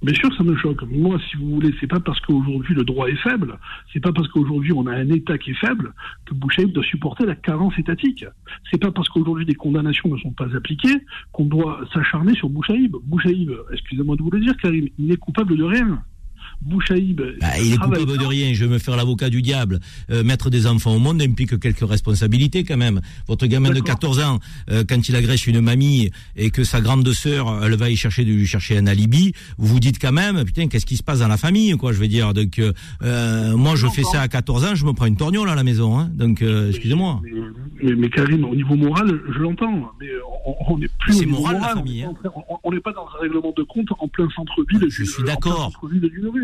[0.00, 0.82] Bien sûr, ça me choque.
[0.84, 3.58] Moi, si vous voulez, c'est pas parce qu'aujourd'hui le droit est faible,
[3.92, 5.92] c'est pas parce qu'aujourd'hui on a un État qui est faible
[6.24, 8.24] que Bouchaïb doit supporter la carence étatique.
[8.70, 11.00] C'est pas parce qu'aujourd'hui des condamnations ne sont pas appliquées
[11.32, 12.94] qu'on doit s'acharner sur Bouchaïb.
[13.02, 16.00] Bouchaïb, excusez-moi de vous le dire, Karim, il n'est coupable de rien.
[16.62, 17.20] Bouchaïb.
[17.40, 18.52] Bah, il est coupable de rien.
[18.52, 19.80] Je vais me faire l'avocat du diable.
[20.10, 23.00] Euh, mettre des enfants au monde implique quelques responsabilités quand même.
[23.26, 23.86] Votre gamin de D'accord.
[23.98, 24.38] 14 ans,
[24.70, 28.24] euh, quand il agresse une mamie et que sa grande sœur, elle va y chercher
[28.24, 31.20] de lui chercher un alibi, vous vous dites quand même, putain, qu'est-ce qui se passe
[31.20, 32.34] dans la famille, quoi Je veux dire.
[32.34, 32.72] Donc, euh,
[33.02, 35.64] euh, moi, je fais ça à 14 ans, je me prends une torgnole à la
[35.64, 35.98] maison.
[35.98, 36.10] Hein.
[36.12, 37.20] Donc, euh, excusez-moi.
[37.22, 37.30] Mais,
[37.82, 40.08] mais, mais Karim, au niveau moral, je l'entends, mais
[40.44, 41.16] on- n'est plus.
[41.16, 42.32] Au niveau moral, la famille, on est-
[42.64, 44.86] on- n'est pas dans un règlement de compte en plein centre-ville.
[44.88, 45.72] Je du- suis d'accord.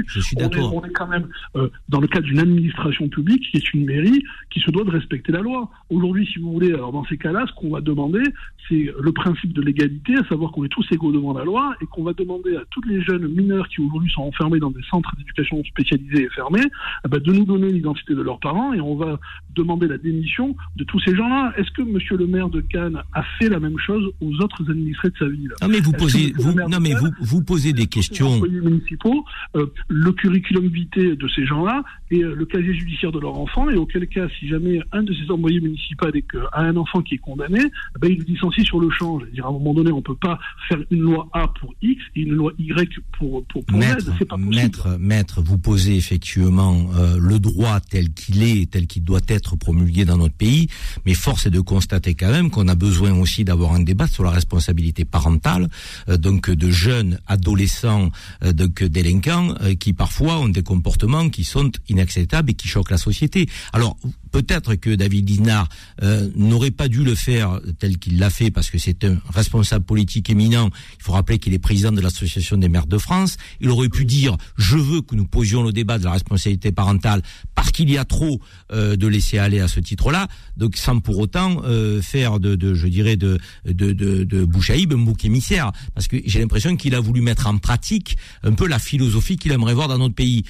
[0.06, 0.74] Je suis On est- d'accord.
[0.74, 4.22] On est quand même euh, dans le cadre d'une administration publique qui est une mairie
[4.50, 5.70] qui se doit de respecter la loi.
[5.90, 8.22] Aujourd'hui, si vous voulez, alors dans ces cas-là, ce qu'on va demander,
[8.68, 11.86] c'est le principe de l'égalité, à savoir qu'on est tous égaux devant la loi et
[11.86, 15.14] qu'on va demander à tous les jeunes mineurs qui aujourd'hui sont enfermés dans des centres
[15.16, 16.62] d'éducation spécialisés et fermés,
[17.04, 19.18] eh ben, de nous donner l'identité de leurs parents et on va
[19.54, 21.52] demander la démission de tous ces gens-là.
[21.58, 25.10] Est-ce que Monsieur le maire de Cannes a fait la même chose aux autres administrés
[25.10, 25.52] de sa ville?
[25.60, 28.40] Non mais vous posez, vous, non mais vous, vous posez des questions.
[28.40, 29.24] municipaux,
[29.56, 33.70] euh, le curriculum vitae de ces gens-là et euh, le casier judiciaire de leur enfant.
[33.70, 36.06] Et auquel cas, si jamais un de ces employés municipaux
[36.52, 39.20] a, un enfant qui est condamné, eh ben, il le licencie sur le champ.
[39.20, 41.74] Je veux dire, à un moment donné, on peut pas faire une loi A pour
[41.82, 44.24] X et une loi Y pour, pour, pour Maître, Z.
[44.24, 49.20] Pas maître, maître, vous posez effectivement euh, le droit tel qu'il est, tel qu'il doit
[49.28, 50.68] être promulgué dans notre pays,
[51.04, 54.24] mais force est de constater quand même qu'on a besoin aussi d'avoir un débat sur
[54.24, 55.68] la responsabilité parentale,
[56.08, 58.10] euh, donc de jeunes adolescents,
[58.42, 62.90] euh, donc délinquants, euh, qui parfois ont des comportements qui sont inacceptables et qui choquent
[62.90, 63.48] la société.
[63.72, 63.96] Alors
[64.34, 65.68] peut-être que David Dinard
[66.02, 69.84] euh, n'aurait pas dû le faire tel qu'il l'a fait parce que c'est un responsable
[69.84, 70.70] politique éminent.
[70.98, 73.36] Il faut rappeler qu'il est président de l'association des maires de France.
[73.60, 77.22] Il aurait pu dire je veux que nous posions le débat de la responsabilité parentale
[77.54, 78.40] parce qu'il y a trop
[78.72, 82.74] euh, de laisser aller à ce titre-là, donc sans pour autant euh, faire de, de,
[82.74, 87.00] je dirais de de de, Bouchaïb un bouc émissaire parce que j'ai l'impression qu'il a
[87.00, 90.42] voulu mettre en pratique un peu la philosophie qu'il aimerait voir dans notre pays.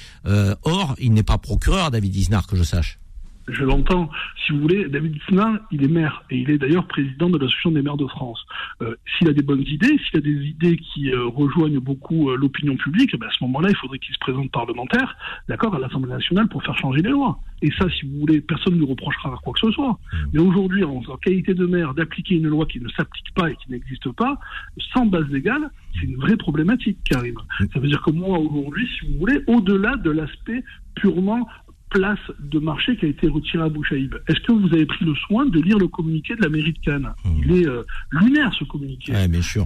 [0.63, 2.97] Or, il n'est pas procureur, David Dinard, que je sache.
[3.47, 4.09] Je l'entends.
[4.45, 7.71] Si vous voulez, David Sna, il est maire et il est d'ailleurs président de l'association
[7.71, 8.43] des maires de France.
[8.81, 12.37] Euh, s'il a des bonnes idées, s'il a des idées qui euh, rejoignent beaucoup euh,
[12.37, 15.15] l'opinion publique, ben, à ce moment-là, il faudrait qu'il se présente parlementaire,
[15.47, 17.39] d'accord, à l'Assemblée nationale pour faire changer les lois.
[17.61, 19.97] Et ça, si vous voulez, personne ne lui reprochera quoi que ce soit.
[20.33, 23.55] Mais aujourd'hui, en, en qualité de maire, d'appliquer une loi qui ne s'applique pas et
[23.55, 24.39] qui n'existe pas,
[24.93, 27.35] sans base légale, c'est une vraie problématique, Karim.
[27.73, 30.63] Ça veut dire que moi, aujourd'hui, si vous voulez, au-delà de l'aspect
[30.95, 31.47] purement
[31.89, 34.15] place de marché qui a été retirée à Bouchaïb.
[34.27, 36.79] Est-ce que vous avez pris le soin de lire le communiqué de la mairie de
[36.79, 37.09] Cannes
[37.41, 39.13] Il est euh, lunaire ce communiqué.
[39.13, 39.65] Ouais, bien sûr.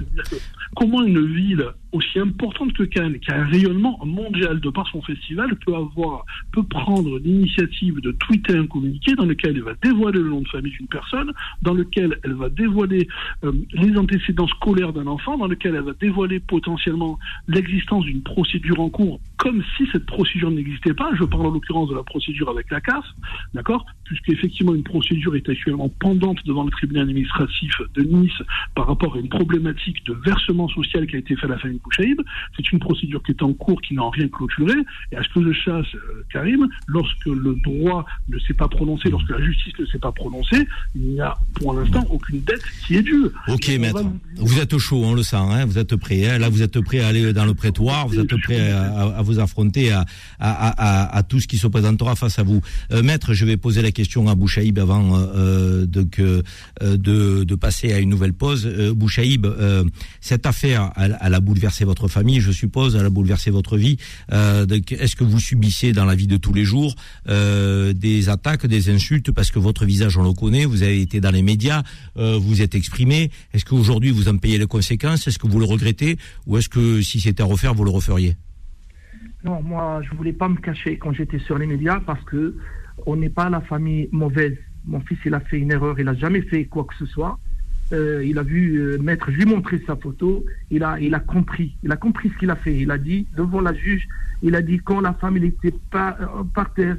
[0.75, 5.01] Comment une ville aussi importante que Cannes, qui a un rayonnement mondial de par son
[5.01, 10.19] festival, peut avoir, peut prendre l'initiative de tweeter un communiqué dans lequel elle va dévoiler
[10.19, 11.33] le nom de famille d'une personne,
[11.63, 13.07] dans lequel elle va dévoiler
[13.43, 17.17] euh, les antécédents scolaires d'un enfant, dans lequel elle va dévoiler potentiellement
[17.47, 21.09] l'existence d'une procédure en cours, comme si cette procédure n'existait pas.
[21.15, 22.18] Je parle en l'occurrence de la procédure
[22.49, 23.05] avec la CAF,
[23.53, 28.31] d'accord Puisque effectivement une procédure est actuellement pendante devant le tribunal administratif de Nice
[28.75, 31.79] par rapport à une problématique de versement social qui a été fait à la famille
[31.83, 32.19] Bouchaïb.
[32.57, 34.73] C'est une procédure qui est en cours, qui n'a en rien clôturé.
[35.11, 39.09] Et à ce que je chasse, euh, Karim, lorsque le droit ne s'est pas prononcé,
[39.09, 42.95] lorsque la justice ne s'est pas prononcée, il n'y a pour l'instant aucune dette qui
[42.95, 43.25] est due.
[43.47, 44.01] Ok, maître.
[44.01, 45.35] va- Vous êtes chaud, on le sent.
[45.37, 46.27] Hein vous êtes prêt.
[46.27, 48.07] Hein Là, vous êtes prêt à aller dans le prétoire.
[48.07, 50.03] Vous êtes prêt à, à- à vous affronter à,
[50.39, 51.67] à, tout ce qui se
[52.15, 52.61] face à vous.
[52.91, 55.85] Euh, maître, je vais poser la question à Bouchaïb avant euh,
[56.19, 58.65] euh, de, passer à une nouvelle pause.
[58.95, 59.45] Bouchaïb,
[60.21, 62.95] cette affaire, a bouleversé votre famille, je suppose.
[62.95, 63.97] A bouleversé votre vie.
[64.31, 66.95] Est-ce que vous subissez dans la vie de tous les jours
[67.27, 70.65] des attaques, des insultes parce que votre visage, on le connaît.
[70.65, 71.83] Vous avez été dans les médias,
[72.15, 73.31] vous êtes exprimé.
[73.53, 75.27] Est-ce qu'aujourd'hui vous en payez les conséquences?
[75.27, 76.17] Est-ce que vous le regrettez?
[76.47, 78.37] Ou est-ce que si c'était à refaire, vous le referiez?
[79.43, 82.57] Non, moi, je voulais pas me cacher quand j'étais sur les médias parce que
[83.05, 84.57] on n'est pas la famille mauvaise.
[84.85, 87.39] Mon fils, il a fait une erreur, il a jamais fait quoi que ce soit.
[87.91, 91.15] Euh, il a vu euh, maître, je lui ai montré sa photo, il a, il
[91.15, 92.77] a compris, il a compris ce qu'il a fait.
[92.77, 94.07] Il a dit devant la juge,
[94.43, 96.97] il a dit quand la femme il était pas euh, par terre,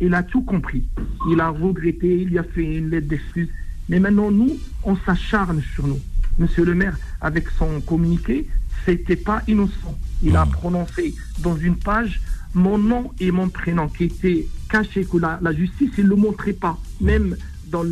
[0.00, 0.84] il a tout compris.
[1.30, 3.48] Il a regretté, il y a fait une lettre d'excuse.
[3.88, 6.00] Mais maintenant nous, on s'acharne sur nous.
[6.38, 8.46] Monsieur le maire, avec son communiqué,
[8.84, 9.98] c'était pas innocent.
[10.22, 12.20] Il a prononcé dans une page
[12.54, 16.52] mon nom et mon prénom qui étaient cachés, que la, la justice ne le montrait
[16.52, 16.78] pas.
[17.00, 17.36] Même
[17.66, 17.84] dans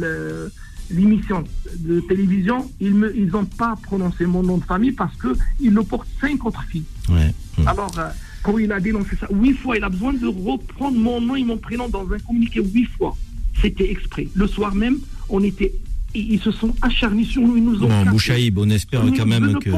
[0.90, 1.44] l'émission
[1.78, 6.08] de télévision, ils n'ont ils pas prononcé mon nom de famille parce qu'ils le portent
[6.20, 6.84] cinq autres filles.
[7.08, 7.32] Ouais.
[7.66, 8.10] Alors, euh,
[8.42, 11.44] quand il a dénoncé ça, huit fois, il a besoin de reprendre mon nom et
[11.44, 13.16] mon prénom dans un communiqué huit fois.
[13.60, 14.28] C'était exprès.
[14.34, 14.98] Le soir même,
[15.28, 15.72] on était,
[16.14, 17.88] ils, se sont acharnés sur nous, ils nous ont.
[17.88, 18.10] Bon, cassés.
[18.10, 19.70] Bouchaïb, on espère quand même que.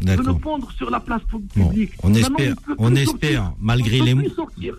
[0.00, 0.38] De le D'accord.
[0.40, 1.90] pondre sur la place pu- Bon, publique.
[2.02, 3.52] on espère, on espère, sortir.
[3.60, 4.14] malgré On les,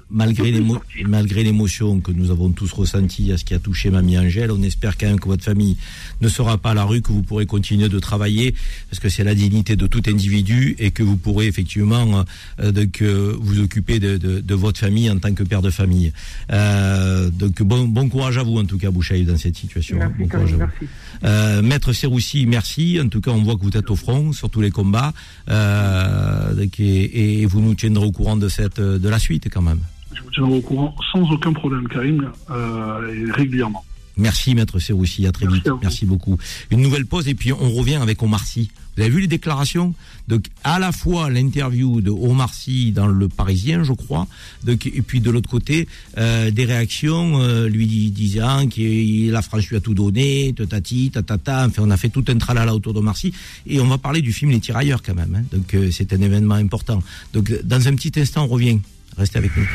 [0.09, 0.63] malgré les,
[1.05, 4.61] malgré l'émotion que nous avons tous ressentie à ce qui a touché Mamie Angèle, on
[4.63, 5.75] espère quand même que votre famille
[6.21, 8.55] ne sera pas à la rue, que vous pourrez continuer de travailler,
[8.89, 12.23] parce que c'est la dignité de tout individu et que vous pourrez effectivement
[12.61, 15.69] euh, donc, euh, vous occuper de, de- de votre famille en tant que père de
[15.69, 16.13] famille.
[16.51, 19.97] Euh, donc bon, bon courage à vous en tout cas, Bouchaï, dans cette situation.
[19.97, 20.85] Merci, Bon courage à Karim, vous.
[20.87, 20.93] merci.
[21.25, 22.99] Euh, Maître Serroussi, merci.
[23.03, 25.08] En tout cas, on voit que vous êtes au front sur tous les combats.
[25.49, 29.79] Euh, et, et, vous nous tiendrez au courant de cette de la suite quand même.
[30.13, 33.83] Je vous tiendrai au courant sans aucun problème, Karim, euh, régulièrement.
[34.17, 35.69] Merci Maître Serroussi, à très vite.
[35.81, 36.37] Merci beaucoup.
[36.71, 38.69] Une nouvelle pause et puis on revient avec Omar Sy.
[38.99, 39.93] Vous avez vu les déclarations
[40.27, 44.27] Donc à la fois l'interview de Omar Sy dans le Parisien, je crois,
[44.65, 45.87] donc, et puis de l'autre côté
[46.17, 51.67] euh, des réactions euh, lui disant que la France lui a tout donné, tatati, tatata.
[51.67, 53.33] Enfin, on a fait tout un tralala autour d'Omar Sy
[53.65, 55.33] et on va parler du film Les Tirailleurs quand même.
[55.33, 55.43] Hein.
[55.49, 57.01] donc euh, c'est un événement important.
[57.31, 58.79] Donc dans un petit instant, on revient.
[59.17, 59.65] Restez avec nous.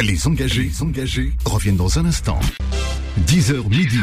[0.00, 2.38] Les engagés, les engagés reviennent dans un instant.
[3.26, 3.98] 10h midi.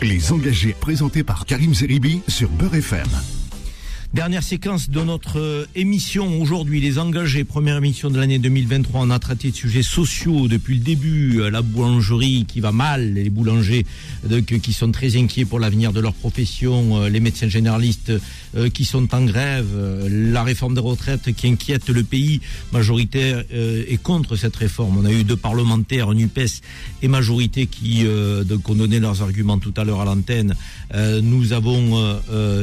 [0.00, 3.08] Les engagés présentés par Karim Zeribi sur Beurre FM.
[4.16, 9.02] Dernière séquence de notre euh, émission aujourd'hui, les engagés, première émission de l'année 2023.
[9.02, 13.12] On a traité de sujets sociaux depuis le début, euh, la boulangerie qui va mal,
[13.12, 13.84] les boulangers
[14.62, 18.10] qui sont très inquiets pour l'avenir de leur profession, euh, les médecins généralistes
[18.72, 19.66] qui sont en grève,
[20.08, 22.40] la réforme des retraites qui inquiète le pays
[22.72, 24.96] majoritaire et contre cette réforme.
[24.96, 26.62] On a eu deux parlementaires, NUPES
[27.02, 30.54] et majorité, qui ont donné leurs arguments tout à l'heure à l'antenne.
[30.94, 32.18] Nous avons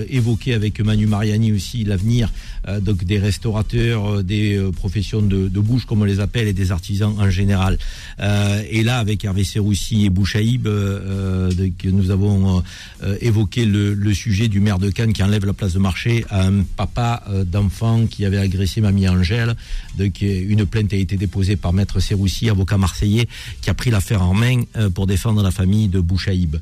[0.09, 2.32] évoqué avec Manu Mariani aussi l'avenir
[2.68, 6.53] euh, donc des restaurateurs, euh, des euh, professions de, bouche comme on les appelle et
[6.53, 7.78] des artisans en général.
[8.20, 12.61] et là, avec Hervé Serroussi et Bouchaïb, nous avons
[13.22, 16.64] évoqué le, sujet du maire de Cannes qui enlève la place de marché à un
[16.64, 19.56] papa d'enfant qui avait agressé mamie Angèle.
[19.98, 23.28] Donc, une plainte a été déposée par maître Serroussi, avocat marseillais,
[23.61, 24.64] qui a pris l'affaire en main
[24.94, 26.57] pour défendre la famille de Bouchaïb.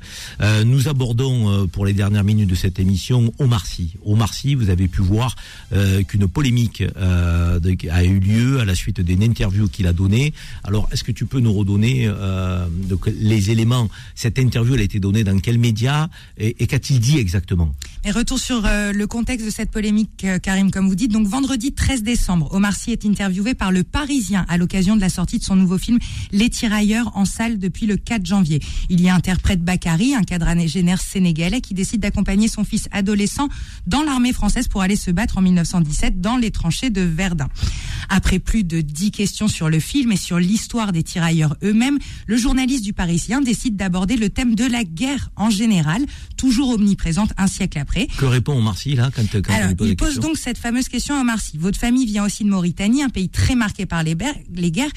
[0.64, 3.96] nous abordons pour les dernières minutes de cette émission Omar Sy.
[4.06, 5.36] Omar Sy, vous avez pu voir
[5.74, 7.60] euh, qu'une polémique euh,
[7.92, 10.34] a eu lieu à la suite d'une interview qu'il a donnée.
[10.64, 13.90] Alors, est-ce que tu peux nous redonner euh, donc, les éléments?
[14.16, 16.10] Cette interview, elle a été donnée dans quel média?
[16.38, 17.74] Et, qu'a-t-il dit exactement?
[18.04, 21.12] Et retour sur le contexte de cette polémique, Karim, comme vous dites.
[21.12, 25.10] Donc, vendredi 13 décembre, Omar Sy est interviewé par Le Parisien à l'occasion de la
[25.10, 26.00] sortie de son nouveau film
[26.32, 28.60] Les Tirailleurs en salle depuis le 4 janvier.
[28.90, 33.50] Il y interprète Bakary, un quadragénaire sénégalais qui décide d'accompagner son fils adolescent
[33.88, 37.48] dans l'armée française pour aller se battre en 1917 dans les tranchées de Verdun.
[38.10, 41.98] Après plus de dix questions sur le film et sur l'histoire des tirailleurs eux-mêmes,
[42.28, 46.02] le journaliste du Parisien décide d'aborder le thème de la guerre en général,
[46.38, 48.08] toujours omniprésente un siècle après.
[48.18, 50.90] Que répond Omar Sy là quand, quand Alors, il pose, il pose donc cette fameuse
[50.90, 51.58] question à Omar Sy.
[51.58, 54.16] Votre famille vient aussi de Mauritanie, un pays très marqué par les,
[54.54, 54.92] les guerres.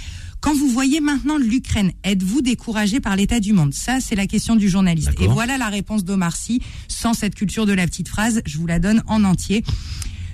[0.44, 3.72] Quand vous voyez maintenant l'Ukraine, êtes-vous découragé par l'état du monde?
[3.72, 5.08] Ça, c'est la question du journaliste.
[5.18, 6.60] Et voilà la réponse d'Omar Sy.
[6.86, 9.64] Sans cette culture de la petite phrase, je vous la donne en entier.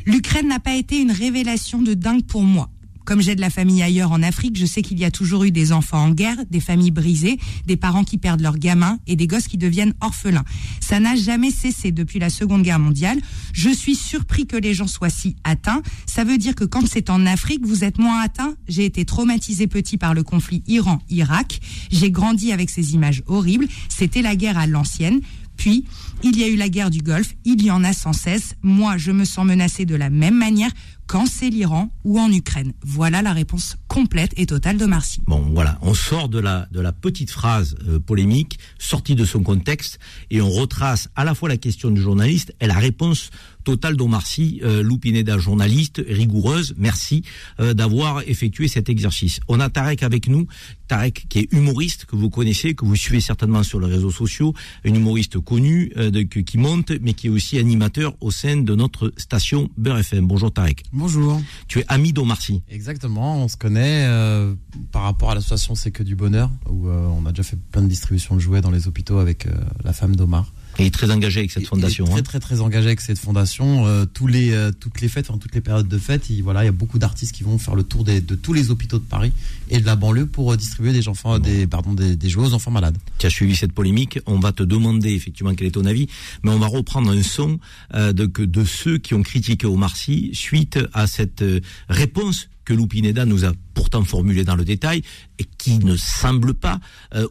[0.07, 2.71] L'Ukraine n'a pas été une révélation de dingue pour moi.
[3.05, 5.51] Comme j'ai de la famille ailleurs en Afrique, je sais qu'il y a toujours eu
[5.51, 9.27] des enfants en guerre, des familles brisées, des parents qui perdent leurs gamins et des
[9.27, 10.45] gosses qui deviennent orphelins.
[10.81, 13.19] Ça n'a jamais cessé depuis la Seconde Guerre mondiale.
[13.53, 15.83] Je suis surpris que les gens soient si atteints.
[16.07, 18.55] Ça veut dire que quand c'est en Afrique, vous êtes moins atteints.
[18.69, 21.61] J'ai été traumatisé petit par le conflit Iran-Irak.
[21.91, 23.67] J'ai grandi avec ces images horribles.
[23.89, 25.21] C'était la guerre à l'ancienne.
[25.61, 25.85] Puis,
[26.23, 28.55] il y a eu la guerre du Golfe, il y en a sans cesse.
[28.63, 30.71] Moi, je me sens menacé de la même manière
[31.07, 32.73] quand c'est l'Iran ou en Ukraine.
[32.83, 35.21] Voilà la réponse complète et totale de Marcy.
[35.27, 39.43] Bon, voilà, on sort de la de la petite phrase euh, polémique, sortie de son
[39.43, 39.99] contexte,
[40.31, 43.31] et on retrace à la fois la question du journaliste et la réponse
[43.65, 46.75] totale d'Omar Sy, euh, Loupineda, journaliste rigoureuse.
[46.77, 47.23] Merci
[47.61, 49.41] euh, d'avoir effectué cet exercice.
[49.49, 50.47] On a Tarek avec nous,
[50.89, 54.55] Tarek qui est humoriste que vous connaissez, que vous suivez certainement sur les réseaux sociaux,
[54.85, 59.13] un humoriste connu de, qui monte, mais qui est aussi animateur au sein de notre
[59.17, 60.27] station Beurre FM.
[60.27, 60.85] Bonjour Tarek.
[60.93, 61.41] Bonjour.
[61.69, 62.63] Tu es ami d'Omar Sy.
[62.69, 64.55] Exactement, on se connaît euh,
[64.93, 67.83] par rapport à l'association C'est que du bonheur, où euh, on a déjà fait plein
[67.83, 69.51] de distributions de jouets dans les hôpitaux avec euh,
[69.85, 70.53] la femme d'Omar.
[70.81, 72.07] Et il est très engagé avec cette fondation.
[72.07, 72.23] très, hein.
[72.23, 73.87] très, très engagé avec cette fondation.
[73.87, 76.63] Euh, tous les, euh, toutes les fêtes, enfin, toutes les périodes de fêtes, il, voilà,
[76.63, 78.99] il y a beaucoup d'artistes qui vont faire le tour des, de tous les hôpitaux
[78.99, 79.33] de Paris
[79.69, 82.55] et de la banlieue pour euh, distribuer des, enfants, des, pardon, des, des jouets aux
[82.55, 82.97] enfants malades.
[83.19, 84.21] Tu as suivi cette polémique.
[84.25, 86.09] On va te demander effectivement quel est ton avis,
[86.43, 87.59] mais on va reprendre un son
[87.93, 91.45] de, de ceux qui ont critiqué Omar Sy suite à cette
[91.89, 95.03] réponse que Lupineda nous a pourtant formulée dans le détail
[95.39, 96.81] et qui ne semble pas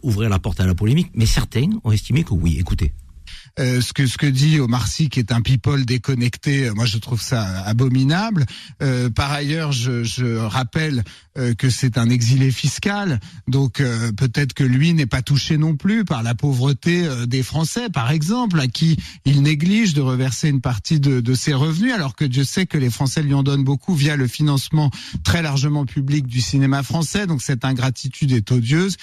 [0.04, 2.58] ouvrir la porte à la polémique, mais certains ont estimé que oui.
[2.60, 2.94] Écoutez.
[3.60, 6.86] Euh, ce que ce que dit Omar Sy, qui est un people déconnecté, euh, moi
[6.86, 8.45] je trouve ça abominable.
[8.81, 11.03] Euh, par ailleurs, je, je rappelle
[11.57, 13.81] que c'est un exilé fiscal, donc
[14.18, 18.60] peut-être que lui n'est pas touché non plus par la pauvreté des Français, par exemple,
[18.60, 22.44] à qui il néglige de reverser une partie de, de ses revenus, alors que Dieu
[22.44, 24.91] sait que les Français lui en donnent beaucoup via le financement
[25.23, 27.26] très largement public du cinéma français.
[27.26, 28.98] Donc cette ingratitude est odieuse.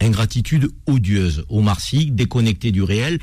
[0.00, 1.44] Ingratitude odieuse.
[1.48, 3.18] Omar Sy, déconnecté du réel,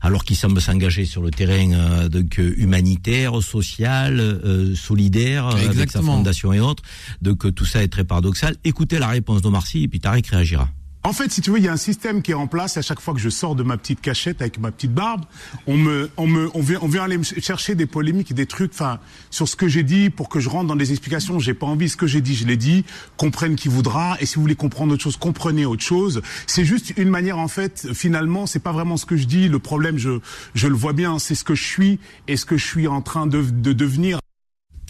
[0.00, 5.68] alors qu'il semble s'engager sur le terrain euh, donc, euh, humanitaire, social, euh, solidaire, euh,
[5.68, 6.82] avec sa fondation et autres.
[7.20, 8.56] Donc tout ça est très paradoxal.
[8.64, 10.68] Écoutez la réponse d'Omar Sy et puis Tariq réagira.
[11.04, 12.76] En fait, si tu veux, il y a un système qui est en place.
[12.76, 15.24] À chaque fois que je sors de ma petite cachette avec ma petite barbe,
[15.66, 18.72] on me, on me, on vient, on vient aller me chercher des polémiques des trucs,
[18.72, 21.40] enfin, sur ce que j'ai dit pour que je rentre dans des explications.
[21.40, 21.88] J'ai pas envie.
[21.88, 22.84] Ce que j'ai dit, je l'ai dit.
[23.16, 24.16] Comprenne qui voudra.
[24.20, 26.22] Et si vous voulez comprendre autre chose, comprenez autre chose.
[26.46, 29.48] C'est juste une manière, en fait, finalement, c'est pas vraiment ce que je dis.
[29.48, 30.20] Le problème, je,
[30.54, 31.98] je le vois bien, c'est ce que je suis
[32.28, 34.20] et ce que je suis en train de, de devenir.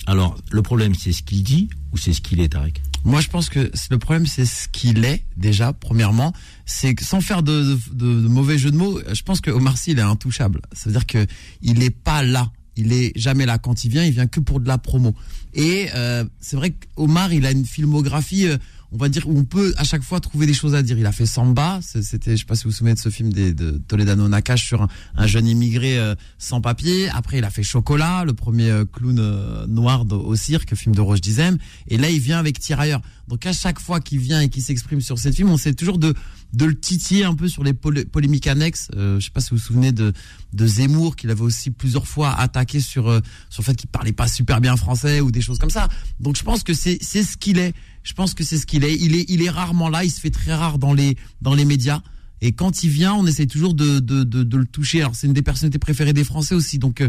[0.06, 3.28] Alors, le problème, c'est ce qu'il dit ou c'est ce qu'il est, Tariq Moi, je
[3.28, 6.32] pense que le problème, c'est ce qu'il est, déjà, premièrement.
[6.66, 9.76] C'est que sans faire de, de- de mauvais jeu de mots, je pense que Omar
[9.76, 10.60] Sy, il est intouchable.
[10.72, 11.26] Ça veut dire que
[11.62, 12.50] il n'est pas là.
[12.76, 13.58] Il est jamais là.
[13.58, 15.14] Quand il vient, il vient que pour de la promo.
[15.52, 18.56] Et euh, c'est vrai qu'Omar, il a une filmographie, euh,
[18.92, 20.98] on va dire, on peut à chaque fois trouver des choses à dire.
[20.98, 23.32] Il a fait Samba, c'était, je sais pas si vous vous souvenez de ce film
[23.32, 27.08] de Toledano Nakash sur un, un jeune immigré euh, sans papier.
[27.08, 31.00] Après, il a fait Chocolat, le premier euh, clown euh, noir au cirque, film de
[31.00, 31.58] Roche Dizem.
[31.88, 33.00] Et là, il vient avec Tirailleurs.
[33.28, 35.98] Donc à chaque fois qu'il vient et qu'il s'exprime sur cette film, on sait toujours
[35.98, 36.14] de
[36.52, 38.88] de le titiller un peu sur les polé- polémiques annexes.
[38.94, 40.12] Euh, je sais pas si vous vous souvenez de
[40.52, 44.12] de Zemmour qu'il avait aussi plusieurs fois attaqué sur euh, sur le fait qu'il parlait
[44.12, 45.88] pas super bien français ou des choses comme ça.
[46.20, 47.74] Donc je pense que c'est c'est ce qu'il est.
[48.02, 48.94] Je pense que c'est ce qu'il est.
[48.96, 50.04] Il est il est rarement là.
[50.04, 52.02] Il se fait très rare dans les dans les médias.
[52.44, 55.00] Et quand il vient, on essaie toujours de de de, de le toucher.
[55.00, 56.78] Alors c'est une des personnalités préférées des Français aussi.
[56.78, 57.08] Donc euh,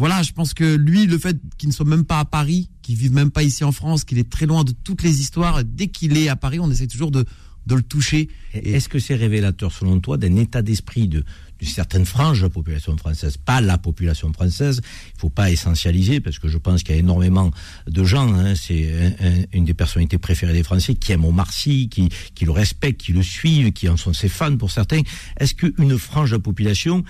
[0.00, 2.96] voilà, je pense que lui, le fait qu'il ne soit même pas à Paris, qu'il
[2.96, 5.88] vive même pas ici en France, qu'il est très loin de toutes les histoires, dès
[5.88, 7.24] qu'il est à Paris, on essaie toujours de,
[7.66, 8.28] de le toucher.
[8.54, 11.22] Et Est-ce que c'est révélateur, selon toi, d'un état d'esprit de
[11.60, 14.80] d'une certaine frange de la population française, pas la population française?
[15.14, 17.50] Il faut pas essentialiser parce que je pense qu'il y a énormément
[17.86, 18.32] de gens.
[18.32, 18.90] hein, c'est
[19.20, 22.50] un- un- une des personnalités préférées des Français qui aiment Omar Sy, qui, qui le
[22.50, 25.02] respectent, qui le suivent, qui en sont ses fans pour certains.
[25.38, 27.04] Est-ce qu'une frange de la population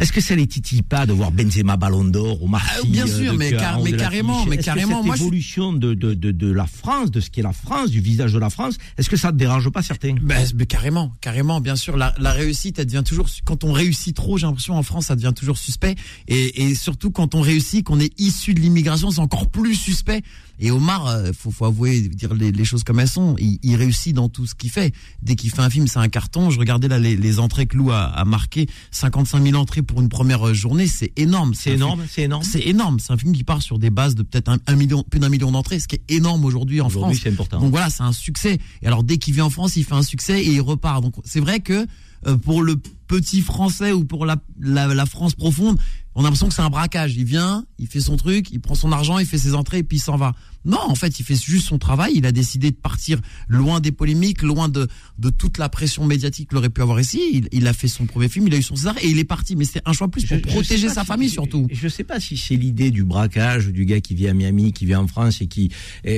[0.00, 3.06] est-ce que ça les titille pas de voir Benzema Ballon d'Or, Omar Sy, Ah, bien
[3.06, 6.30] euh, sûr, mais car- mais carrément, mais Est-ce que carrément, cette évolution de, de, de,
[6.32, 9.16] de la France, de ce qu'est la France, du visage de la France, est-ce que
[9.16, 10.14] ça ne dérange pas certains?
[10.20, 11.96] Ben, mais carrément, carrément, bien sûr.
[11.96, 15.16] La, la réussite, elle devient toujours, quand on réussit trop, j'ai l'impression en France, ça
[15.16, 15.94] devient toujours suspect.
[16.28, 20.22] Et, et surtout quand on réussit, qu'on est issu de l'immigration, c'est encore plus suspect.
[20.60, 23.34] Et Omar, euh, faut, faut avouer, dire les, les choses comme elles sont.
[23.38, 24.94] Il, il réussit dans tout ce qu'il fait.
[25.22, 26.50] Dès qu'il fait un film, c'est un carton.
[26.50, 30.00] Je regardais là les, les entrées que Lou a, a marqué, 55 000 entrées pour
[30.00, 31.54] une première euh, journée, c'est énorme.
[31.54, 32.42] C'est énorme, c'est énorme.
[32.44, 33.00] C'est énorme.
[33.00, 35.30] C'est un film qui part sur des bases de peut-être un, un million, plus d'un
[35.30, 37.16] million d'entrées, ce qui est énorme aujourd'hui en France.
[37.22, 37.60] c'est important.
[37.60, 38.58] Donc voilà, c'est un succès.
[38.82, 41.02] Et alors dès qu'il vient en France, il fait un succès et il repart.
[41.02, 41.86] Donc c'est vrai que
[42.26, 42.76] euh, pour le
[43.10, 45.78] petit français ou pour la, la, la France profonde,
[46.14, 47.16] on a l'impression que c'est un braquage.
[47.16, 49.82] Il vient, il fait son truc, il prend son argent, il fait ses entrées et
[49.82, 50.32] puis il s'en va.
[50.66, 52.12] Non, en fait, il fait juste son travail.
[52.16, 53.18] Il a décidé de partir
[53.48, 54.88] loin des polémiques, loin de,
[55.18, 57.20] de toute la pression médiatique qu'il aurait pu avoir ici.
[57.32, 59.24] Il, il a fait son premier film, il a eu son César et il est
[59.24, 59.56] parti.
[59.56, 61.66] Mais c'est un choix plus pour Je- protéger sa si- famille surtout.
[61.72, 64.84] Je sais pas si c'est l'idée du braquage du gars qui vient à Miami, qui
[64.84, 65.70] vient en France et qui
[66.04, 66.12] est,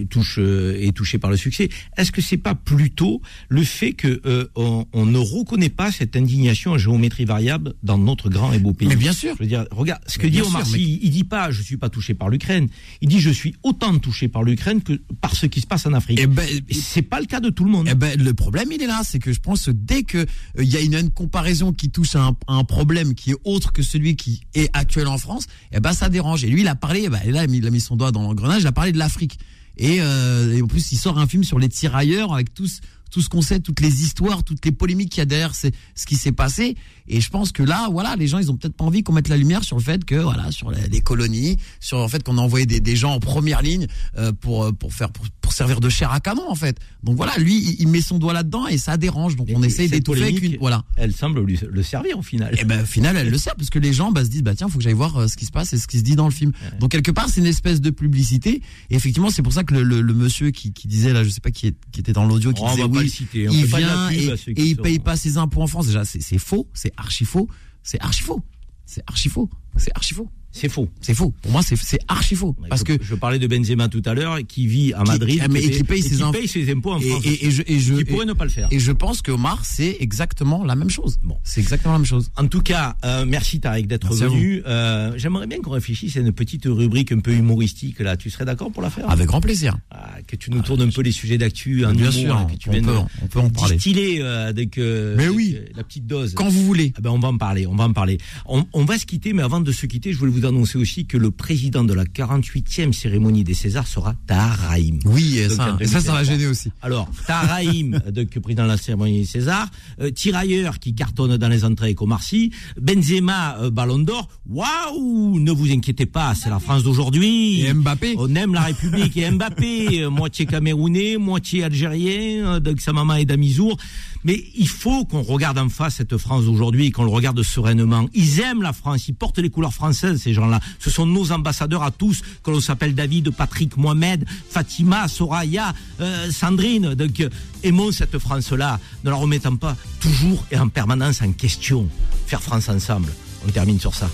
[0.00, 1.68] est- touche euh, est touché par le succès.
[1.96, 6.16] Est-ce que c'est pas plutôt le fait que euh, on, on ne reconnaît pas cette
[6.18, 9.34] indignation à géométrie variable dans notre grand et beau pays Mais bien sûr.
[9.38, 10.72] Je veux dire, regarde ce que Mais dit Omar Sy.
[10.72, 12.68] mais- Il, dit pas je suis pas touché par l'Ukraine.
[13.00, 15.92] Il dit je suis autant touché par l'Ukraine que par ce qui se passe en
[15.94, 16.18] Afrique.
[16.22, 17.88] Eh ben, c'est pas le cas de tout le monde.
[17.90, 20.24] Eh ben, le problème, il est là, c'est que je pense que dès que euh,
[20.58, 23.36] il y a une, une comparaison qui touche à un, à un problème qui est
[23.44, 26.44] autre que celui qui est actuel en France, eh ben ça dérange.
[26.44, 27.96] Et lui, il a parlé, eh ben, là, il a mis- il a mis son
[27.96, 29.38] doigt dans l'engrenage, il a parlé de l'Afrique.
[29.80, 33.20] Et, euh, et en plus, il sort un film sur les tirailleurs avec tous tout
[33.20, 36.06] ce qu'on sait, toutes les histoires, toutes les polémiques qu'il y a derrière c'est ce
[36.06, 36.76] qui s'est passé.
[37.08, 39.28] Et je pense que là, voilà, les gens, ils ont peut-être pas envie qu'on mette
[39.28, 42.38] la lumière sur le fait que, voilà, sur les, les colonies, sur le fait qu'on
[42.38, 43.86] a envoyé des, des gens en première ligne
[44.16, 46.78] euh, pour euh, pour faire pour, pour servir de chair à canon, en fait.
[47.02, 49.36] Donc voilà, lui, il, il met son doigt là-dedans et ça dérange.
[49.36, 50.84] Donc on essaye d'étouffer voilà.
[50.96, 52.54] Elle semble lui, le servir au final.
[52.58, 54.54] Et ben au final, elle le sert parce que les gens bah, se disent bah
[54.54, 56.16] tiens, faut que j'aille voir euh, ce qui se passe et ce qui se dit
[56.16, 56.52] dans le film.
[56.80, 58.62] Donc quelque part, c'est une espèce de publicité.
[58.90, 61.30] Et effectivement, c'est pour ça que le, le, le monsieur qui, qui disait là, je
[61.30, 64.10] sais pas qui, est, qui était dans l'audio, qui Oh, disait oui, citer, il vient
[64.10, 65.86] et, et il paye pas ses impôts en France.
[65.86, 67.48] Déjà, c'est faux, c'est archi faux,
[67.82, 68.42] c'est archi faux,
[68.84, 70.28] c'est archi faux, c'est archi faux.
[70.50, 70.88] C'est faux.
[71.00, 71.32] C'est faux.
[71.42, 72.56] Pour moi, c'est archi faux.
[72.68, 75.48] Parce je, que je parlais de Benzema tout à l'heure, qui vit à Madrid, qui-
[75.50, 76.38] mais- et qui paye et ses qui impôts.
[76.38, 77.22] paye ses impôts en Et- France.
[77.26, 78.66] Et, et je, et je, qui pourrait ne pas le faire.
[78.70, 81.18] Et je pense que Omar, c'est exactement la même chose.
[81.22, 82.30] Bon, c'est exactement la même chose.
[82.36, 84.62] En tout cas, euh, merci Tarek d'être venu.
[84.66, 88.16] Euh, J'aimerais bien qu'on réfléchisse à une petite rubrique un peu humoristique là.
[88.16, 89.08] Tu serais d'accord pour la faire?
[89.10, 89.76] Avec grand plaisir.
[89.90, 92.46] Ah, Que tu nous tournes un peu les sujets d'actu, en Bien humour, sûr, hein,
[92.50, 92.90] que tu on peut-
[93.22, 93.76] on peut en parler.
[93.76, 95.56] distiller euh, avec, Mais oui.
[95.76, 96.32] la petite dose.
[96.34, 96.92] Quand vous voulez.
[96.96, 98.18] Ah ben on va en parler, on va en parler.
[98.46, 100.78] On, on va se quitter, mais avant de se quitter, je voulais vous vous annoncer
[100.78, 104.98] aussi que le président de la 48e cérémonie des Césars sera Taharaïm.
[105.04, 106.22] Oui, et Donc, ça, ça, ça 2023.
[106.24, 106.70] gêné aussi.
[106.82, 109.68] Alors, Taharaïm, donc président de la cérémonie des Césars,
[110.00, 114.28] euh, tirailleur qui cartonne dans les entrées avec Omar Sy, Benzema, euh, Ballon d'Or.
[114.48, 117.62] Waouh Ne vous inquiétez pas, c'est la France d'aujourd'hui.
[117.62, 118.14] Et Mbappé.
[118.18, 123.24] On aime la République et Mbappé, euh, moitié camerounais, moitié algérien, donc sa maman est
[123.24, 123.76] d'Amizour.
[124.24, 128.08] Mais il faut qu'on regarde en face cette France d'aujourd'hui et qu'on le regarde sereinement.
[128.14, 130.60] Ils aiment la France, ils portent les couleurs françaises, ces gens-là.
[130.78, 136.30] Ce sont nos ambassadeurs à tous, que l'on s'appelle David, Patrick, Mohamed, Fatima, Soraya, euh,
[136.30, 136.94] Sandrine.
[136.94, 137.28] Donc, euh,
[137.62, 141.88] aimons cette France-là, ne la remettons pas toujours et en permanence en question.
[142.26, 143.12] Faire France ensemble.
[143.46, 144.10] On termine sur ça.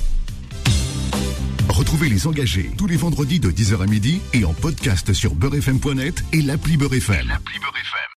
[1.68, 6.24] Retrouvez les engagés tous les vendredis de 10h à midi et en podcast sur beurrefm.net
[6.32, 7.36] et l'appli Beurrefm.